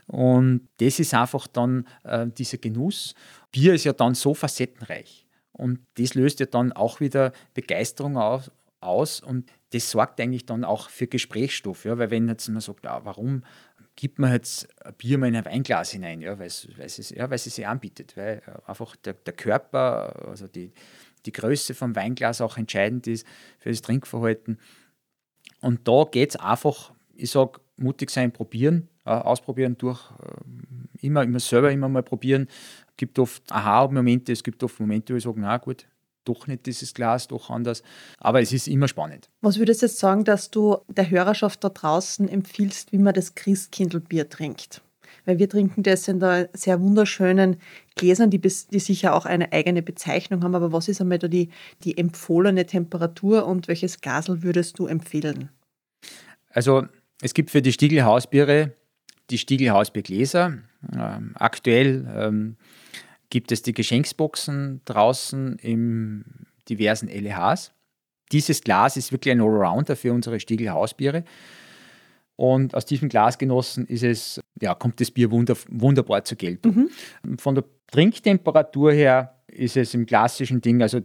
Und 0.07 0.69
das 0.77 0.99
ist 0.99 1.13
einfach 1.13 1.45
dann 1.47 1.85
äh, 2.03 2.27
dieser 2.27 2.57
Genuss. 2.57 3.13
Bier 3.51 3.73
ist 3.73 3.83
ja 3.83 3.93
dann 3.93 4.15
so 4.15 4.33
facettenreich. 4.33 5.27
Und 5.59 5.79
das 5.97 6.13
löst 6.13 6.39
ja 6.39 6.45
dann 6.45 6.71
auch 6.71 6.99
wieder 6.99 7.33
Begeisterung 7.53 8.17
aus, 8.17 8.49
aus 8.79 9.19
und 9.19 9.51
das 9.71 9.91
sorgt 9.91 10.21
eigentlich 10.21 10.45
dann 10.45 10.63
auch 10.63 10.89
für 10.89 11.07
Gesprächsstoff. 11.07 11.83
Ja? 11.83 11.97
Weil 11.97 12.11
wenn 12.11 12.29
jetzt 12.29 12.47
man 12.47 12.61
sagt, 12.61 12.85
ja, 12.85 13.03
warum 13.03 13.43
gibt 13.95 14.19
man 14.19 14.31
jetzt 14.31 14.69
ein 14.85 14.93
Bier 14.93 15.17
mal 15.17 15.27
in 15.27 15.35
ein 15.35 15.43
Weinglas 15.43 15.91
hinein, 15.91 16.21
ja, 16.21 16.39
weil 16.39 16.47
es, 16.47 16.69
weil 16.77 16.85
es, 16.85 17.09
ja, 17.09 17.37
sich 17.37 17.67
anbietet, 17.67 18.15
weil 18.15 18.41
einfach 18.65 18.95
der, 18.95 19.13
der 19.13 19.33
Körper, 19.33 20.27
also 20.29 20.47
die, 20.47 20.71
die 21.25 21.33
Größe 21.33 21.73
vom 21.73 21.93
Weinglas 21.97 22.39
auch 22.39 22.57
entscheidend 22.57 23.07
ist 23.07 23.27
für 23.57 23.69
das 23.69 23.81
Trinkverhalten. 23.81 24.57
Und 25.59 25.85
da 25.85 26.05
geht 26.09 26.29
es 26.29 26.35
einfach, 26.37 26.93
ich 27.13 27.31
sage, 27.31 27.59
mutig 27.75 28.09
sein, 28.09 28.31
probieren, 28.31 28.87
äh, 29.05 29.09
ausprobieren 29.09 29.77
durch, 29.77 29.99
äh, 30.11 31.05
immer, 31.05 31.23
immer 31.23 31.41
selber 31.41 31.69
immer 31.69 31.89
mal 31.89 32.03
probieren, 32.03 32.47
gibt 32.99 33.17
oft 33.17 33.41
Aha-Momente, 33.51 34.31
es 34.31 34.43
gibt 34.43 34.61
oft 34.61 34.79
Momente, 34.79 35.13
wo 35.13 35.17
ich 35.17 35.23
sage, 35.23 35.39
na 35.39 35.57
gut, 35.57 35.87
doch 36.25 36.45
nicht 36.45 36.65
dieses 36.65 36.93
Glas, 36.93 37.27
doch 37.27 37.49
anders. 37.49 37.81
Aber 38.19 38.41
es 38.41 38.51
ist 38.53 38.67
immer 38.67 38.87
spannend. 38.87 39.29
Was 39.41 39.57
würdest 39.57 39.81
du 39.81 39.87
jetzt 39.87 39.97
sagen, 39.97 40.25
dass 40.25 40.51
du 40.51 40.77
der 40.89 41.09
Hörerschaft 41.09 41.63
da 41.63 41.69
draußen 41.69 42.27
empfiehlst, 42.27 42.91
wie 42.91 42.99
man 42.99 43.13
das 43.13 43.33
Christkindlbier 43.33 44.29
trinkt? 44.29 44.81
Weil 45.25 45.39
wir 45.39 45.49
trinken 45.49 45.81
das 45.81 46.07
in 46.07 46.19
da 46.19 46.45
sehr 46.53 46.81
wunderschönen 46.81 47.57
Gläsern, 47.95 48.29
die, 48.29 48.39
die 48.39 48.79
sicher 48.79 49.15
auch 49.15 49.25
eine 49.25 49.51
eigene 49.53 49.81
Bezeichnung 49.81 50.43
haben. 50.43 50.55
Aber 50.55 50.71
was 50.71 50.87
ist 50.87 51.01
einmal 51.01 51.19
da 51.19 51.27
die, 51.27 51.49
die 51.83 51.97
empfohlene 51.97 52.65
Temperatur 52.65 53.47
und 53.47 53.67
welches 53.67 54.01
Glasel 54.01 54.43
würdest 54.43 54.77
du 54.77 54.87
empfehlen? 54.87 55.49
Also 56.49 56.85
es 57.21 57.33
gibt 57.33 57.49
für 57.49 57.61
die 57.61 57.71
Stiegelhausbiere 57.71 58.73
die 59.29 59.37
Stiegelhausbiergläser. 59.37 60.59
Ähm, 60.93 61.31
aktuell 61.35 62.07
ähm, 62.15 62.57
gibt 63.29 63.51
es 63.51 63.61
die 63.61 63.73
Geschenksboxen 63.73 64.81
draußen 64.85 65.57
in 65.59 66.25
diversen 66.69 67.07
LEHs. 67.07 67.71
Dieses 68.31 68.61
Glas 68.61 68.95
ist 68.97 69.11
wirklich 69.11 69.31
ein 69.31 69.41
Allrounder 69.41 69.95
für 69.95 70.13
unsere 70.13 70.39
Stiegel 70.39 70.69
Hausbiere. 70.69 71.23
Und 72.35 72.73
aus 72.73 72.85
diesem 72.85 73.09
Glasgenossen 73.09 73.85
ist 73.87 74.03
es, 74.03 74.39
ja, 74.61 74.73
kommt 74.73 75.01
das 75.01 75.11
Bier 75.11 75.29
wunder, 75.29 75.57
wunderbar 75.67 76.23
zur 76.23 76.37
Geltung. 76.37 76.89
Mhm. 77.23 77.37
Von 77.37 77.55
der 77.55 77.65
Trinktemperatur 77.91 78.93
her 78.93 79.41
ist 79.47 79.75
es 79.75 79.93
im 79.93 80.05
klassischen 80.05 80.61
Ding, 80.61 80.81
also 80.81 81.01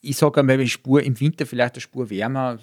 ich 0.00 0.16
sage 0.16 0.40
einmal, 0.40 0.66
Spur 0.66 1.02
im 1.02 1.18
Winter 1.20 1.44
vielleicht 1.44 1.74
eine 1.74 1.80
Spur 1.80 2.08
wärmer, 2.08 2.58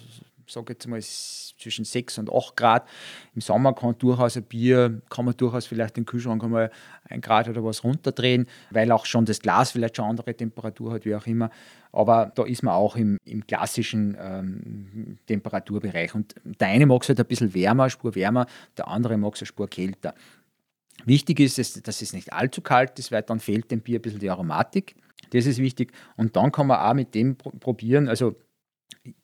sage 0.52 0.72
jetzt 0.72 0.86
mal 0.86 1.00
zwischen 1.02 1.84
6 1.84 2.18
und 2.18 2.32
8 2.32 2.56
Grad. 2.56 2.88
Im 3.34 3.40
Sommer 3.40 3.74
kann 3.74 3.96
durchaus 3.98 4.36
ein 4.36 4.44
Bier, 4.44 5.00
kann 5.10 5.24
man 5.24 5.36
durchaus 5.36 5.66
vielleicht 5.66 5.96
den 5.96 6.06
Kühlschrank 6.06 6.42
einmal 6.42 6.70
ein 7.08 7.20
Grad 7.20 7.48
oder 7.48 7.64
was 7.64 7.84
runterdrehen, 7.84 8.46
weil 8.70 8.90
auch 8.92 9.06
schon 9.06 9.24
das 9.24 9.40
Glas 9.40 9.72
vielleicht 9.72 9.96
schon 9.96 10.06
andere 10.06 10.34
Temperatur 10.34 10.94
hat, 10.94 11.04
wie 11.04 11.14
auch 11.14 11.26
immer. 11.26 11.50
Aber 11.92 12.32
da 12.34 12.44
ist 12.44 12.62
man 12.62 12.74
auch 12.74 12.96
im, 12.96 13.18
im 13.24 13.46
klassischen 13.46 14.16
ähm, 14.20 15.18
Temperaturbereich. 15.26 16.14
Und 16.14 16.34
der 16.44 16.68
eine 16.68 16.86
mag 16.86 17.02
es 17.02 17.08
halt 17.08 17.20
ein 17.20 17.26
bisschen 17.26 17.54
wärmer, 17.54 17.88
Spur 17.90 18.14
wärmer, 18.14 18.46
der 18.76 18.88
andere 18.88 19.16
mag 19.16 19.34
es 19.34 19.40
eine 19.40 19.46
Spur 19.46 19.68
kälter. 19.68 20.14
Wichtig 21.04 21.40
ist, 21.40 21.58
es, 21.58 21.74
dass 21.82 22.02
es 22.02 22.12
nicht 22.12 22.32
allzu 22.32 22.60
kalt 22.60 22.98
ist, 22.98 23.12
weil 23.12 23.22
dann 23.22 23.40
fehlt 23.40 23.70
dem 23.70 23.80
Bier 23.80 23.98
ein 23.98 24.02
bisschen 24.02 24.20
die 24.20 24.30
Aromatik. 24.30 24.96
Das 25.30 25.46
ist 25.46 25.58
wichtig. 25.58 25.92
Und 26.16 26.36
dann 26.36 26.52
kann 26.52 26.66
man 26.66 26.78
auch 26.78 26.94
mit 26.94 27.14
dem 27.14 27.36
probieren. 27.36 28.08
Also 28.08 28.36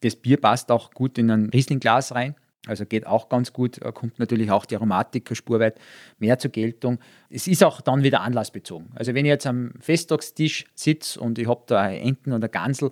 das 0.00 0.16
Bier 0.16 0.40
passt 0.40 0.70
auch 0.70 0.90
gut 0.92 1.18
in 1.18 1.30
ein 1.30 1.50
Rieslingglas 1.50 2.14
rein. 2.14 2.34
Also 2.66 2.86
geht 2.86 3.08
auch 3.08 3.28
ganz 3.28 3.52
gut, 3.52 3.80
kommt 3.94 4.20
natürlich 4.20 4.52
auch 4.52 4.64
die 4.64 4.76
Aromatik 4.76 5.36
spurweit 5.36 5.80
mehr 6.18 6.38
zur 6.38 6.52
Geltung. 6.52 7.00
Es 7.28 7.48
ist 7.48 7.64
auch 7.64 7.80
dann 7.80 8.04
wieder 8.04 8.20
anlassbezogen. 8.20 8.90
Also 8.94 9.14
wenn 9.14 9.24
ich 9.24 9.30
jetzt 9.30 9.48
am 9.48 9.72
Festtagstisch 9.80 10.66
sitze 10.74 11.18
und 11.18 11.40
ich 11.40 11.48
habe 11.48 11.64
da 11.66 11.90
Enten 11.90 12.32
oder 12.32 12.48
Gansel, 12.48 12.90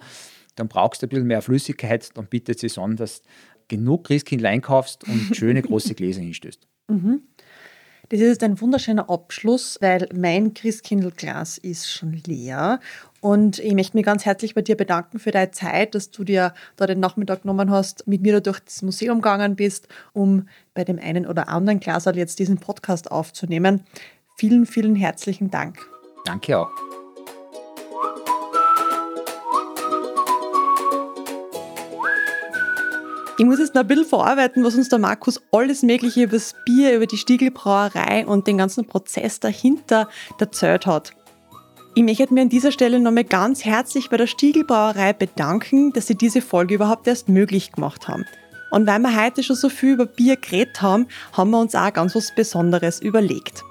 dann 0.57 0.67
brauchst 0.67 1.03
du 1.03 1.07
ein 1.07 1.11
bisschen 1.11 1.29
mehr 1.29 1.41
Flüssigkeit, 1.41 2.17
dann 2.17 2.27
bietet 2.27 2.57
es 2.57 2.61
sich 2.63 2.79
an, 2.79 2.97
dass 2.97 3.23
du 3.23 3.29
genug 3.69 4.09
Christkind 4.09 4.45
einkaufst 4.45 5.07
und 5.07 5.31
schöne 5.37 5.63
große 5.63 5.95
Gläser 5.95 6.21
hinstößt. 6.21 6.67
Mhm. 6.89 7.23
Das 8.11 8.21
ist 8.21 8.43
ein 8.43 8.61
wunderschöner 8.61 9.09
Abschluss, 9.09 9.79
weil 9.81 10.09
mein 10.13 10.53
Christkindlglas 10.53 11.59
ist 11.59 11.93
schon 11.93 12.21
leer. 12.27 12.81
Und 13.21 13.61
ich 13.61 13.73
möchte 13.75 13.97
mich 13.97 14.05
ganz 14.05 14.25
herzlich 14.25 14.53
bei 14.55 14.63
dir 14.63 14.77
bedanken 14.77 15.21
für 15.21 15.31
deine 15.31 15.53
Zeit, 15.53 15.95
dass 15.95 16.11
du 16.11 16.25
dir 16.25 16.53
da 16.75 16.89
den 16.89 16.99
Nachmittag 16.99 17.43
genommen 17.43 17.71
hast, 17.71 18.09
mit 18.09 18.23
mir 18.23 18.33
da 18.33 18.41
durch 18.41 18.59
das 18.59 18.83
Museum 18.83 19.21
gegangen 19.21 19.55
bist, 19.55 19.87
um 20.13 20.49
bei 20.75 20.83
dem 20.83 20.99
einen 20.99 21.25
oder 21.25 21.49
anderen 21.49 21.79
Glasal 21.79 22.17
jetzt 22.17 22.41
diesen 22.41 22.59
Podcast 22.59 23.13
aufzunehmen. 23.13 23.85
Vielen, 24.37 24.67
vielen 24.67 24.97
herzlichen 24.97 25.53
Dank. 25.53 25.79
Danke 26.25 26.59
auch. 26.59 26.71
Ich 33.41 33.47
muss 33.47 33.59
jetzt 33.59 33.75
noch 33.75 33.81
ein 33.81 33.89
bisschen 33.89 34.05
verarbeiten, 34.05 34.63
was 34.65 34.75
uns 34.75 34.91
der 34.91 34.99
Markus 34.99 35.41
alles 35.51 35.83
Mögliche 35.83 36.25
über 36.25 36.33
das 36.37 36.55
Bier, 36.67 36.95
über 36.95 37.07
die 37.07 37.17
Stiegelbrauerei 37.17 38.27
und 38.27 38.47
den 38.47 38.59
ganzen 38.59 38.87
Prozess 38.87 39.41
dahinter 39.41 40.11
erzählt 40.39 40.85
hat. 40.85 41.15
Ich 41.95 42.03
möchte 42.03 42.35
mir 42.35 42.43
an 42.43 42.51
dieser 42.51 42.71
Stelle 42.71 43.01
nochmal 43.01 43.25
ganz 43.25 43.65
herzlich 43.65 44.11
bei 44.11 44.19
der 44.19 44.27
Stiegelbrauerei 44.27 45.15
bedanken, 45.15 45.91
dass 45.95 46.07
sie 46.07 46.17
diese 46.17 46.43
Folge 46.43 46.75
überhaupt 46.75 47.07
erst 47.07 47.31
möglich 47.31 47.73
gemacht 47.73 48.09
haben. 48.09 48.27
Und 48.73 48.87
weil 48.87 48.99
wir 48.99 49.25
heute 49.25 49.43
schon 49.43 49.57
so 49.57 49.71
viel 49.71 49.95
über 49.95 50.05
Bier 50.05 50.37
geredet 50.37 50.83
haben, 50.83 51.07
haben 51.33 51.51
wir 51.51 51.61
uns 51.61 51.75
auch 51.75 51.95
ganz 51.95 52.15
was 52.15 52.35
Besonderes 52.35 53.01
überlegt. 53.01 53.65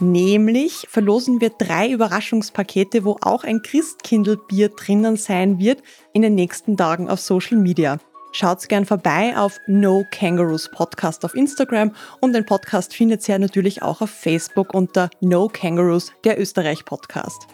Nämlich 0.00 0.86
verlosen 0.88 1.42
wir 1.42 1.50
drei 1.50 1.90
Überraschungspakete, 1.90 3.04
wo 3.04 3.18
auch 3.20 3.44
ein 3.44 3.60
Christkindlbier 3.60 4.70
drinnen 4.70 5.18
sein 5.18 5.58
wird, 5.58 5.82
in 6.14 6.22
den 6.22 6.34
nächsten 6.34 6.78
Tagen 6.78 7.10
auf 7.10 7.20
Social 7.20 7.58
Media. 7.58 7.98
Schaut 8.32 8.68
gern 8.68 8.86
vorbei 8.86 9.36
auf 9.36 9.60
No 9.66 10.06
Kangaroos 10.10 10.70
Podcast 10.70 11.24
auf 11.24 11.34
Instagram 11.34 11.94
und 12.20 12.32
den 12.32 12.46
Podcast 12.46 12.94
findet 12.94 13.28
ihr 13.28 13.38
natürlich 13.38 13.82
auch 13.82 14.00
auf 14.00 14.10
Facebook 14.10 14.74
unter 14.74 15.10
No 15.20 15.48
Kangaroos, 15.48 16.12
der 16.24 16.40
Österreich 16.40 16.86
Podcast. 16.86 17.46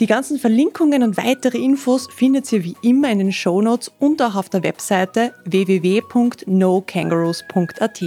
Die 0.00 0.06
ganzen 0.06 0.38
Verlinkungen 0.38 1.02
und 1.02 1.16
weitere 1.16 1.58
Infos 1.58 2.06
findet 2.14 2.52
ihr 2.52 2.62
wie 2.64 2.76
immer 2.82 3.10
in 3.10 3.18
den 3.18 3.32
Shownotes 3.32 3.90
und 3.98 4.22
auch 4.22 4.36
auf 4.36 4.48
der 4.48 4.62
Webseite 4.62 5.34
www.nokangaroos.at. 5.44 8.02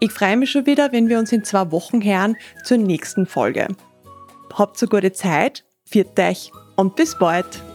Ich 0.00 0.12
freue 0.12 0.36
mich 0.36 0.50
schon 0.50 0.66
wieder, 0.66 0.92
wenn 0.92 1.08
wir 1.08 1.18
uns 1.18 1.32
in 1.32 1.42
zwei 1.44 1.72
Wochen 1.72 2.02
hören 2.02 2.36
zur 2.64 2.76
nächsten 2.78 3.26
Folge. 3.26 3.68
Habt 4.54 4.78
so 4.78 4.86
gute 4.86 5.12
Zeit, 5.12 5.64
viert 5.84 6.18
euch 6.18 6.50
und 6.76 6.96
bis 6.96 7.18
bald! 7.18 7.71